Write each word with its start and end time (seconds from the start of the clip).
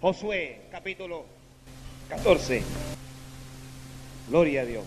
Josué, 0.00 0.56
capítulo 0.72 1.26
14. 2.08 2.62
Gloria 4.30 4.62
a 4.62 4.64
Dios. 4.64 4.84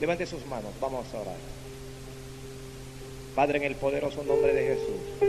Levante 0.00 0.26
sus 0.26 0.44
manos, 0.46 0.72
vamos 0.80 1.06
a 1.14 1.20
orar. 1.20 1.36
Padre, 3.36 3.58
en 3.58 3.64
el 3.64 3.76
poderoso 3.76 4.24
nombre 4.24 4.52
de 4.52 4.74
Jesús, 4.74 5.28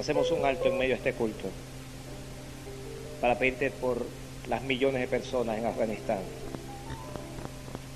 hacemos 0.00 0.28
un 0.32 0.44
alto 0.44 0.66
en 0.66 0.76
medio 0.76 0.90
de 0.90 0.96
este 0.96 1.12
culto 1.12 1.48
para 3.20 3.38
pedirte 3.38 3.70
por 3.70 4.04
las 4.48 4.62
millones 4.62 5.02
de 5.02 5.06
personas 5.06 5.56
en 5.56 5.66
Afganistán, 5.66 6.18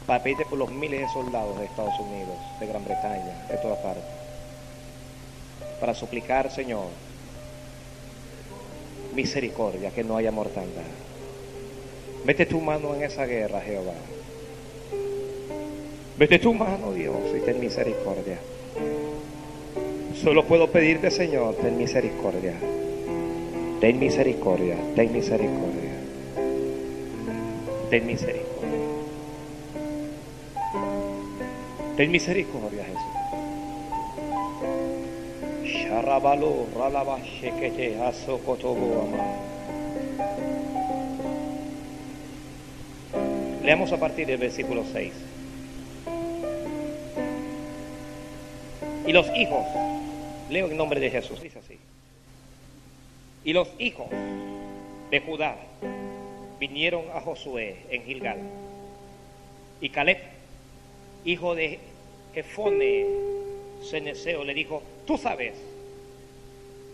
para 0.07 0.23
pedirte 0.23 0.45
por 0.45 0.59
los 0.59 0.71
miles 0.71 1.01
de 1.01 1.09
soldados 1.09 1.59
de 1.59 1.65
Estados 1.65 1.99
Unidos, 1.99 2.37
de 2.61 2.67
Gran 2.69 2.85
Bretaña, 2.85 3.47
de 3.49 3.57
toda 3.57 3.83
parte, 3.83 4.26
para 5.81 5.95
suplicar, 5.95 6.51
Señor, 6.51 6.89
misericordia, 9.15 9.91
que 9.91 10.05
no 10.05 10.17
haya 10.17 10.31
mortandad. 10.31 10.83
Mete 12.25 12.47
tu 12.47 12.61
mano 12.61 12.95
en 12.95 13.03
esa 13.03 13.25
guerra, 13.27 13.61
Jehová. 13.61 13.95
Mete 16.19 16.39
tu 16.39 16.55
mano, 16.55 16.93
Dios, 16.93 17.17
y 17.37 17.41
ten 17.41 17.61
misericordia. 17.61 18.39
Solo 20.23 20.47
puedo 20.47 20.71
pedirte, 20.71 21.11
Señor, 21.11 21.55
ten 21.57 21.77
misericordia. 21.77 22.55
Ten 23.81 23.99
misericordia, 23.99 24.77
ten 24.95 25.13
misericordia. 25.13 25.93
Ten 27.91 28.07
misericordia. 28.07 28.47
Ten 31.97 32.11
misericordia, 32.11 32.85
Jesús. 32.85 33.26
Sharabalo, 35.97 36.69
ralaba, 36.77 37.19
shekete. 37.21 37.97
Leamos 43.65 43.93
a 43.93 43.97
partir 43.99 44.27
del 44.27 44.37
versículo 44.37 44.85
6. 44.93 45.15
Y 49.07 49.13
los 49.13 49.27
hijos, 49.35 49.65
leo 50.51 50.67
en 50.67 50.77
nombre 50.77 51.01
de 51.01 51.11
Jesús, 51.11 51.41
dice 51.41 51.61
así. 51.61 51.79
Y 53.43 53.55
los 53.55 53.69
hijos 53.79 54.09
de 55.11 55.21
Judá 55.21 55.57
vinieron 56.61 57.05
a 57.15 57.23
Josué 57.23 57.79
en 57.89 58.03
Gilgal. 58.03 58.41
Y 59.81 59.89
Caleb, 59.89 60.19
hijo 61.25 61.55
de 61.55 61.79
Jefone 62.35 63.07
Ceneseo, 63.83 64.45
le 64.45 64.53
dijo, 64.53 64.83
tú 65.07 65.17
sabes 65.17 65.55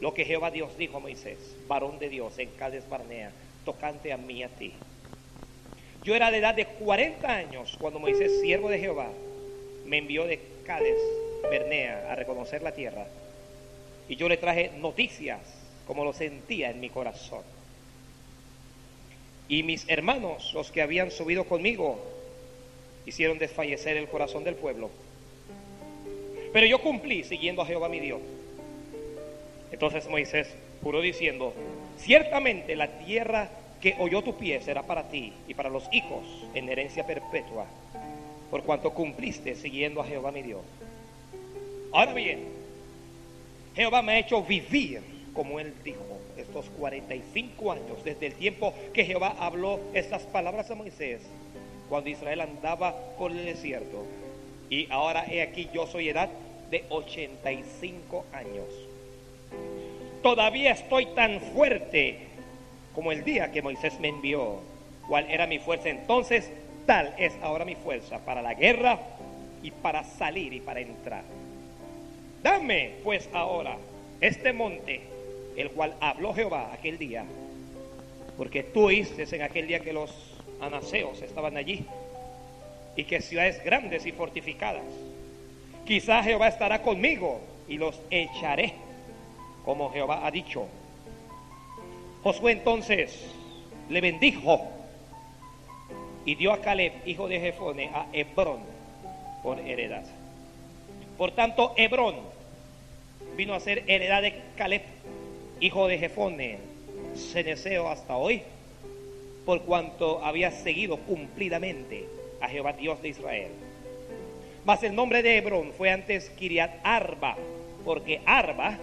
lo 0.02 0.12
que 0.12 0.24
Jehová 0.24 0.50
Dios 0.50 0.76
dijo 0.76 0.96
a 0.96 1.00
Moisés, 1.00 1.38
varón 1.68 2.00
de 2.00 2.08
Dios 2.08 2.36
en 2.40 2.50
Cades 2.50 2.88
Barnea, 2.88 3.30
tocante 3.64 4.12
a 4.12 4.16
mí 4.16 4.40
y 4.40 4.42
a 4.42 4.48
ti. 4.48 4.72
Yo 6.02 6.16
era 6.16 6.32
de 6.32 6.38
edad 6.38 6.56
de 6.56 6.66
40 6.66 7.32
años 7.32 7.76
cuando 7.78 8.00
Moisés, 8.00 8.40
siervo 8.40 8.68
de 8.68 8.80
Jehová, 8.80 9.08
me 9.86 9.98
envió 9.98 10.24
de 10.26 10.40
Cades 10.66 10.98
Bernea 11.48 12.10
a 12.10 12.16
reconocer 12.16 12.62
la 12.62 12.74
tierra. 12.74 13.06
Y 14.08 14.16
yo 14.16 14.28
le 14.28 14.38
traje 14.38 14.72
noticias 14.76 15.38
como 15.86 16.04
lo 16.04 16.12
sentía 16.12 16.70
en 16.70 16.80
mi 16.80 16.90
corazón. 16.90 17.44
Y 19.46 19.62
mis 19.62 19.88
hermanos, 19.88 20.52
los 20.52 20.72
que 20.72 20.82
habían 20.82 21.12
subido 21.12 21.44
conmigo, 21.44 22.04
hicieron 23.06 23.38
desfallecer 23.38 23.96
el 23.96 24.08
corazón 24.08 24.42
del 24.42 24.56
pueblo. 24.56 24.90
Pero 26.52 26.66
yo 26.66 26.80
cumplí 26.80 27.22
siguiendo 27.22 27.62
a 27.62 27.66
Jehová 27.66 27.88
mi 27.88 28.00
Dios. 28.00 28.20
Entonces 29.72 30.08
Moisés 30.08 30.48
juró 30.82 31.00
diciendo, 31.00 31.54
ciertamente 31.98 32.76
la 32.76 32.98
tierra 32.98 33.50
que 33.80 33.96
oyó 33.98 34.22
tu 34.22 34.36
pie 34.36 34.60
será 34.60 34.82
para 34.84 35.08
ti 35.08 35.32
y 35.48 35.54
para 35.54 35.70
los 35.70 35.88
hijos 35.92 36.22
en 36.54 36.68
herencia 36.68 37.04
perpetua, 37.04 37.66
por 38.50 38.62
cuanto 38.62 38.92
cumpliste 38.92 39.56
siguiendo 39.56 40.00
a 40.00 40.06
Jehová 40.06 40.30
mi 40.30 40.42
Dios. 40.42 40.60
Ahora 41.92 42.14
bien, 42.14 42.40
Jehová 43.74 44.02
me 44.02 44.12
ha 44.12 44.18
hecho 44.18 44.42
vivir, 44.42 45.00
como 45.34 45.58
él 45.58 45.74
dijo, 45.82 46.04
estos 46.36 46.66
45 46.78 47.72
años, 47.72 48.04
desde 48.04 48.26
el 48.26 48.34
tiempo 48.34 48.74
que 48.92 49.04
Jehová 49.04 49.34
habló 49.38 49.80
estas 49.94 50.22
palabras 50.22 50.70
a 50.70 50.74
Moisés, 50.74 51.22
cuando 51.88 52.10
Israel 52.10 52.42
andaba 52.42 52.94
por 53.18 53.32
el 53.32 53.44
desierto. 53.44 54.04
Y 54.70 54.90
ahora 54.90 55.26
he 55.28 55.42
aquí, 55.42 55.68
yo 55.74 55.86
soy 55.86 56.08
edad 56.08 56.28
de 56.70 56.84
85 56.88 58.24
años. 58.32 58.66
Todavía 60.22 60.72
estoy 60.72 61.06
tan 61.06 61.40
fuerte 61.40 62.18
como 62.94 63.12
el 63.12 63.24
día 63.24 63.50
que 63.50 63.62
Moisés 63.62 63.98
me 64.00 64.08
envió. 64.08 64.60
¿Cuál 65.08 65.30
era 65.30 65.46
mi 65.46 65.58
fuerza 65.58 65.88
entonces? 65.88 66.50
Tal 66.86 67.14
es 67.18 67.32
ahora 67.42 67.64
mi 67.64 67.74
fuerza 67.74 68.18
para 68.24 68.42
la 68.42 68.54
guerra 68.54 68.98
y 69.62 69.70
para 69.70 70.04
salir 70.04 70.52
y 70.52 70.60
para 70.60 70.80
entrar. 70.80 71.24
Dame 72.42 72.94
pues 73.04 73.28
ahora 73.32 73.76
este 74.20 74.52
monte, 74.52 75.00
el 75.56 75.70
cual 75.70 75.94
habló 76.00 76.34
Jehová 76.34 76.70
aquel 76.72 76.98
día, 76.98 77.24
porque 78.36 78.62
tú 78.62 78.86
oíste 78.86 79.24
en 79.34 79.42
aquel 79.42 79.66
día 79.66 79.80
que 79.80 79.92
los 79.92 80.10
anaseos 80.60 81.22
estaban 81.22 81.56
allí 81.56 81.84
y 82.96 83.04
que 83.04 83.20
ciudades 83.20 83.62
grandes 83.64 84.06
y 84.06 84.12
fortificadas. 84.12 84.84
Quizá 85.86 86.22
Jehová 86.22 86.48
estará 86.48 86.82
conmigo 86.82 87.40
y 87.68 87.78
los 87.78 88.00
echaré, 88.10 88.74
como 89.64 89.90
Jehová 89.92 90.26
ha 90.26 90.30
dicho. 90.30 90.66
Josué 92.22 92.52
entonces 92.52 93.26
le 93.88 94.00
bendijo 94.00 94.60
y 96.24 96.34
dio 96.36 96.52
a 96.52 96.60
Caleb, 96.60 96.92
hijo 97.04 97.28
de 97.28 97.40
Jefone, 97.40 97.90
a 97.92 98.06
Hebrón 98.12 98.60
por 99.42 99.58
heredad. 99.60 100.04
Por 101.18 101.32
tanto, 101.32 101.74
Hebrón 101.76 102.16
vino 103.36 103.54
a 103.54 103.60
ser 103.60 103.84
heredad 103.86 104.22
de 104.22 104.40
Caleb, 104.56 104.82
hijo 105.60 105.88
de 105.88 105.98
Jefone, 105.98 106.58
ceneseo 107.16 107.88
hasta 107.88 108.16
hoy, 108.16 108.42
por 109.44 109.62
cuanto 109.62 110.24
había 110.24 110.50
seguido 110.50 110.98
cumplidamente 110.98 112.06
a 112.40 112.48
Jehová 112.48 112.72
Dios 112.72 113.02
de 113.02 113.08
Israel. 113.08 113.50
Mas 114.64 114.82
el 114.84 114.94
nombre 114.94 115.22
de 115.22 115.36
Hebrón 115.36 115.72
fue 115.76 115.90
antes 115.90 116.30
Kiriat 116.30 116.72
Arba, 116.84 117.36
porque 117.84 118.20
Arba 118.24 118.78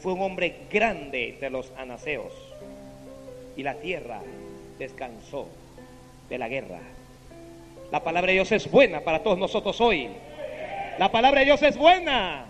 fue 0.00 0.14
un 0.14 0.22
hombre 0.22 0.66
grande 0.70 1.36
de 1.40 1.50
los 1.50 1.72
anaseos, 1.76 2.32
y 3.56 3.62
la 3.62 3.74
tierra 3.74 4.20
descansó 4.78 5.46
de 6.28 6.38
la 6.38 6.48
guerra. 6.48 6.80
La 7.92 8.02
palabra 8.02 8.28
de 8.28 8.34
Dios 8.34 8.52
es 8.52 8.70
buena 8.70 9.00
para 9.00 9.22
todos 9.22 9.38
nosotros 9.38 9.80
hoy. 9.80 10.08
La 10.98 11.10
palabra 11.10 11.40
de 11.40 11.46
Dios 11.46 11.62
es 11.62 11.76
buena. 11.76 12.46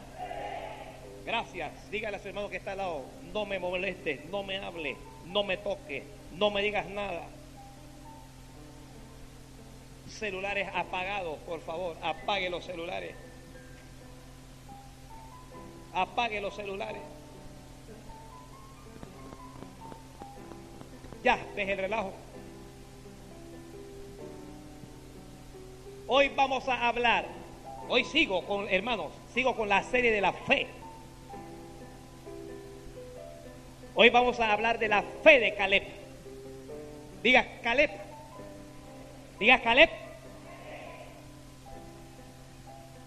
Gracias. 1.25 1.71
Dígale 1.91 2.17
a 2.17 2.21
su 2.21 2.29
hermano 2.29 2.49
que 2.51 2.59
está 2.59 2.73
al 2.73 2.79
lado, 2.79 3.03
no 3.33 3.47
me 3.47 3.59
moleste, 3.59 4.21
no 4.31 4.43
me 4.43 4.59
hable, 4.59 4.97
no 5.27 5.43
me 5.43 5.57
toque, 5.57 6.05
no 6.37 6.51
me 6.51 6.63
digas 6.63 6.89
nada. 6.89 7.23
Celulares 10.09 10.69
apagados, 10.75 11.39
por 11.47 11.61
favor, 11.61 11.97
apague 12.03 12.51
los 12.51 12.65
celulares. 12.65 13.15
Apague 15.95 16.41
los 16.41 16.55
celulares. 16.55 17.03
Ya, 21.23 21.39
deje 21.55 21.73
el 21.73 21.79
relajo. 21.79 22.13
Hoy 26.07 26.29
vamos 26.35 26.69
a 26.69 26.89
hablar, 26.89 27.27
hoy 27.89 28.05
sigo 28.05 28.45
con, 28.47 28.69
hermanos, 28.69 29.13
sigo 29.33 29.55
con 29.55 29.69
la 29.69 29.83
serie 29.83 30.11
de 30.11 30.21
la 30.21 30.33
fe. 30.33 30.67
Hoy 33.95 34.09
vamos 34.09 34.41
a 34.41 34.53
hablar 34.53 34.79
de 34.79 34.89
la 34.89 35.03
fe 35.23 35.39
de 35.39 35.55
Caleb. 35.55 35.85
Diga 37.23 37.47
Caleb. 37.63 37.91
Diga 39.39 39.61
Caleb. 39.61 39.91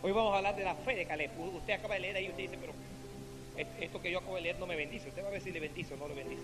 Hoy 0.04 0.12
vamos 0.12 0.34
a 0.34 0.38
hablar 0.38 0.56
de 0.56 0.64
la 0.64 0.76
fe 0.76 0.96
de 0.96 1.06
Caleb. 1.06 1.32
Usted 1.56 1.74
acaba 1.74 1.96
de 1.96 2.02
leer 2.02 2.18
ahí 2.18 2.26
y 2.26 2.30
usted 2.30 2.44
dice, 2.44 2.58
pero 2.60 2.74
esto 3.80 4.02
que 4.02 4.12
yo 4.12 4.20
acabo 4.20 4.36
de 4.36 4.42
leer 4.42 4.60
no 4.60 4.68
me 4.68 4.76
bendice. 4.76 5.10
Usted 5.10 5.24
va 5.24 5.30
a 5.30 5.32
ver 5.32 5.42
si 5.42 5.52
le 5.52 5.60
bendice 5.60 5.96
o 5.96 5.98
no 5.98 6.08
le 6.08 6.14
bendice. 6.14 6.44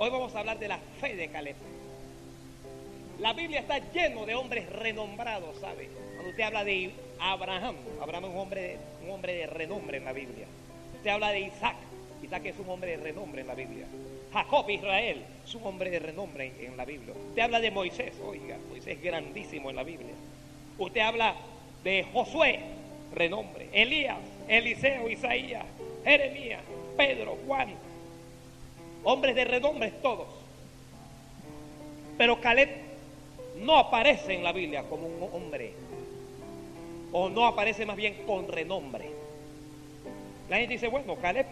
Hoy 0.00 0.10
vamos 0.10 0.32
a 0.36 0.38
hablar 0.38 0.60
de 0.60 0.68
la 0.68 0.78
fe 1.00 1.16
de 1.16 1.26
Caleb. 1.26 1.56
La 3.18 3.32
Biblia 3.32 3.58
está 3.58 3.78
lleno 3.92 4.26
de 4.26 4.36
hombres 4.36 4.70
renombrados, 4.70 5.58
¿sabe? 5.58 5.88
Cuando 6.14 6.30
usted 6.30 6.44
habla 6.44 6.62
de 6.62 6.92
Abraham, 7.18 7.74
Abraham 8.00 8.26
es 8.26 8.30
un 8.30 8.36
hombre, 8.36 8.76
un 9.04 9.10
hombre 9.10 9.34
de 9.34 9.46
renombre 9.48 9.98
en 9.98 10.04
la 10.04 10.12
Biblia. 10.12 10.46
Usted 10.94 11.10
habla 11.10 11.32
de 11.32 11.40
Isaac, 11.40 11.74
Isaac 12.22 12.46
es 12.46 12.58
un 12.60 12.70
hombre 12.70 12.96
de 12.96 13.02
renombre 13.02 13.40
en 13.40 13.48
la 13.48 13.56
Biblia. 13.56 13.86
Jacob, 14.32 14.70
Israel, 14.70 15.24
es 15.44 15.54
un 15.56 15.66
hombre 15.66 15.90
de 15.90 15.98
renombre 15.98 16.46
en, 16.46 16.66
en 16.66 16.76
la 16.76 16.84
Biblia. 16.84 17.14
Usted 17.30 17.42
habla 17.42 17.58
de 17.58 17.72
Moisés, 17.72 18.14
oiga, 18.24 18.56
Moisés 18.68 18.98
es 18.98 19.02
grandísimo 19.02 19.68
en 19.68 19.74
la 19.74 19.82
Biblia. 19.82 20.14
Usted 20.78 21.00
habla 21.00 21.34
de 21.82 22.06
Josué, 22.12 22.60
renombre. 23.12 23.68
Elías, 23.72 24.18
Eliseo, 24.46 25.10
Isaías, 25.10 25.64
Jeremías, 26.04 26.62
Pedro, 26.96 27.36
Juan, 27.48 27.74
hombres 29.08 29.34
de 29.34 29.44
renombre 29.46 29.90
todos. 30.02 30.26
Pero 32.18 32.42
Caleb 32.42 32.68
no 33.56 33.78
aparece 33.78 34.34
en 34.34 34.44
la 34.44 34.52
Biblia 34.52 34.82
como 34.82 35.06
un 35.06 35.30
hombre, 35.32 35.72
o 37.12 37.30
no 37.30 37.46
aparece 37.46 37.86
más 37.86 37.96
bien 37.96 38.22
con 38.26 38.48
renombre. 38.48 39.10
La 40.50 40.58
gente 40.58 40.74
dice, 40.74 40.88
bueno, 40.88 41.16
Caleb, 41.16 41.46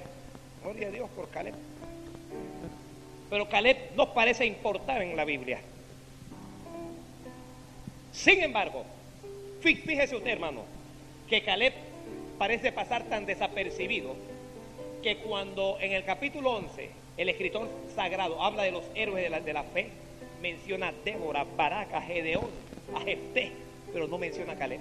gloria 0.62 0.88
a 0.88 0.90
Dios 0.90 1.08
por 1.16 1.30
Caleb. 1.30 1.54
Pero 3.30 3.48
Caleb 3.48 3.76
no 3.96 4.12
parece 4.12 4.44
importar 4.44 5.00
en 5.00 5.16
la 5.16 5.24
Biblia. 5.24 5.58
Sin 8.12 8.42
embargo, 8.42 8.84
fíjese 9.60 10.14
usted, 10.14 10.30
hermano, 10.30 10.60
que 11.26 11.42
Caleb 11.42 11.72
parece 12.36 12.70
pasar 12.70 13.04
tan 13.04 13.24
desapercibido 13.24 14.14
que 15.02 15.16
cuando 15.18 15.78
en 15.80 15.92
el 15.92 16.04
capítulo 16.04 16.52
11 16.56 17.05
el 17.16 17.28
escritor 17.28 17.68
sagrado 17.94 18.42
habla 18.42 18.62
de 18.62 18.72
los 18.72 18.84
héroes 18.94 19.24
de 19.24 19.30
la, 19.30 19.40
de 19.40 19.52
la 19.52 19.62
fe, 19.62 19.90
menciona 20.42 20.88
a 20.88 20.92
Débora, 20.92 21.44
Baraca, 21.56 22.00
Gedeón, 22.02 22.50
a 22.94 23.04
pero 23.92 24.06
no 24.08 24.18
menciona 24.18 24.52
a 24.52 24.56
Caleb. 24.56 24.80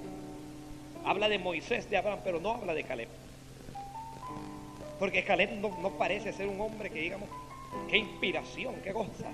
Habla 1.06 1.30
de 1.30 1.40
Moisés, 1.40 1.90
de 1.90 1.98
Abraham, 1.98 2.20
pero 2.24 2.40
no 2.40 2.52
habla 2.52 2.74
de 2.74 2.84
Caleb. 2.84 3.08
Porque 5.00 5.24
Caleb 5.24 5.52
no, 5.54 5.78
no 5.82 5.92
parece 5.92 6.34
ser 6.34 6.48
un 6.48 6.60
hombre 6.60 6.90
que 6.90 7.00
digamos, 7.00 7.30
qué 7.90 7.98
inspiración, 7.98 8.76
qué 8.84 8.92
goza. 8.92 9.30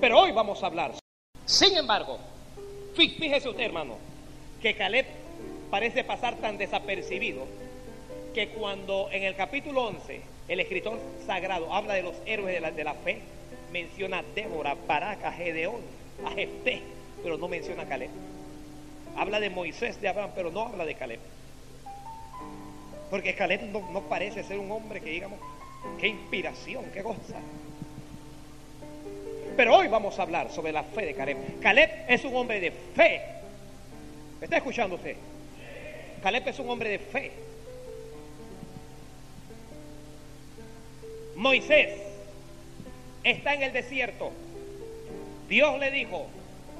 Pero 0.00 0.20
hoy 0.20 0.32
vamos 0.32 0.62
a 0.62 0.66
hablar. 0.66 0.92
Sin 1.44 1.76
embargo, 1.76 2.18
fíjese 2.94 3.48
usted, 3.48 3.64
hermano, 3.64 3.96
que 4.62 4.74
Caleb 4.74 5.06
parece 5.70 6.04
pasar 6.04 6.36
tan 6.36 6.56
desapercibido 6.56 7.46
que 8.34 8.50
cuando 8.50 9.08
en 9.10 9.24
el 9.24 9.34
capítulo 9.34 9.86
11 9.88 10.37
el 10.48 10.60
escritor 10.60 10.98
sagrado 11.26 11.72
habla 11.72 11.94
de 11.94 12.02
los 12.02 12.16
héroes 12.26 12.54
de 12.54 12.60
la, 12.60 12.70
de 12.70 12.84
la 12.84 12.94
fe, 12.94 13.20
menciona 13.72 14.20
a 14.20 14.22
Débora, 14.34 14.74
Baraca, 14.86 15.30
Gedeón, 15.32 15.80
a 16.24 16.30
Jefté, 16.30 16.82
pero 17.22 17.36
no 17.36 17.48
menciona 17.48 17.82
a 17.82 17.86
Caleb. 17.86 18.10
Habla 19.16 19.40
de 19.40 19.50
Moisés, 19.50 20.00
de 20.00 20.08
Abraham, 20.08 20.30
pero 20.34 20.50
no 20.50 20.62
habla 20.62 20.84
de 20.84 20.94
Caleb. 20.94 21.20
Porque 23.10 23.34
Caleb 23.34 23.62
no, 23.64 23.90
no 23.90 24.02
parece 24.02 24.42
ser 24.42 24.58
un 24.58 24.70
hombre 24.70 25.00
que 25.00 25.10
digamos, 25.10 25.38
qué 26.00 26.08
inspiración, 26.08 26.84
qué 26.92 27.02
goza. 27.02 27.40
Pero 29.56 29.76
hoy 29.76 29.88
vamos 29.88 30.18
a 30.18 30.22
hablar 30.22 30.50
sobre 30.50 30.72
la 30.72 30.84
fe 30.84 31.06
de 31.06 31.14
Caleb. 31.14 31.60
Caleb 31.60 31.90
es 32.08 32.24
un 32.24 32.36
hombre 32.36 32.60
de 32.60 32.70
fe. 32.70 33.20
¿Me 34.38 34.44
está 34.44 34.58
escuchando 34.58 34.96
usted? 34.96 35.16
Caleb 36.22 36.46
es 36.48 36.58
un 36.58 36.70
hombre 36.70 36.90
de 36.90 36.98
fe. 36.98 37.32
Moisés 41.38 41.90
está 43.22 43.54
en 43.54 43.62
el 43.62 43.72
desierto. 43.72 44.32
Dios 45.48 45.78
le 45.78 45.92
dijo, 45.92 46.26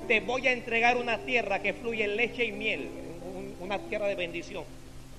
te 0.09 0.19
voy 0.19 0.49
a 0.49 0.53
entregar 0.53 0.97
una 0.97 1.19
tierra 1.19 1.63
que 1.63 1.73
fluye 1.73 2.09
leche 2.09 2.45
y 2.45 2.51
miel, 2.51 2.89
una 3.61 3.79
tierra 3.79 4.09
de 4.09 4.17
bendición. 4.17 4.65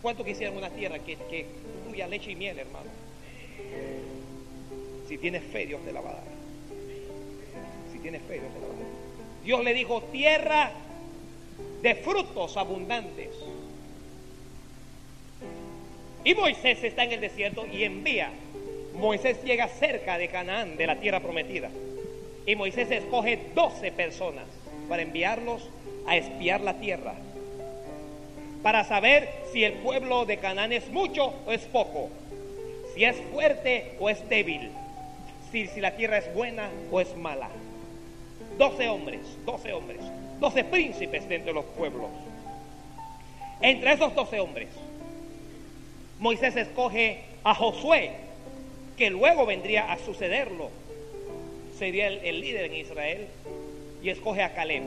¿Cuánto 0.01 0.25
quisieran 0.25 0.57
una 0.57 0.69
tierra 0.69 0.99
que, 0.99 1.15
que 1.15 1.45
fluya 1.85 2.07
leche 2.07 2.31
y 2.31 2.35
miel, 2.35 2.59
hermano? 2.59 2.89
Si 5.07 5.17
tienes 5.17 5.43
fe, 5.43 5.65
Dios 5.65 5.85
te 5.85 5.93
la 5.93 6.01
va 6.01 6.09
a 6.09 6.13
dar. 6.15 6.23
Si 7.93 7.99
tienes 7.99 8.21
fe, 8.23 8.39
Dios 8.39 8.53
te 8.53 8.59
la 8.59 8.67
va 8.67 8.73
a 8.73 8.77
dar. 8.77 8.87
Dios 9.45 9.63
le 9.63 9.73
dijo, 9.73 10.03
tierra 10.11 10.71
de 11.81 11.95
frutos 11.95 12.57
abundantes. 12.57 13.29
Y 16.25 16.35
Moisés 16.35 16.83
está 16.83 17.05
en 17.05 17.13
el 17.13 17.21
desierto 17.21 17.65
y 17.65 17.83
envía. 17.85 18.31
Moisés 18.99 19.41
llega 19.43 19.67
cerca 19.67 20.17
de 20.17 20.27
Canaán, 20.27 20.77
de 20.77 20.85
la 20.85 20.97
tierra 20.97 21.21
prometida. 21.21 21.69
Y 22.45 22.55
Moisés 22.55 22.91
escoge 22.91 23.39
12 23.55 23.91
personas 23.93 24.45
para 24.87 25.01
enviarlos 25.01 25.69
a 26.05 26.17
espiar 26.17 26.61
la 26.61 26.75
tierra. 26.75 27.13
Para 28.61 28.83
saber 28.83 29.29
si 29.51 29.63
el 29.63 29.73
pueblo 29.73 30.25
de 30.25 30.37
Canaán 30.37 30.73
es 30.73 30.89
mucho 30.89 31.33
o 31.45 31.51
es 31.51 31.61
poco. 31.61 32.09
Si 32.93 33.05
es 33.05 33.15
fuerte 33.31 33.93
o 33.99 34.09
es 34.09 34.27
débil. 34.27 34.69
Si, 35.51 35.67
si 35.67 35.79
la 35.79 35.95
tierra 35.95 36.17
es 36.17 36.33
buena 36.33 36.69
o 36.91 36.99
es 36.99 37.15
mala. 37.15 37.49
12 38.57 38.89
hombres, 38.89 39.21
12 39.45 39.73
hombres, 39.73 40.01
12 40.39 40.63
príncipes 40.65 41.29
de 41.29 41.35
entre 41.35 41.53
los 41.53 41.65
pueblos. 41.65 42.09
Entre 43.61 43.93
esos 43.93 44.13
12 44.13 44.39
hombres, 44.41 44.69
Moisés 46.19 46.55
escoge 46.57 47.21
a 47.43 47.55
Josué, 47.55 48.11
que 48.99 49.09
luego 49.09 49.45
vendría 49.45 49.91
a 49.91 49.97
sucederlo. 49.97 50.69
Sería 51.79 52.07
el, 52.07 52.41
líder 52.41 52.65
en 52.65 52.75
Israel. 52.75 53.27
Y 54.03 54.09
escoge 54.09 54.43
a 54.43 54.53
Caleb. 54.53 54.83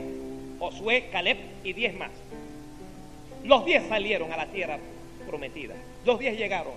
Josué, 0.59 1.09
Caleb 1.11 1.37
y 1.63 1.73
10 1.73 1.95
más. 1.95 2.11
Los 3.43 3.65
10 3.65 3.89
salieron 3.89 4.31
a 4.31 4.37
la 4.37 4.45
tierra 4.45 4.77
prometida. 5.27 5.73
Los 6.05 6.19
10 6.19 6.37
llegaron. 6.37 6.73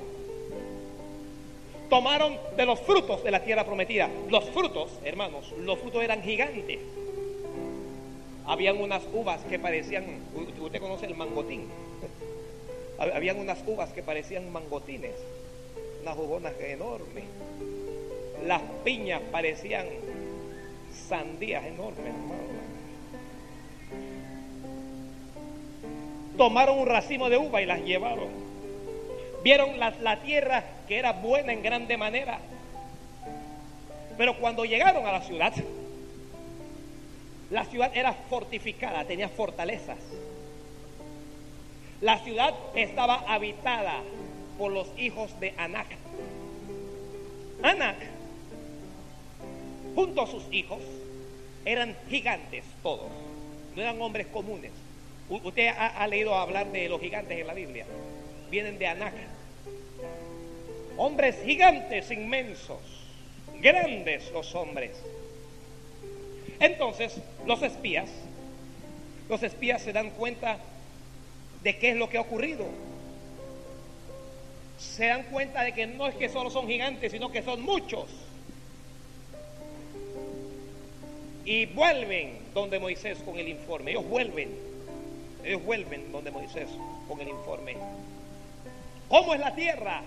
Tomaron 1.91 2.37
de 2.56 2.67
los 2.67 2.81
frutos 2.81 3.23
de 3.23 3.31
la 3.31 3.44
tierra 3.44 3.65
prometida. 3.65 4.09
Los 4.31 4.49
frutos, 4.50 4.91
hermanos, 5.05 5.53
los 5.59 5.79
frutos 5.79 6.03
eran 6.03 6.23
gigantes. 6.23 6.79
Habían 8.47 8.79
unas 8.79 9.03
uvas 9.12 9.43
que 9.44 9.59
parecían, 9.59 10.05
usted 10.59 10.81
conoce 10.81 11.06
el 11.06 11.15
mangotín. 11.15 11.69
Habían 12.99 13.38
unas 13.38 13.59
uvas 13.67 13.91
que 13.93 14.03
parecían 14.03 14.50
mangotines, 14.50 15.15
unas 16.06 16.17
jugonas 16.17 16.53
enormes. 16.61 17.25
Las 18.44 18.62
piñas 18.85 19.20
parecían 19.32 19.87
sandías 21.08 21.64
enormes, 21.64 22.06
hermano. 22.06 22.67
Tomaron 26.37 26.79
un 26.79 26.87
racimo 26.87 27.29
de 27.29 27.38
uva 27.38 27.61
y 27.61 27.67
las 27.67 27.81
llevaron. 27.81 28.29
Vieron 29.43 29.81
la, 29.81 29.91
la 30.00 30.20
tierra 30.20 30.62
que 30.87 30.97
era 30.97 31.12
buena 31.12 31.53
en 31.53 31.62
grande 31.62 31.97
manera. 31.97 32.38
Pero 34.17 34.38
cuando 34.38 34.64
llegaron 34.64 35.06
a 35.06 35.12
la 35.12 35.23
ciudad, 35.23 35.52
la 37.50 37.64
ciudad 37.64 37.91
era 37.94 38.12
fortificada, 38.12 39.05
tenía 39.06 39.29
fortalezas. 39.29 39.99
La 42.00 42.19
ciudad 42.20 42.55
estaba 42.76 43.25
habitada 43.26 44.02
por 44.58 44.73
los 44.73 44.88
hijos 44.99 45.38
de 45.41 45.55
Anac. 45.56 45.87
Anac, 47.62 47.97
junto 49.95 50.23
a 50.23 50.26
sus 50.26 50.45
hijos, 50.52 50.80
eran 51.64 51.97
gigantes 52.09 52.64
todos, 52.83 53.11
no 53.75 53.83
eran 53.83 54.00
hombres 54.00 54.26
comunes. 54.28 54.73
Usted 55.28 55.69
ha, 55.69 55.87
ha, 55.88 56.07
leído 56.07 56.35
hablar 56.35 56.71
de 56.71 56.88
los 56.88 57.00
gigantes 57.00 57.38
en 57.38 57.47
la 57.47 57.54
Biblia. 57.54 57.85
Vienen 58.50 58.78
de 58.78 58.87
Anac. 58.87 59.14
Hombres 60.97 61.37
gigantes, 61.45 62.11
inmensos, 62.11 62.78
grandes 63.61 64.30
los 64.33 64.54
hombres. 64.54 64.92
Entonces, 66.61 67.21
los 67.45 67.62
espías, 67.62 68.09
los 69.28 69.42
espías 69.42 69.83
se 69.83 69.92
dan 69.92 70.11
cuenta 70.11 70.59
de 71.62 71.76
qué 71.78 71.90
es 71.90 71.97
lo 71.97 72.09
que 72.09 72.19
ha 72.19 72.21
ocurrido. 72.21 72.64
Se 74.78 75.06
dan 75.06 75.25
cuenta 75.25 75.62
de 75.62 75.73
que 75.73 75.87
no 75.87 76.06
es 76.06 76.14
que 76.14 76.28
solo 76.28 76.50
son 76.50 76.66
gigantes, 76.66 77.12
sino 77.12 77.30
que 77.30 77.42
son 77.42 77.62
muchos. 77.62 78.06
Y 81.45 81.66
vuelven 81.66 82.38
donde 82.52 82.78
Moisés 82.78 83.18
con 83.25 83.38
el 83.38 83.49
informe. 83.49 83.92
Ellos 83.92 84.06
vuelven. 84.09 84.50
Ellos 85.45 85.64
vuelven 85.64 86.11
donde 86.12 86.30
Moisés 86.30 86.68
con 87.09 87.21
el 87.21 87.28
informe. 87.28 87.76
¿Cómo 89.09 89.35
es 89.35 89.40
la 89.40 89.54
tierra? 89.54 90.02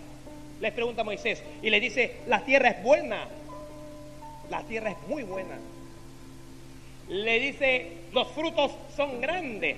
Les 0.60 0.74
pregunta 0.74 1.04
Moisés. 1.04 1.42
Y 1.62 1.70
le 1.70 1.80
dice, 1.80 2.18
la 2.28 2.44
tierra 2.44 2.70
es 2.70 2.84
buena. 2.84 3.28
La 4.50 4.64
tierra 4.64 4.92
es 4.92 4.98
muy 5.08 5.24
buena. 5.24 5.58
Le 7.08 7.40
dice, 7.40 7.94
los 8.12 8.28
frutos 8.30 8.72
son 8.96 9.22
grandes. 9.22 9.78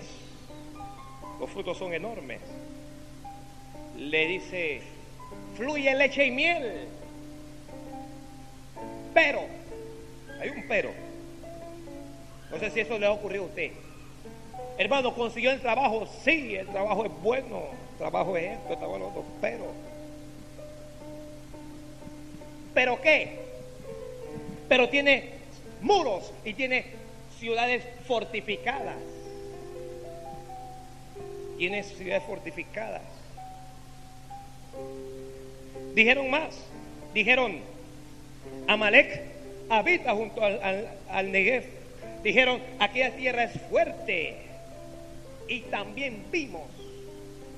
Los 1.39 1.49
frutos 1.49 1.77
son 1.77 1.93
enormes. 1.93 2.39
Le 4.01 4.25
dice, 4.25 4.81
fluye 5.55 5.95
leche 5.95 6.25
y 6.25 6.31
miel. 6.31 6.87
Pero, 9.13 9.41
hay 10.39 10.49
un 10.49 10.67
pero. 10.67 10.91
No 12.49 12.57
sé 12.57 12.71
si 12.71 12.79
eso 12.79 12.97
le 12.97 13.05
ha 13.05 13.11
ocurrido 13.11 13.43
a 13.43 13.47
usted. 13.47 13.71
Hermano, 14.79 15.13
consiguió 15.13 15.51
el 15.51 15.61
trabajo. 15.61 16.07
Sí, 16.23 16.55
el 16.55 16.67
trabajo 16.67 17.05
es 17.05 17.11
bueno. 17.21 17.61
El 17.91 17.97
trabajo 17.99 18.35
es 18.35 18.53
esto, 18.53 18.73
el 18.73 18.79
trabajo 18.79 18.97
es 18.97 19.03
otro. 19.03 19.23
Pero, 19.39 19.65
¿pero 22.73 23.01
qué? 23.01 23.39
Pero 24.67 24.89
tiene 24.89 25.29
muros 25.81 26.33
y 26.43 26.53
tiene 26.55 26.85
ciudades 27.37 27.83
fortificadas. 28.07 28.97
Tiene 31.59 31.83
ciudades 31.83 32.23
fortificadas. 32.23 33.20
Dijeron 35.93 36.29
más. 36.29 36.55
Dijeron, 37.13 37.59
Amalek 38.67 39.21
habita 39.69 40.13
junto 40.13 40.43
al, 40.43 40.87
al, 41.09 41.31
Negev. 41.31 41.65
Dijeron, 42.23 42.61
aquella 42.79 43.15
tierra 43.15 43.43
es 43.43 43.61
fuerte. 43.69 44.35
Y 45.47 45.61
también 45.61 46.23
vimos 46.31 46.63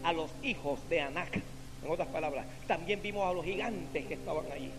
a 0.03 0.13
los 0.13 0.31
hijos 0.41 0.79
de 0.89 1.01
Anac. 1.01 1.39
En 1.83 1.91
otras 1.91 2.07
palabras, 2.07 2.45
también 2.65 3.01
vimos 3.01 3.27
a 3.29 3.33
los 3.33 3.43
gigantes 3.43 4.05
que 4.05 4.13
estaban 4.13 4.45
allí. 4.51 4.71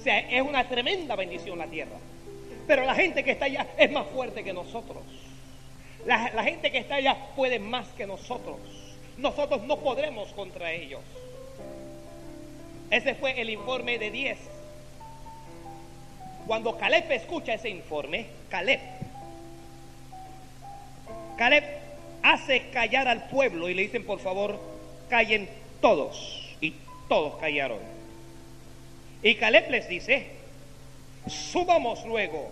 O 0.00 0.02
sea, 0.02 0.18
es 0.18 0.42
una 0.42 0.66
tremenda 0.68 1.14
bendición 1.14 1.58
la 1.58 1.66
tierra. 1.66 1.98
Pero 2.66 2.84
la 2.84 2.94
gente 2.94 3.22
que 3.22 3.32
está 3.32 3.44
allá 3.44 3.66
es 3.78 3.92
más 3.92 4.06
fuerte 4.08 4.42
que 4.42 4.52
nosotros. 4.52 5.02
La 6.06 6.42
gente 6.42 6.70
que 6.70 6.78
está 6.78 6.96
allá 6.96 7.16
puede 7.36 7.58
más 7.58 7.86
que 7.88 8.06
nosotros. 8.06 8.58
Nosotros 9.18 9.62
no 9.62 9.78
podremos 9.78 10.32
contra 10.32 10.72
ellos. 10.72 11.00
Ese 12.90 13.14
fue 13.14 13.40
el 13.40 13.50
informe 13.50 13.98
de 13.98 14.10
10. 14.10 14.38
Cuando 16.46 16.76
Caleb 16.76 17.10
escucha 17.12 17.54
ese 17.54 17.70
informe, 17.70 18.26
Caleb, 18.50 18.80
Caleb 21.36 21.64
hace 22.22 22.68
callar 22.70 23.08
al 23.08 23.28
pueblo 23.28 23.68
y 23.68 23.74
le 23.74 23.82
dicen, 23.82 24.04
por 24.04 24.20
favor, 24.20 24.60
callen 25.08 25.48
todos. 25.80 26.56
Y 26.60 26.74
todos 27.08 27.36
callaron. 27.36 27.78
Y 29.22 29.34
Caleb 29.36 29.70
les 29.70 29.88
dice, 29.88 30.26
subamos 31.26 32.04
luego 32.04 32.50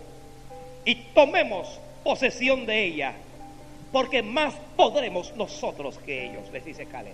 y 0.85 0.95
tomemos 0.95 1.79
posesión 2.03 2.65
de 2.65 2.83
ella, 2.83 3.13
porque 3.93 4.23
más 4.23 4.55
podremos 4.75 5.35
nosotros 5.35 5.99
que 5.99 6.25
ellos, 6.25 6.51
les 6.51 6.65
dice 6.65 6.87
Caleb. 6.87 7.13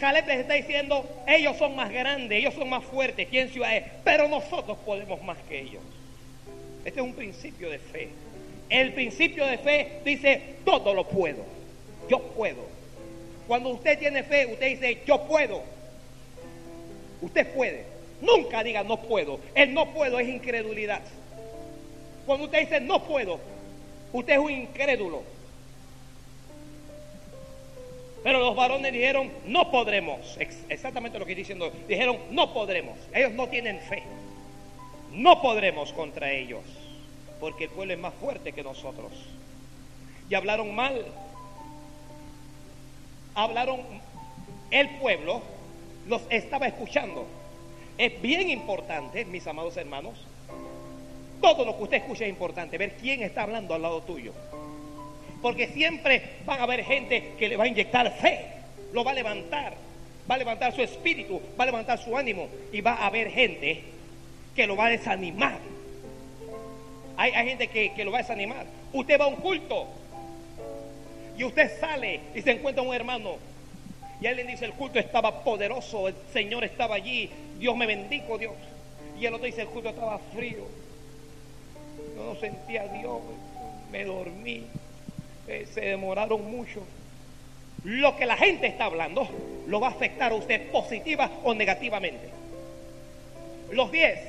Caleb 0.00 0.26
les 0.26 0.40
está 0.40 0.54
diciendo, 0.54 1.04
ellos 1.28 1.58
son 1.58 1.76
más 1.76 1.92
grandes, 1.92 2.38
ellos 2.38 2.54
son 2.54 2.70
más 2.70 2.82
fuertes, 2.82 3.28
¿quién 3.28 3.50
ciudad 3.50 3.76
es? 3.76 3.84
Pero 4.02 4.28
nosotros 4.28 4.78
podemos 4.84 5.22
más 5.22 5.36
que 5.50 5.60
ellos. 5.60 5.82
Este 6.86 7.00
es 7.00 7.06
un 7.06 7.12
principio 7.12 7.68
de 7.68 7.78
fe. 7.78 8.08
El 8.70 8.94
principio 8.94 9.46
de 9.46 9.58
fe 9.58 10.00
dice, 10.06 10.56
todo 10.64 10.94
lo 10.94 11.06
puedo, 11.06 11.44
yo 12.08 12.18
puedo. 12.18 12.66
Cuando 13.46 13.68
usted 13.68 13.98
tiene 13.98 14.22
fe, 14.22 14.46
usted 14.46 14.68
dice, 14.68 15.02
yo 15.06 15.20
puedo. 15.26 15.62
Usted 17.20 17.46
puede. 17.52 17.84
Nunca 18.22 18.64
diga 18.64 18.84
no 18.84 19.02
puedo. 19.02 19.38
El 19.54 19.74
no 19.74 19.92
puedo 19.92 20.18
es 20.18 20.28
incredulidad. 20.28 21.02
Cuando 22.24 22.46
usted 22.46 22.60
dice 22.60 22.80
no 22.80 23.04
puedo, 23.04 23.38
usted 24.14 24.32
es 24.32 24.38
un 24.38 24.50
incrédulo. 24.50 25.41
Pero 28.22 28.38
los 28.38 28.54
varones 28.54 28.92
dijeron, 28.92 29.30
no 29.46 29.70
podremos. 29.70 30.36
Exactamente 30.68 31.18
lo 31.18 31.26
que 31.26 31.32
estoy 31.32 31.42
diciendo. 31.42 31.72
Dijeron, 31.88 32.18
no 32.30 32.54
podremos. 32.54 32.96
Ellos 33.12 33.32
no 33.32 33.48
tienen 33.48 33.80
fe. 33.80 34.02
No 35.12 35.42
podremos 35.42 35.92
contra 35.92 36.30
ellos. 36.32 36.62
Porque 37.40 37.64
el 37.64 37.70
pueblo 37.70 37.94
es 37.94 37.98
más 37.98 38.14
fuerte 38.14 38.52
que 38.52 38.62
nosotros. 38.62 39.10
Y 40.30 40.34
hablaron 40.34 40.74
mal. 40.74 41.04
Hablaron, 43.34 43.80
el 44.70 44.88
pueblo 44.98 45.42
los 46.06 46.22
estaba 46.30 46.66
escuchando. 46.66 47.26
Es 47.98 48.20
bien 48.22 48.50
importante, 48.50 49.24
mis 49.24 49.46
amados 49.46 49.76
hermanos. 49.76 50.14
Todo 51.40 51.64
lo 51.64 51.76
que 51.76 51.82
usted 51.82 51.96
escucha 51.98 52.24
es 52.24 52.30
importante. 52.30 52.78
Ver 52.78 52.96
quién 52.96 53.22
está 53.22 53.42
hablando 53.42 53.74
al 53.74 53.82
lado 53.82 54.00
tuyo. 54.02 54.32
Porque 55.42 55.68
siempre 55.68 56.22
van 56.46 56.60
a 56.60 56.62
haber 56.62 56.84
gente 56.84 57.32
que 57.38 57.48
le 57.48 57.56
va 57.56 57.64
a 57.64 57.68
inyectar 57.68 58.10
fe, 58.18 58.46
lo 58.92 59.04
va 59.04 59.10
a 59.10 59.14
levantar, 59.14 59.74
va 60.30 60.36
a 60.36 60.38
levantar 60.38 60.72
su 60.72 60.82
espíritu, 60.82 61.42
va 61.58 61.64
a 61.64 61.66
levantar 61.66 61.98
su 61.98 62.16
ánimo 62.16 62.48
y 62.72 62.80
va 62.80 62.92
a 62.92 63.06
haber 63.08 63.30
gente 63.30 63.82
que 64.54 64.66
lo 64.66 64.76
va 64.76 64.86
a 64.86 64.90
desanimar. 64.90 65.58
Hay, 67.16 67.32
gente 67.32 67.66
que, 67.68 67.92
que 67.92 68.04
lo 68.04 68.12
va 68.12 68.18
a 68.18 68.22
desanimar. 68.22 68.66
Usted 68.92 69.20
va 69.20 69.24
a 69.24 69.28
un 69.28 69.36
culto 69.36 69.88
y 71.36 71.44
usted 71.44 71.78
sale 71.78 72.20
y 72.34 72.42
se 72.42 72.52
encuentra 72.52 72.82
un 72.82 72.94
hermano 72.94 73.36
y 74.22 74.26
él 74.28 74.36
le 74.36 74.44
dice, 74.44 74.66
el 74.66 74.72
culto 74.74 75.00
estaba 75.00 75.42
poderoso, 75.42 76.06
el 76.06 76.14
Señor 76.32 76.62
estaba 76.62 76.94
allí, 76.94 77.28
Dios 77.58 77.76
me 77.76 77.86
bendijo, 77.86 78.38
Dios. 78.38 78.54
Y 79.18 79.26
el 79.26 79.34
otro 79.34 79.46
dice, 79.46 79.62
el 79.62 79.66
culto 79.66 79.88
estaba 79.88 80.16
frío. 80.32 80.64
No, 82.16 82.32
no 82.32 82.36
sentía 82.36 82.82
a 82.82 82.86
Dios, 82.86 83.20
me 83.90 84.04
dormí. 84.04 84.62
Eh, 85.48 85.66
se 85.72 85.80
demoraron 85.80 86.50
mucho. 86.50 86.82
Lo 87.84 88.16
que 88.16 88.26
la 88.26 88.36
gente 88.36 88.66
está 88.66 88.84
hablando 88.84 89.28
lo 89.66 89.80
va 89.80 89.88
a 89.88 89.90
afectar 89.90 90.32
a 90.32 90.36
usted 90.36 90.70
positiva 90.70 91.30
o 91.42 91.54
negativamente. 91.54 92.30
Los 93.70 93.90
10 93.90 94.20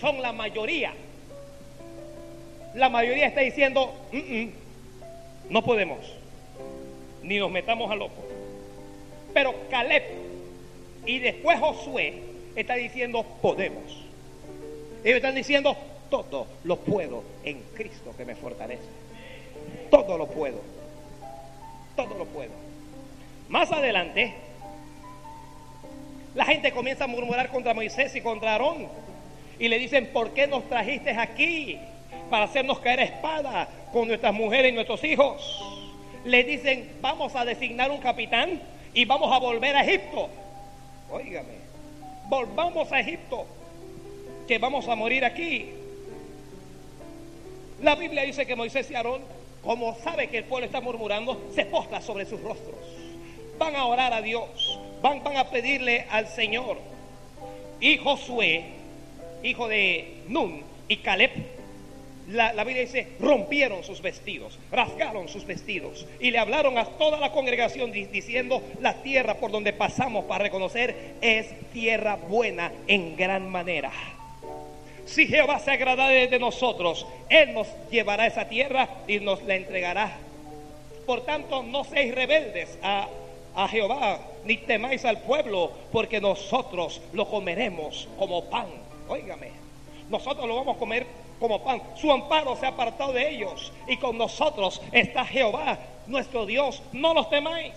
son 0.00 0.22
la 0.22 0.32
mayoría. 0.32 0.92
La 2.74 2.88
mayoría 2.88 3.26
está 3.26 3.40
diciendo, 3.40 3.92
"Mm, 4.12 4.16
mm, 4.18 4.52
no 5.50 5.62
podemos, 5.64 5.98
ni 7.22 7.38
nos 7.38 7.50
metamos 7.50 7.90
a 7.90 7.94
loco. 7.94 8.22
Pero 9.32 9.54
Caleb 9.70 10.02
y 11.06 11.18
después 11.18 11.58
Josué 11.58 12.14
está 12.54 12.74
diciendo, 12.74 13.24
podemos. 13.40 14.04
Ellos 15.04 15.16
están 15.16 15.34
diciendo, 15.34 15.76
todo 16.10 16.46
lo 16.64 16.76
puedo 16.76 17.22
en 17.44 17.62
Cristo 17.74 18.14
que 18.16 18.24
me 18.24 18.34
fortalece. 18.34 18.97
Todo 19.90 20.18
lo 20.18 20.26
puedo. 20.26 20.60
Todo 21.96 22.14
lo 22.14 22.24
puedo. 22.26 22.52
Más 23.48 23.72
adelante, 23.72 24.34
la 26.34 26.44
gente 26.44 26.72
comienza 26.72 27.04
a 27.04 27.08
murmurar 27.08 27.50
contra 27.50 27.74
Moisés 27.74 28.14
y 28.14 28.20
contra 28.20 28.52
Aarón. 28.52 28.88
Y 29.58 29.68
le 29.68 29.78
dicen, 29.78 30.12
¿por 30.12 30.30
qué 30.30 30.46
nos 30.46 30.68
trajiste 30.68 31.10
aquí? 31.10 31.78
Para 32.30 32.44
hacernos 32.44 32.78
caer 32.78 33.00
espada 33.00 33.68
con 33.92 34.06
nuestras 34.06 34.32
mujeres 34.32 34.70
y 34.70 34.74
nuestros 34.74 35.02
hijos. 35.04 35.64
Le 36.24 36.44
dicen, 36.44 36.96
vamos 37.00 37.34
a 37.34 37.44
designar 37.44 37.90
un 37.90 37.98
capitán 37.98 38.60
y 38.94 39.04
vamos 39.04 39.32
a 39.32 39.38
volver 39.38 39.74
a 39.74 39.84
Egipto. 39.84 40.28
Óigame, 41.10 41.54
volvamos 42.28 42.92
a 42.92 43.00
Egipto, 43.00 43.46
que 44.46 44.58
vamos 44.58 44.86
a 44.88 44.94
morir 44.94 45.24
aquí. 45.24 45.70
La 47.82 47.94
Biblia 47.94 48.22
dice 48.22 48.46
que 48.46 48.56
Moisés 48.56 48.90
y 48.90 48.94
Aarón, 48.94 49.22
como 49.62 49.96
sabe 49.96 50.28
que 50.28 50.38
el 50.38 50.44
pueblo 50.44 50.66
está 50.66 50.80
murmurando, 50.80 51.50
se 51.54 51.64
postra 51.66 52.00
sobre 52.00 52.26
sus 52.26 52.40
rostros. 52.40 52.76
Van 53.58 53.74
a 53.74 53.86
orar 53.86 54.12
a 54.12 54.22
Dios, 54.22 54.78
van, 55.02 55.22
van 55.22 55.36
a 55.36 55.50
pedirle 55.50 56.06
al 56.10 56.28
Señor. 56.28 56.78
Y 57.80 57.96
Josué, 57.98 58.64
hijo 59.42 59.68
de 59.68 60.22
Nun, 60.28 60.62
y 60.88 60.98
Caleb, 60.98 61.30
la, 62.28 62.52
la, 62.52 62.64
Biblia 62.64 62.82
dice, 62.82 63.08
rompieron 63.20 63.82
sus 63.84 64.02
vestidos, 64.02 64.58
rasgaron 64.70 65.28
sus 65.28 65.46
vestidos 65.46 66.06
y 66.20 66.30
le 66.30 66.38
hablaron 66.38 66.76
a 66.76 66.84
toda 66.84 67.18
la 67.18 67.32
congregación 67.32 67.90
diciendo, 67.90 68.62
la 68.80 69.02
tierra 69.02 69.34
por 69.34 69.50
donde 69.50 69.72
pasamos 69.72 70.26
para 70.26 70.44
reconocer 70.44 71.14
es 71.22 71.48
tierra 71.72 72.16
buena 72.16 72.72
en 72.86 73.16
gran 73.16 73.48
manera. 73.48 73.90
Si 75.08 75.26
Jehová 75.26 75.58
se 75.58 75.70
agrada 75.70 76.08
de 76.08 76.38
nosotros, 76.38 77.06
Él 77.30 77.54
nos 77.54 77.66
llevará 77.90 78.24
a 78.24 78.26
esa 78.26 78.46
tierra 78.46 78.88
y 79.06 79.20
nos 79.20 79.42
la 79.44 79.54
entregará. 79.54 80.18
Por 81.06 81.22
tanto, 81.22 81.62
no 81.62 81.82
seáis 81.84 82.14
rebeldes 82.14 82.78
a, 82.82 83.08
a 83.54 83.68
Jehová, 83.68 84.20
ni 84.44 84.58
temáis 84.58 85.06
al 85.06 85.22
pueblo, 85.22 85.72
porque 85.92 86.20
nosotros 86.20 87.00
lo 87.14 87.26
comeremos 87.26 88.06
como 88.18 88.44
pan. 88.50 88.66
Óigame, 89.08 89.50
nosotros 90.10 90.46
lo 90.46 90.56
vamos 90.56 90.76
a 90.76 90.78
comer 90.78 91.06
como 91.40 91.64
pan. 91.64 91.80
Su 91.96 92.12
amparo 92.12 92.54
se 92.56 92.66
ha 92.66 92.68
apartado 92.68 93.14
de 93.14 93.30
ellos 93.30 93.72
y 93.86 93.96
con 93.96 94.18
nosotros 94.18 94.82
está 94.92 95.24
Jehová, 95.24 95.78
nuestro 96.06 96.44
Dios. 96.44 96.82
No 96.92 97.14
los 97.14 97.30
temáis. 97.30 97.72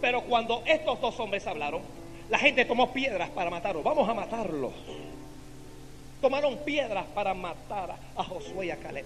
Pero 0.00 0.22
cuando 0.22 0.62
estos 0.64 1.00
dos 1.00 1.18
hombres 1.18 1.44
hablaron, 1.48 1.82
la 2.28 2.38
gente 2.38 2.64
tomó 2.64 2.92
piedras 2.92 3.30
para 3.30 3.50
matarlos. 3.50 3.82
Vamos 3.82 4.08
a 4.08 4.14
matarlos. 4.14 4.72
Tomaron 6.20 6.56
piedras 6.58 7.06
para 7.14 7.34
matar 7.34 7.96
a 8.16 8.24
Josué 8.24 8.66
y 8.66 8.70
a 8.70 8.76
Caleb. 8.76 9.04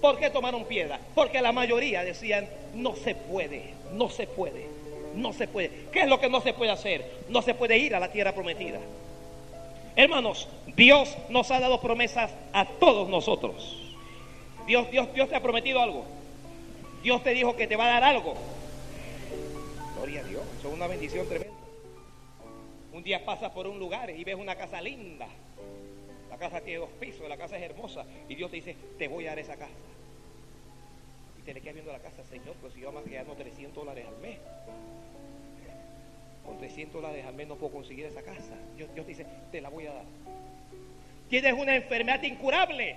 ¿Por 0.00 0.18
qué 0.18 0.28
tomaron 0.28 0.64
piedras? 0.64 1.00
Porque 1.14 1.40
la 1.40 1.52
mayoría 1.52 2.04
decían, 2.04 2.46
no 2.74 2.94
se 2.94 3.14
puede, 3.14 3.72
no 3.92 4.10
se 4.10 4.26
puede, 4.26 4.66
no 5.14 5.32
se 5.32 5.48
puede. 5.48 5.86
¿Qué 5.92 6.00
es 6.02 6.08
lo 6.08 6.20
que 6.20 6.28
no 6.28 6.42
se 6.42 6.52
puede 6.52 6.70
hacer? 6.70 7.10
No 7.30 7.40
se 7.40 7.54
puede 7.54 7.78
ir 7.78 7.94
a 7.94 8.00
la 8.00 8.12
tierra 8.12 8.34
prometida. 8.34 8.80
Hermanos, 9.96 10.48
Dios 10.76 11.16
nos 11.30 11.50
ha 11.50 11.60
dado 11.60 11.80
promesas 11.80 12.30
a 12.52 12.66
todos 12.66 13.08
nosotros. 13.08 13.80
Dios, 14.66 14.90
Dios, 14.90 15.12
Dios 15.14 15.28
te 15.28 15.36
ha 15.36 15.42
prometido 15.42 15.80
algo. 15.80 16.04
Dios 17.02 17.22
te 17.22 17.30
dijo 17.30 17.56
que 17.56 17.66
te 17.66 17.76
va 17.76 17.84
a 17.86 18.00
dar 18.00 18.04
algo. 18.04 18.34
Gloria 19.96 20.20
a 20.20 20.24
Dios, 20.24 20.42
eso 20.58 20.68
es 20.68 20.74
una 20.74 20.86
bendición 20.86 21.26
tremenda. 21.28 21.54
Un 22.92 23.02
día 23.02 23.24
pasas 23.24 23.52
por 23.52 23.66
un 23.66 23.78
lugar 23.78 24.10
y 24.10 24.22
ves 24.24 24.36
una 24.36 24.54
casa 24.54 24.80
linda. 24.82 25.28
La 26.34 26.40
casa 26.40 26.60
tiene 26.60 26.80
dos 26.80 26.90
pisos, 26.98 27.28
la 27.28 27.36
casa 27.36 27.56
es 27.56 27.62
hermosa. 27.62 28.04
Y 28.28 28.34
Dios 28.34 28.50
te 28.50 28.56
dice, 28.56 28.74
te 28.98 29.06
voy 29.06 29.24
a 29.24 29.28
dar 29.28 29.38
esa 29.38 29.54
casa. 29.54 29.70
Y 31.38 31.42
te 31.42 31.54
le 31.54 31.60
quedas 31.60 31.74
viendo 31.74 31.92
la 31.92 32.00
casa, 32.00 32.24
Señor, 32.24 32.56
pues 32.60 32.74
si 32.74 32.80
yo 32.80 32.90
más 32.90 33.04
que 33.04 33.10
300 33.10 33.72
dólares 33.72 34.04
al 34.04 34.16
mes. 34.16 34.38
Con 36.44 36.58
100 36.58 36.90
dólares 36.90 37.24
al 37.24 37.34
mes 37.34 37.46
no 37.46 37.54
puedo 37.54 37.74
conseguir 37.74 38.06
esa 38.06 38.22
casa. 38.22 38.56
Dios, 38.76 38.92
Dios 38.94 39.06
te 39.06 39.12
dice, 39.12 39.26
te 39.52 39.60
la 39.60 39.68
voy 39.68 39.86
a 39.86 39.92
dar. 39.92 40.04
Tienes 41.30 41.52
una 41.52 41.76
enfermedad 41.76 42.20
incurable. 42.24 42.96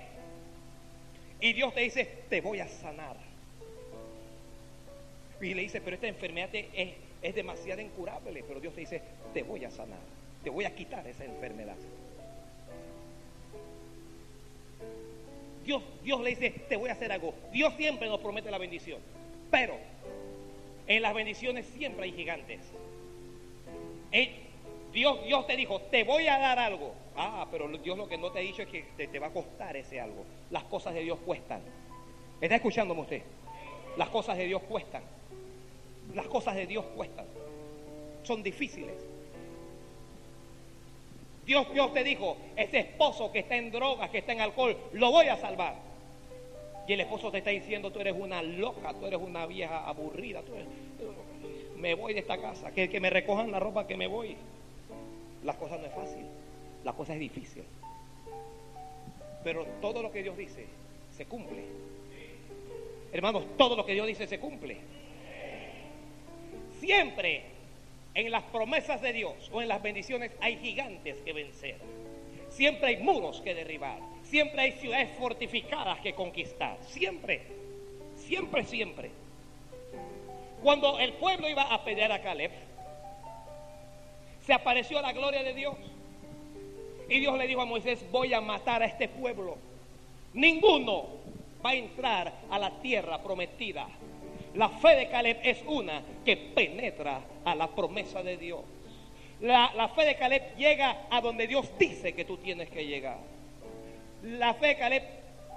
Y 1.40 1.52
Dios 1.52 1.72
te 1.74 1.82
dice, 1.82 2.08
te 2.28 2.40
voy 2.40 2.58
a 2.58 2.66
sanar. 2.66 3.16
Y 5.40 5.54
le 5.54 5.62
dice, 5.62 5.80
pero 5.80 5.94
esta 5.94 6.08
enfermedad 6.08 6.50
es, 6.52 6.94
es 7.22 7.34
demasiado 7.36 7.80
incurable. 7.80 8.42
Pero 8.48 8.58
Dios 8.58 8.74
te 8.74 8.80
dice, 8.80 9.00
te 9.32 9.44
voy 9.44 9.64
a 9.64 9.70
sanar. 9.70 10.00
Te 10.42 10.50
voy 10.50 10.64
a 10.64 10.74
quitar 10.74 11.06
esa 11.06 11.24
enfermedad. 11.24 11.76
Dios, 15.68 15.82
Dios 16.02 16.22
le 16.22 16.30
dice, 16.30 16.48
te 16.66 16.76
voy 16.76 16.88
a 16.88 16.94
hacer 16.94 17.12
algo. 17.12 17.34
Dios 17.52 17.74
siempre 17.74 18.08
nos 18.08 18.20
promete 18.20 18.50
la 18.50 18.56
bendición. 18.56 19.00
Pero 19.50 19.76
en 20.86 21.02
las 21.02 21.12
bendiciones 21.12 21.66
siempre 21.76 22.04
hay 22.04 22.12
gigantes. 22.12 22.60
Dios, 24.94 25.22
Dios 25.26 25.46
te 25.46 25.56
dijo, 25.56 25.78
te 25.90 26.04
voy 26.04 26.26
a 26.26 26.38
dar 26.38 26.58
algo. 26.58 26.94
Ah, 27.14 27.46
pero 27.50 27.68
Dios 27.68 27.98
lo 27.98 28.08
que 28.08 28.16
no 28.16 28.32
te 28.32 28.38
ha 28.38 28.42
dicho 28.42 28.62
es 28.62 28.68
que 28.68 29.06
te, 29.06 29.18
va 29.18 29.26
a 29.26 29.30
costar 29.30 29.76
ese 29.76 30.00
algo. 30.00 30.24
Las 30.50 30.64
cosas 30.64 30.94
de 30.94 31.02
Dios 31.02 31.18
cuestan. 31.18 31.60
¿Está 32.40 32.54
escuchándome 32.54 33.02
usted? 33.02 33.20
Las 33.98 34.08
cosas 34.08 34.38
de 34.38 34.46
Dios 34.46 34.62
cuestan. 34.62 35.02
Las 36.14 36.28
cosas 36.28 36.54
de 36.54 36.66
Dios 36.66 36.86
cuestan. 36.96 37.26
Son 38.22 38.42
difíciles. 38.42 38.96
Dios, 41.48 41.72
Dios 41.72 41.94
te 41.94 42.04
dijo, 42.04 42.36
ese 42.56 42.80
esposo 42.80 43.32
que 43.32 43.38
está 43.38 43.56
en 43.56 43.70
drogas, 43.70 44.10
que 44.10 44.18
está 44.18 44.32
en 44.32 44.42
alcohol, 44.42 44.76
lo 44.92 45.10
voy 45.10 45.28
a 45.28 45.36
salvar. 45.38 45.76
Y 46.86 46.92
el 46.92 47.00
esposo 47.00 47.30
te 47.30 47.38
está 47.38 47.48
diciendo, 47.48 47.90
tú 47.90 48.00
eres 48.00 48.14
una 48.14 48.42
loca, 48.42 48.92
tú 48.92 49.06
eres 49.06 49.18
una 49.18 49.46
vieja 49.46 49.88
aburrida, 49.88 50.42
tú 50.42 50.52
me 51.78 51.94
voy 51.94 52.12
de 52.12 52.20
esta 52.20 52.38
casa, 52.38 52.70
que, 52.72 52.90
que 52.90 53.00
me 53.00 53.08
recojan 53.08 53.50
la 53.50 53.58
ropa 53.58 53.86
que 53.86 53.96
me 53.96 54.06
voy. 54.06 54.36
Las 55.42 55.56
cosas 55.56 55.80
no 55.80 55.86
es 55.86 55.94
fácil, 55.94 56.26
la 56.84 56.92
cosa 56.92 57.14
es 57.14 57.20
difícil. 57.20 57.64
Pero 59.42 59.64
todo 59.80 60.02
lo 60.02 60.12
que 60.12 60.22
Dios 60.22 60.36
dice 60.36 60.66
se 61.16 61.24
cumple. 61.24 61.64
Hermanos, 63.10 63.44
todo 63.56 63.74
lo 63.74 63.86
que 63.86 63.94
Dios 63.94 64.06
dice 64.06 64.26
se 64.26 64.38
cumple. 64.38 64.76
Siempre 66.78 67.57
en 68.14 68.30
las 68.30 68.44
promesas 68.44 69.00
de 69.00 69.12
Dios 69.12 69.50
o 69.52 69.62
en 69.62 69.68
las 69.68 69.82
bendiciones 69.82 70.32
hay 70.40 70.56
gigantes 70.56 71.20
que 71.22 71.32
vencer. 71.32 71.76
Siempre 72.50 72.88
hay 72.88 72.96
muros 73.02 73.40
que 73.40 73.54
derribar. 73.54 73.98
Siempre 74.24 74.60
hay 74.60 74.72
ciudades 74.72 75.10
fortificadas 75.18 76.00
que 76.00 76.14
conquistar. 76.14 76.78
Siempre, 76.82 77.42
siempre, 78.16 78.64
siempre. 78.64 79.10
Cuando 80.62 80.98
el 80.98 81.12
pueblo 81.14 81.48
iba 81.48 81.62
a 81.62 81.84
pelear 81.84 82.12
a 82.12 82.20
Caleb, 82.20 82.50
se 84.44 84.52
apareció 84.52 85.00
la 85.00 85.12
gloria 85.12 85.42
de 85.42 85.54
Dios. 85.54 85.76
Y 87.08 87.20
Dios 87.20 87.38
le 87.38 87.46
dijo 87.46 87.62
a 87.62 87.66
Moisés, 87.66 88.04
voy 88.10 88.34
a 88.34 88.40
matar 88.40 88.82
a 88.82 88.86
este 88.86 89.08
pueblo. 89.08 89.56
Ninguno 90.34 91.06
va 91.64 91.70
a 91.70 91.74
entrar 91.74 92.32
a 92.50 92.58
la 92.58 92.70
tierra 92.80 93.22
prometida. 93.22 93.88
La 94.54 94.68
fe 94.68 94.96
de 94.96 95.08
Caleb 95.08 95.38
es 95.42 95.62
una 95.66 96.02
que 96.24 96.36
penetra 96.36 97.20
a 97.44 97.54
la 97.54 97.68
promesa 97.68 98.22
de 98.22 98.36
Dios. 98.36 98.60
La, 99.40 99.72
la, 99.74 99.88
fe 99.88 100.04
de 100.04 100.16
Caleb 100.16 100.56
llega 100.56 101.06
a 101.10 101.20
donde 101.20 101.46
Dios 101.46 101.70
dice 101.78 102.12
que 102.12 102.24
tú 102.24 102.38
tienes 102.38 102.68
que 102.70 102.86
llegar. 102.86 103.18
La 104.22 104.54
fe 104.54 104.68
de 104.68 104.76
Caleb 104.76 105.02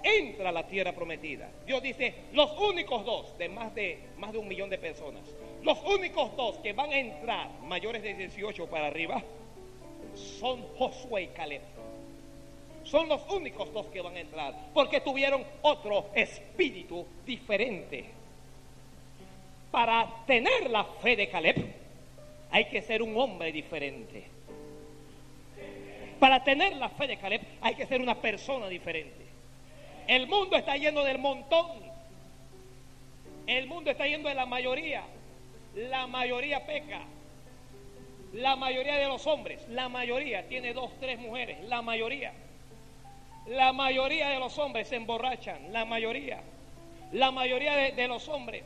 entra 0.04 0.50
a 0.50 0.52
la 0.52 0.68
tierra 0.68 0.94
prometida. 0.94 1.50
Dios 1.66 1.82
dice, 1.82 2.14
los 2.34 2.52
únicos 2.60 3.06
dos 3.06 3.38
de 3.38 3.50
más 3.50 3.74
de, 3.74 4.00
más 4.18 4.32
de 4.32 4.38
un 4.38 4.48
millón 4.48 4.70
de 4.70 4.78
personas, 4.78 5.24
los 5.64 5.82
únicos 5.84 6.36
dos 6.36 6.58
que 6.58 6.74
van 6.74 6.92
a 6.92 7.00
entrar 7.00 7.50
mayores 7.64 8.04
de 8.04 8.14
18 8.14 8.68
para 8.68 8.88
arriba, 8.88 9.22
son 10.16 10.62
Josué 10.78 11.24
y 11.24 11.28
Caleb. 11.28 11.62
Son 12.84 13.08
los 13.08 13.22
únicos 13.30 13.72
dos 13.74 13.86
que 13.88 14.02
van 14.02 14.16
a 14.16 14.20
entrar, 14.20 14.54
porque 14.74 15.02
tuvieron 15.02 15.44
otro 15.62 16.08
espíritu 16.16 17.06
diferente. 17.26 18.21
Para 19.72 20.08
tener 20.28 20.70
la 20.70 20.84
fe 20.84 21.16
de 21.16 21.30
Caleb, 21.30 21.74
hay 22.52 22.66
que 22.66 22.82
ser 22.82 23.02
un 23.02 23.18
hombre 23.18 23.52
diferente. 23.52 24.28
Para 26.20 26.44
tener 26.44 26.76
la 26.76 26.90
fe 26.90 27.08
de 27.08 27.18
Caleb, 27.18 27.42
hay 27.62 27.76
que 27.76 27.88
ser 27.88 28.02
una 28.02 28.16
persona 28.16 28.68
diferente. 28.68 29.26
El 30.08 30.28
mundo 30.28 30.58
está 30.58 30.76
yendo 30.76 31.04
del 31.04 31.18
montón. 31.18 31.68
El 33.48 33.68
mundo 33.68 33.90
está 33.90 34.06
yendo 34.06 34.30
de 34.30 34.36
la 34.36 34.46
mayoría. 34.46 35.04
La 35.76 36.06
mayoría 36.06 36.66
peca. 36.66 37.02
La 38.34 38.56
mayoría 38.56 38.96
de 38.96 39.08
los 39.08 39.28
hombres, 39.28 39.68
la 39.68 39.90
mayoría 39.90 40.48
tiene 40.48 40.74
dos, 40.74 40.92
tres 41.00 41.20
mujeres, 41.20 41.62
la 41.66 41.82
mayoría. 41.82 42.32
La 43.48 43.74
mayoría 43.74 44.30
de 44.30 44.40
los 44.40 44.58
hombres 44.58 44.88
se 44.88 44.96
emborrachan, 44.96 45.74
la 45.74 45.84
mayoría. 45.84 46.42
La 47.12 47.32
mayoría 47.32 47.76
de, 47.76 48.08
los 48.08 48.30
hombres, 48.30 48.64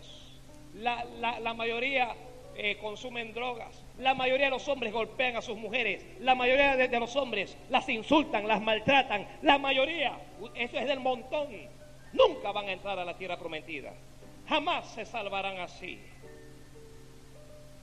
la, 0.75 1.53
mayoría 1.53 2.15
eh, 2.55 2.77
consumen 2.77 3.33
drogas. 3.33 3.83
La 3.99 4.13
mayoría 4.13 4.45
de 4.45 4.51
los 4.51 4.67
hombres 4.67 4.91
golpean 4.91 5.37
a 5.37 5.41
sus 5.41 5.57
mujeres. 5.57 6.05
La 6.19 6.35
mayoría 6.35 6.75
de, 6.75 6.99
los 6.99 7.15
hombres 7.15 7.57
las 7.69 7.87
insultan, 7.89 8.47
las 8.47 8.61
maltratan. 8.61 9.27
La 9.41 9.57
mayoría, 9.57 10.17
eso 10.55 10.77
es 10.77 10.87
del 10.87 10.99
montón. 10.99 11.47
Nunca 12.13 12.51
van 12.51 12.67
a 12.67 12.73
entrar 12.73 12.99
a 12.99 13.05
la 13.05 13.17
tierra 13.17 13.37
prometida. 13.37 13.93
Jamás 14.47 14.87
se 14.93 15.05
salvarán 15.05 15.59
así. 15.59 15.99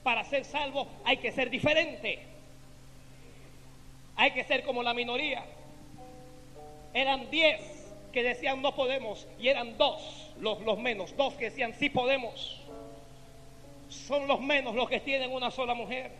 Para 0.03 0.23
ser 0.23 0.45
salvo 0.45 0.87
hay 1.05 1.17
que 1.17 1.31
ser 1.31 1.49
diferente. 1.49 2.19
Hay 4.15 4.31
que 4.31 4.43
ser 4.43 4.63
como 4.63 4.83
la 4.83 4.93
minoría. 4.93 5.43
Eran 6.93 7.29
diez 7.31 7.91
que 8.11 8.21
decían 8.21 8.61
no 8.61 8.75
podemos 8.75 9.27
y 9.39 9.47
eran 9.47 9.75
dos 9.77 10.31
los, 10.39 10.61
los 10.61 10.77
menos, 10.77 11.17
dos 11.17 11.33
que 11.33 11.45
decían 11.45 11.73
sí 11.73 11.89
podemos 11.89 12.62
son 13.93 14.27
los 14.27 14.41
menos 14.41 14.75
los 14.75 14.89
que 14.89 14.99
tienen 14.99 15.31
una 15.31 15.51
sola 15.51 15.73
mujer. 15.73 16.11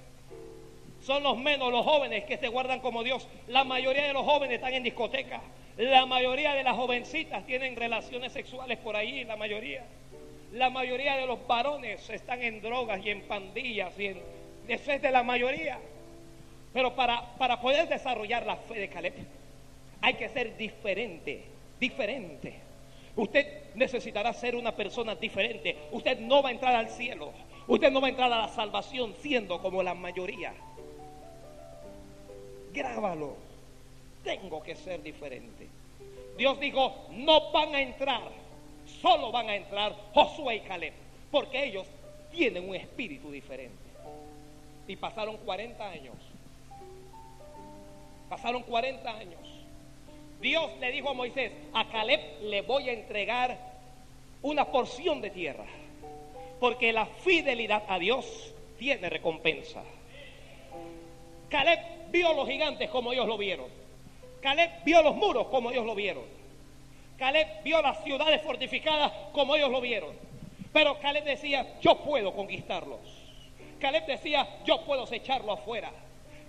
Son 1.02 1.22
los 1.22 1.38
menos 1.38 1.72
los 1.72 1.86
jóvenes 1.86 2.24
que 2.24 2.38
se 2.38 2.48
guardan 2.48 2.80
como 2.80 3.04
Dios. 3.04 3.28
La 3.48 3.64
mayoría 3.64 4.08
de 4.08 4.14
los 4.14 4.24
jóvenes 4.24 4.56
están 4.56 4.74
en 4.74 4.84
discoteca. 4.84 5.42
La 5.78 6.06
mayoría 6.06 6.54
de 6.54 6.64
las 6.64 6.76
jovencitas 6.76 7.46
tienen 7.46 7.76
relaciones 7.76 8.32
sexuales 8.32 8.78
por 8.78 8.96
ahí, 8.96 9.26
la 9.26 9.36
mayoría. 9.36 9.84
La 10.54 10.70
mayoría 10.70 11.18
de 11.18 11.26
los 11.26 11.46
varones 11.46 12.10
están 12.10 12.42
en 12.42 12.62
drogas 12.62 13.04
y 13.04 13.10
en 13.10 13.22
pandillas 13.24 14.00
y 14.00 14.08
en... 14.08 14.22
Eso 14.68 14.92
es 14.92 15.02
de 15.02 15.12
la 15.12 15.24
mayoría. 15.24 15.80
Pero 16.72 16.96
para, 16.96 17.36
para 17.38 17.60
poder 17.60 17.90
desarrollar 17.90 18.46
la 18.46 18.56
fe 18.56 18.80
de 18.80 18.88
Caleb 18.88 19.14
hay 20.00 20.14
que 20.16 20.30
ser 20.30 20.56
diferente, 20.58 21.44
diferente. 21.80 22.54
Usted 23.16 23.74
necesitará 23.76 24.34
ser 24.34 24.56
una 24.56 24.76
persona 24.76 25.16
diferente. 25.16 25.78
Usted 25.92 26.20
no 26.20 26.42
va 26.42 26.50
a 26.50 26.52
entrar 26.52 26.76
al 26.76 26.90
cielo 26.90 27.32
Usted 27.68 27.92
no 27.92 28.02
va 28.02 28.08
a 28.08 28.10
entrar 28.10 28.32
a 28.32 28.40
la 28.40 28.48
salvación 28.50 29.14
siendo 29.22 29.62
como 29.62 29.82
la 29.82 29.94
mayoría. 29.94 30.54
Grábalo. 32.74 33.36
Tengo 34.24 34.62
que 34.64 34.76
ser 34.76 35.02
diferente. 35.02 35.68
Dios 36.38 36.60
dijo, 36.60 37.08
no 37.12 37.52
van 37.52 37.76
a 37.76 37.82
entrar, 37.82 38.32
solo 39.02 39.32
van 39.32 39.50
a 39.50 39.56
entrar 39.56 39.96
Josué 40.14 40.56
y 40.56 40.60
Caleb, 40.62 40.94
porque 41.32 41.64
ellos 41.66 41.86
tienen 42.32 42.68
un 42.68 42.76
espíritu 42.76 43.32
diferente. 43.32 43.76
Y 44.88 44.96
pasaron 44.96 45.38
40 45.38 45.90
años. 45.90 46.16
Pasaron 48.30 48.64
40 48.64 49.10
años. 49.10 49.40
Dios 50.42 50.72
le 50.80 50.92
dijo 50.92 51.10
a 51.10 51.14
Moisés, 51.14 51.52
a 51.74 51.88
Caleb 51.88 52.20
le 52.42 52.62
voy 52.64 52.90
a 52.90 52.94
entregar 52.94 53.58
una 54.42 54.66
porción 54.66 55.22
de 55.22 55.30
tierra 55.30 55.66
porque 56.64 56.94
la 56.94 57.06
fidelidad 57.06 57.84
a 57.90 58.00
Dios 58.00 58.54
tiene 58.80 59.10
recompensa. 59.10 59.84
Caleb 61.50 61.80
vio 62.10 62.34
los 62.34 62.48
gigantes 62.48 62.90
como 62.90 63.12
ellos 63.12 63.28
lo 63.28 63.38
vieron. 63.38 63.66
Caleb 64.42 64.72
vio 64.86 65.04
los 65.04 65.14
muros 65.14 65.48
como 65.48 65.72
ellos 65.72 65.86
lo 65.86 65.94
vieron. 65.94 66.24
Caleb 67.18 67.64
vio 67.66 67.82
las 67.82 68.02
ciudades 68.06 68.42
fortificadas 68.44 69.12
como 69.34 69.58
ellos 69.58 69.72
lo 69.72 69.82
vieron. 69.82 70.16
Pero 70.72 70.98
Caleb 71.00 71.26
decía, 71.26 71.68
yo 71.82 71.98
puedo 71.98 72.34
conquistarlos. 72.34 73.02
Caleb 73.82 74.06
decía, 74.06 74.48
yo 74.64 74.86
puedo 74.86 75.06
echarlos 75.12 75.60
afuera. 75.60 75.92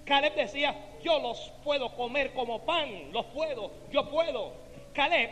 Caleb 0.05 0.37
decía, 0.37 0.77
yo 1.03 1.19
los 1.19 1.51
puedo 1.65 1.89
comer 1.97 2.33
como 2.35 2.61
pan, 2.61 3.11
los 3.11 3.25
puedo, 3.27 3.73
yo 3.91 4.09
puedo. 4.09 4.53
Caleb 4.93 5.31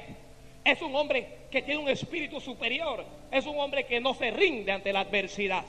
es 0.64 0.80
un 0.80 0.94
hombre 0.94 1.42
que 1.50 1.62
tiene 1.62 1.80
un 1.80 1.88
espíritu 1.88 2.40
superior. 2.40 3.04
Es 3.30 3.46
un 3.46 3.58
hombre 3.58 3.84
que 3.84 4.00
no 4.00 4.14
se 4.14 4.30
rinde 4.30 4.72
ante 4.72 4.92
la 4.92 5.00
adversidad. 5.00 5.64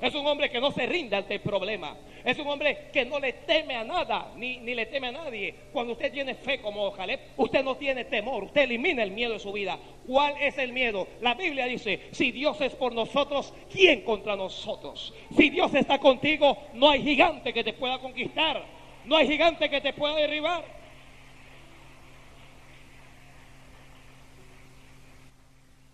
Es 0.00 0.14
un 0.14 0.26
hombre 0.26 0.50
que 0.50 0.60
no 0.60 0.70
se 0.72 0.86
rinde 0.86 1.16
ante 1.16 1.34
el 1.34 1.40
problema. 1.40 1.96
Es 2.22 2.38
un 2.38 2.48
hombre 2.48 2.88
que 2.92 3.04
no 3.04 3.18
le 3.18 3.32
teme 3.32 3.76
a 3.76 3.84
nada, 3.84 4.32
ni, 4.36 4.58
ni 4.58 4.74
le 4.74 4.86
teme 4.86 5.08
a 5.08 5.12
nadie. 5.12 5.54
Cuando 5.72 5.92
usted 5.92 6.12
tiene 6.12 6.34
fe 6.34 6.60
como 6.60 6.92
Caleb, 6.92 7.20
usted 7.36 7.64
no 7.64 7.76
tiene 7.76 8.04
temor. 8.04 8.44
Usted 8.44 8.62
elimina 8.62 9.02
el 9.02 9.12
miedo 9.12 9.34
de 9.34 9.38
su 9.38 9.52
vida. 9.52 9.78
¿Cuál 10.06 10.34
es 10.40 10.58
el 10.58 10.72
miedo? 10.72 11.06
La 11.20 11.34
Biblia 11.34 11.66
dice, 11.66 12.08
si 12.10 12.32
Dios 12.32 12.60
es 12.60 12.74
por 12.74 12.92
nosotros, 12.92 13.54
¿quién 13.72 14.02
contra 14.02 14.36
nosotros? 14.36 15.14
Si 15.36 15.50
Dios 15.50 15.72
está 15.74 15.98
contigo, 15.98 16.58
no 16.74 16.90
hay 16.90 17.02
gigante 17.02 17.52
que 17.52 17.64
te 17.64 17.72
pueda 17.72 17.98
conquistar. 18.00 18.62
No 19.04 19.16
hay 19.16 19.28
gigante 19.28 19.70
que 19.70 19.80
te 19.80 19.92
pueda 19.92 20.16
derribar. 20.16 20.64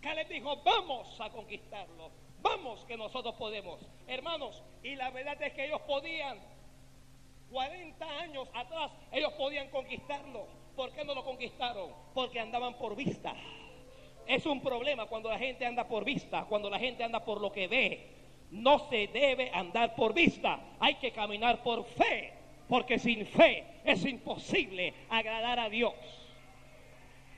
Caleb 0.03 0.29
dijo, 0.29 0.57
vamos 0.65 1.21
a 1.21 1.31
conquistarlo, 1.31 2.11
vamos 2.43 2.85
que 2.87 2.97
nosotros 2.97 3.37
podemos. 3.37 3.81
Hermanos, 4.09 4.62
y 4.83 4.97
la 4.97 5.11
verdad 5.11 5.41
es 5.41 5.53
que 5.53 5.67
ellos 5.67 5.81
podían, 5.83 6.38
40 7.51 8.19
años 8.19 8.49
atrás, 8.53 8.91
ellos 9.12 9.33
podían 9.35 9.69
conquistarlo. 9.71 10.47
¿Por 10.75 10.91
qué 10.93 11.05
no 11.05 11.15
lo 11.15 11.25
conquistaron? 11.25 11.91
Porque 12.15 12.41
andaban 12.41 12.75
por 12.79 12.97
vista. 12.97 13.35
Es 14.27 14.45
un 14.47 14.61
problema 14.61 15.07
cuando 15.07 15.31
la 15.31 15.38
gente 15.38 15.65
anda 15.67 15.87
por 15.87 16.05
vista, 16.05 16.47
cuando 16.49 16.69
la 16.69 16.79
gente 16.79 17.05
anda 17.05 17.25
por 17.25 17.41
lo 17.41 17.53
que 17.53 17.69
ve. 17.69 18.09
No 18.51 18.88
se 18.91 19.07
debe 19.07 19.51
andar 19.55 19.95
por 19.95 20.12
vista, 20.12 20.61
hay 20.81 20.97
que 20.97 21.12
caminar 21.12 21.62
por 21.62 21.85
fe, 21.85 22.33
porque 22.69 22.99
sin 22.99 23.25
fe 23.27 23.65
es 23.85 24.05
imposible 24.05 24.93
agradar 25.09 25.61
a 25.61 25.69
Dios. 25.69 25.95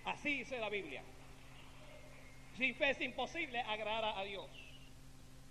Así 0.04 0.38
dice 0.38 0.58
la 0.58 0.68
Biblia. 0.68 1.02
Sin 2.56 2.74
fe 2.76 2.90
es 2.90 3.00
imposible 3.00 3.60
agradar 3.60 4.16
a 4.16 4.22
Dios. 4.22 4.48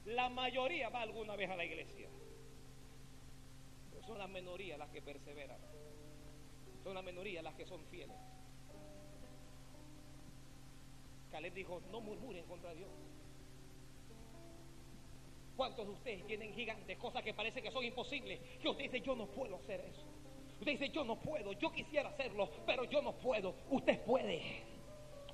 La 0.06 0.30
mayoría 0.30 0.90
va 0.90 1.02
alguna 1.02 1.36
vez 1.36 1.50
a 1.50 1.56
la 1.56 1.66
iglesia. 1.66 2.10
Pero 3.90 4.04
son 4.06 4.18
las 4.18 4.30
minorías 4.30 4.78
las 4.78 4.90
que 4.90 5.02
perseveran. 5.02 5.60
Son 6.84 6.94
las 6.94 7.04
minorías 7.04 7.44
las 7.44 7.56
que 7.56 7.66
son 7.66 7.84
fieles. 7.86 8.18
Caleb 11.32 11.54
dijo, 11.54 11.82
no 11.92 12.00
murmuren 12.00 12.46
contra 12.46 12.74
Dios. 12.74 12.90
¿Cuántos 15.56 15.86
de 15.86 15.94
ustedes 15.94 16.28
tienen 16.28 16.54
gigantes, 16.54 16.98
cosas 16.98 17.22
que 17.24 17.34
parece 17.34 17.62
que 17.62 17.72
son 17.72 17.84
imposibles? 17.84 18.40
Que 18.62 18.70
usted 18.70 18.84
dice, 18.84 19.02
yo 19.02 19.16
no 19.16 19.28
puedo 19.28 19.56
hacer 19.56 19.82
eso. 19.82 20.04
Usted 20.60 20.72
dice, 20.72 20.90
yo 20.90 21.04
no 21.04 21.20
puedo, 21.20 21.54
yo 21.54 21.72
quisiera 21.72 22.10
hacerlo, 22.10 22.50
pero 22.66 22.86
yo 22.86 23.02
no 23.02 23.14
puedo. 23.14 23.56
Usted 23.70 24.00
puede. 24.04 24.73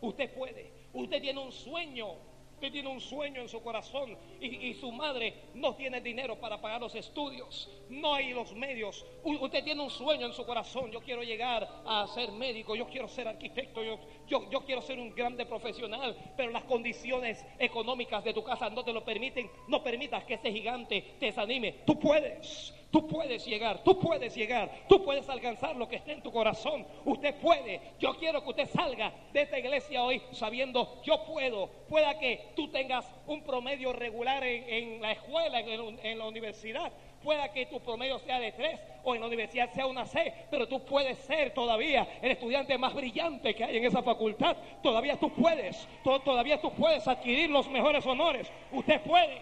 Usted 0.01 0.33
puede. 0.33 0.71
Usted 0.93 1.21
tiene 1.21 1.39
un 1.39 1.51
sueño. 1.51 2.29
Usted 2.59 2.73
tiene 2.73 2.89
un 2.89 2.99
sueño 2.99 3.41
en 3.41 3.47
su 3.47 3.63
corazón 3.63 4.17
y, 4.41 4.73
su 4.73 4.91
madre 4.91 5.33
no 5.53 5.75
tiene 5.75 6.01
dinero 6.01 6.37
para 6.41 6.59
pagar 6.59 6.81
los 6.81 6.93
estudios. 6.93 7.69
No 7.89 8.13
hay 8.13 8.33
los 8.33 8.53
medios. 8.53 9.05
usted 9.23 9.63
tiene 9.63 9.81
un 9.81 9.89
sueño 9.89 10.25
en 10.25 10.33
su 10.33 10.45
corazón. 10.45 10.91
Yo 10.91 10.99
quiero 10.99 11.23
llegar 11.23 11.65
a 11.85 12.05
ser 12.07 12.33
médico. 12.33 12.75
Yo 12.75 12.85
quiero 12.87 13.07
ser 13.07 13.29
arquitecto. 13.29 13.81
Yo, 13.81 13.97
yo, 14.29 14.61
quiero 14.65 14.81
ser 14.81 14.99
un 14.99 15.13
grande 15.13 15.45
profesional. 15.45 16.15
Pero 16.37 16.51
las 16.51 16.63
condiciones 16.63 17.45
económicas 17.57 18.23
de 18.23 18.33
tu 18.33 18.43
casa 18.43 18.69
no 18.69 18.83
te 18.83 18.93
lo 18.93 19.03
permiten. 19.03 19.49
No 19.67 19.83
permitas 19.83 20.23
que 20.23 20.35
ese 20.35 20.51
gigante 20.51 21.15
te 21.19 21.27
desanime. 21.27 21.75
Tú 21.85 21.99
puedes. 21.99 22.73
Tú 22.91 23.07
puedes 23.07 23.45
llegar, 23.45 23.83
tú 23.83 23.99
puedes 23.99 24.35
llegar, 24.35 24.71
tú 24.87 25.03
puedes 25.03 25.29
alcanzar 25.29 25.75
lo 25.75 25.87
que 25.87 25.97
esté 25.97 26.13
en 26.13 26.23
tu 26.23 26.31
corazón. 26.31 26.87
Usted 27.05 27.35
puede. 27.35 27.79
Yo 27.99 28.15
quiero 28.17 28.41
que 28.43 28.49
usted 28.49 28.67
salga 28.67 29.13
de 29.31 29.43
esta 29.43 29.59
iglesia 29.59 30.03
hoy 30.03 30.19
sabiendo, 30.31 30.99
yo 31.03 31.23
puedo. 31.25 31.67
Pueda 31.87 32.17
que 32.17 32.51
tú 32.55 32.69
tengas 32.69 33.05
un 33.27 33.43
promedio 33.43 33.93
regular 33.93 34.43
en, 34.43 34.99
la 35.01 35.11
escuela, 35.11 35.59
en 35.59 36.17
la 36.17 36.25
universidad. 36.25 36.91
Pueda 37.23 37.51
que 37.51 37.65
tu 37.65 37.79
promedio 37.81 38.17
sea 38.19 38.39
de 38.39 38.51
tres 38.53 38.79
o 39.03 39.13
en 39.13 39.21
la 39.21 39.27
universidad 39.27 39.69
sea 39.73 39.85
una 39.85 40.05
C, 40.05 40.33
pero 40.49 40.67
tú 40.67 40.83
puedes 40.85 41.17
ser 41.19 41.53
todavía 41.53 42.07
el 42.21 42.31
estudiante 42.31 42.77
más 42.77 42.93
brillante 42.93 43.53
que 43.53 43.63
hay 43.63 43.77
en 43.77 43.85
esa 43.85 44.01
facultad. 44.01 44.55
Todavía 44.81 45.17
tú 45.17 45.31
puedes, 45.33 45.87
todavía 46.03 46.61
tú 46.61 46.71
puedes 46.71 47.07
adquirir 47.07 47.49
los 47.49 47.69
mejores 47.69 48.05
honores. 48.05 48.49
Usted 48.71 49.01
puede. 49.01 49.41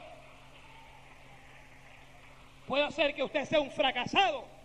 Puede 2.67 2.91
ser 2.91 3.13
que 3.13 3.23
usted 3.23 3.45
sea 3.45 3.61
un 3.61 3.71
fracasado 3.71 4.56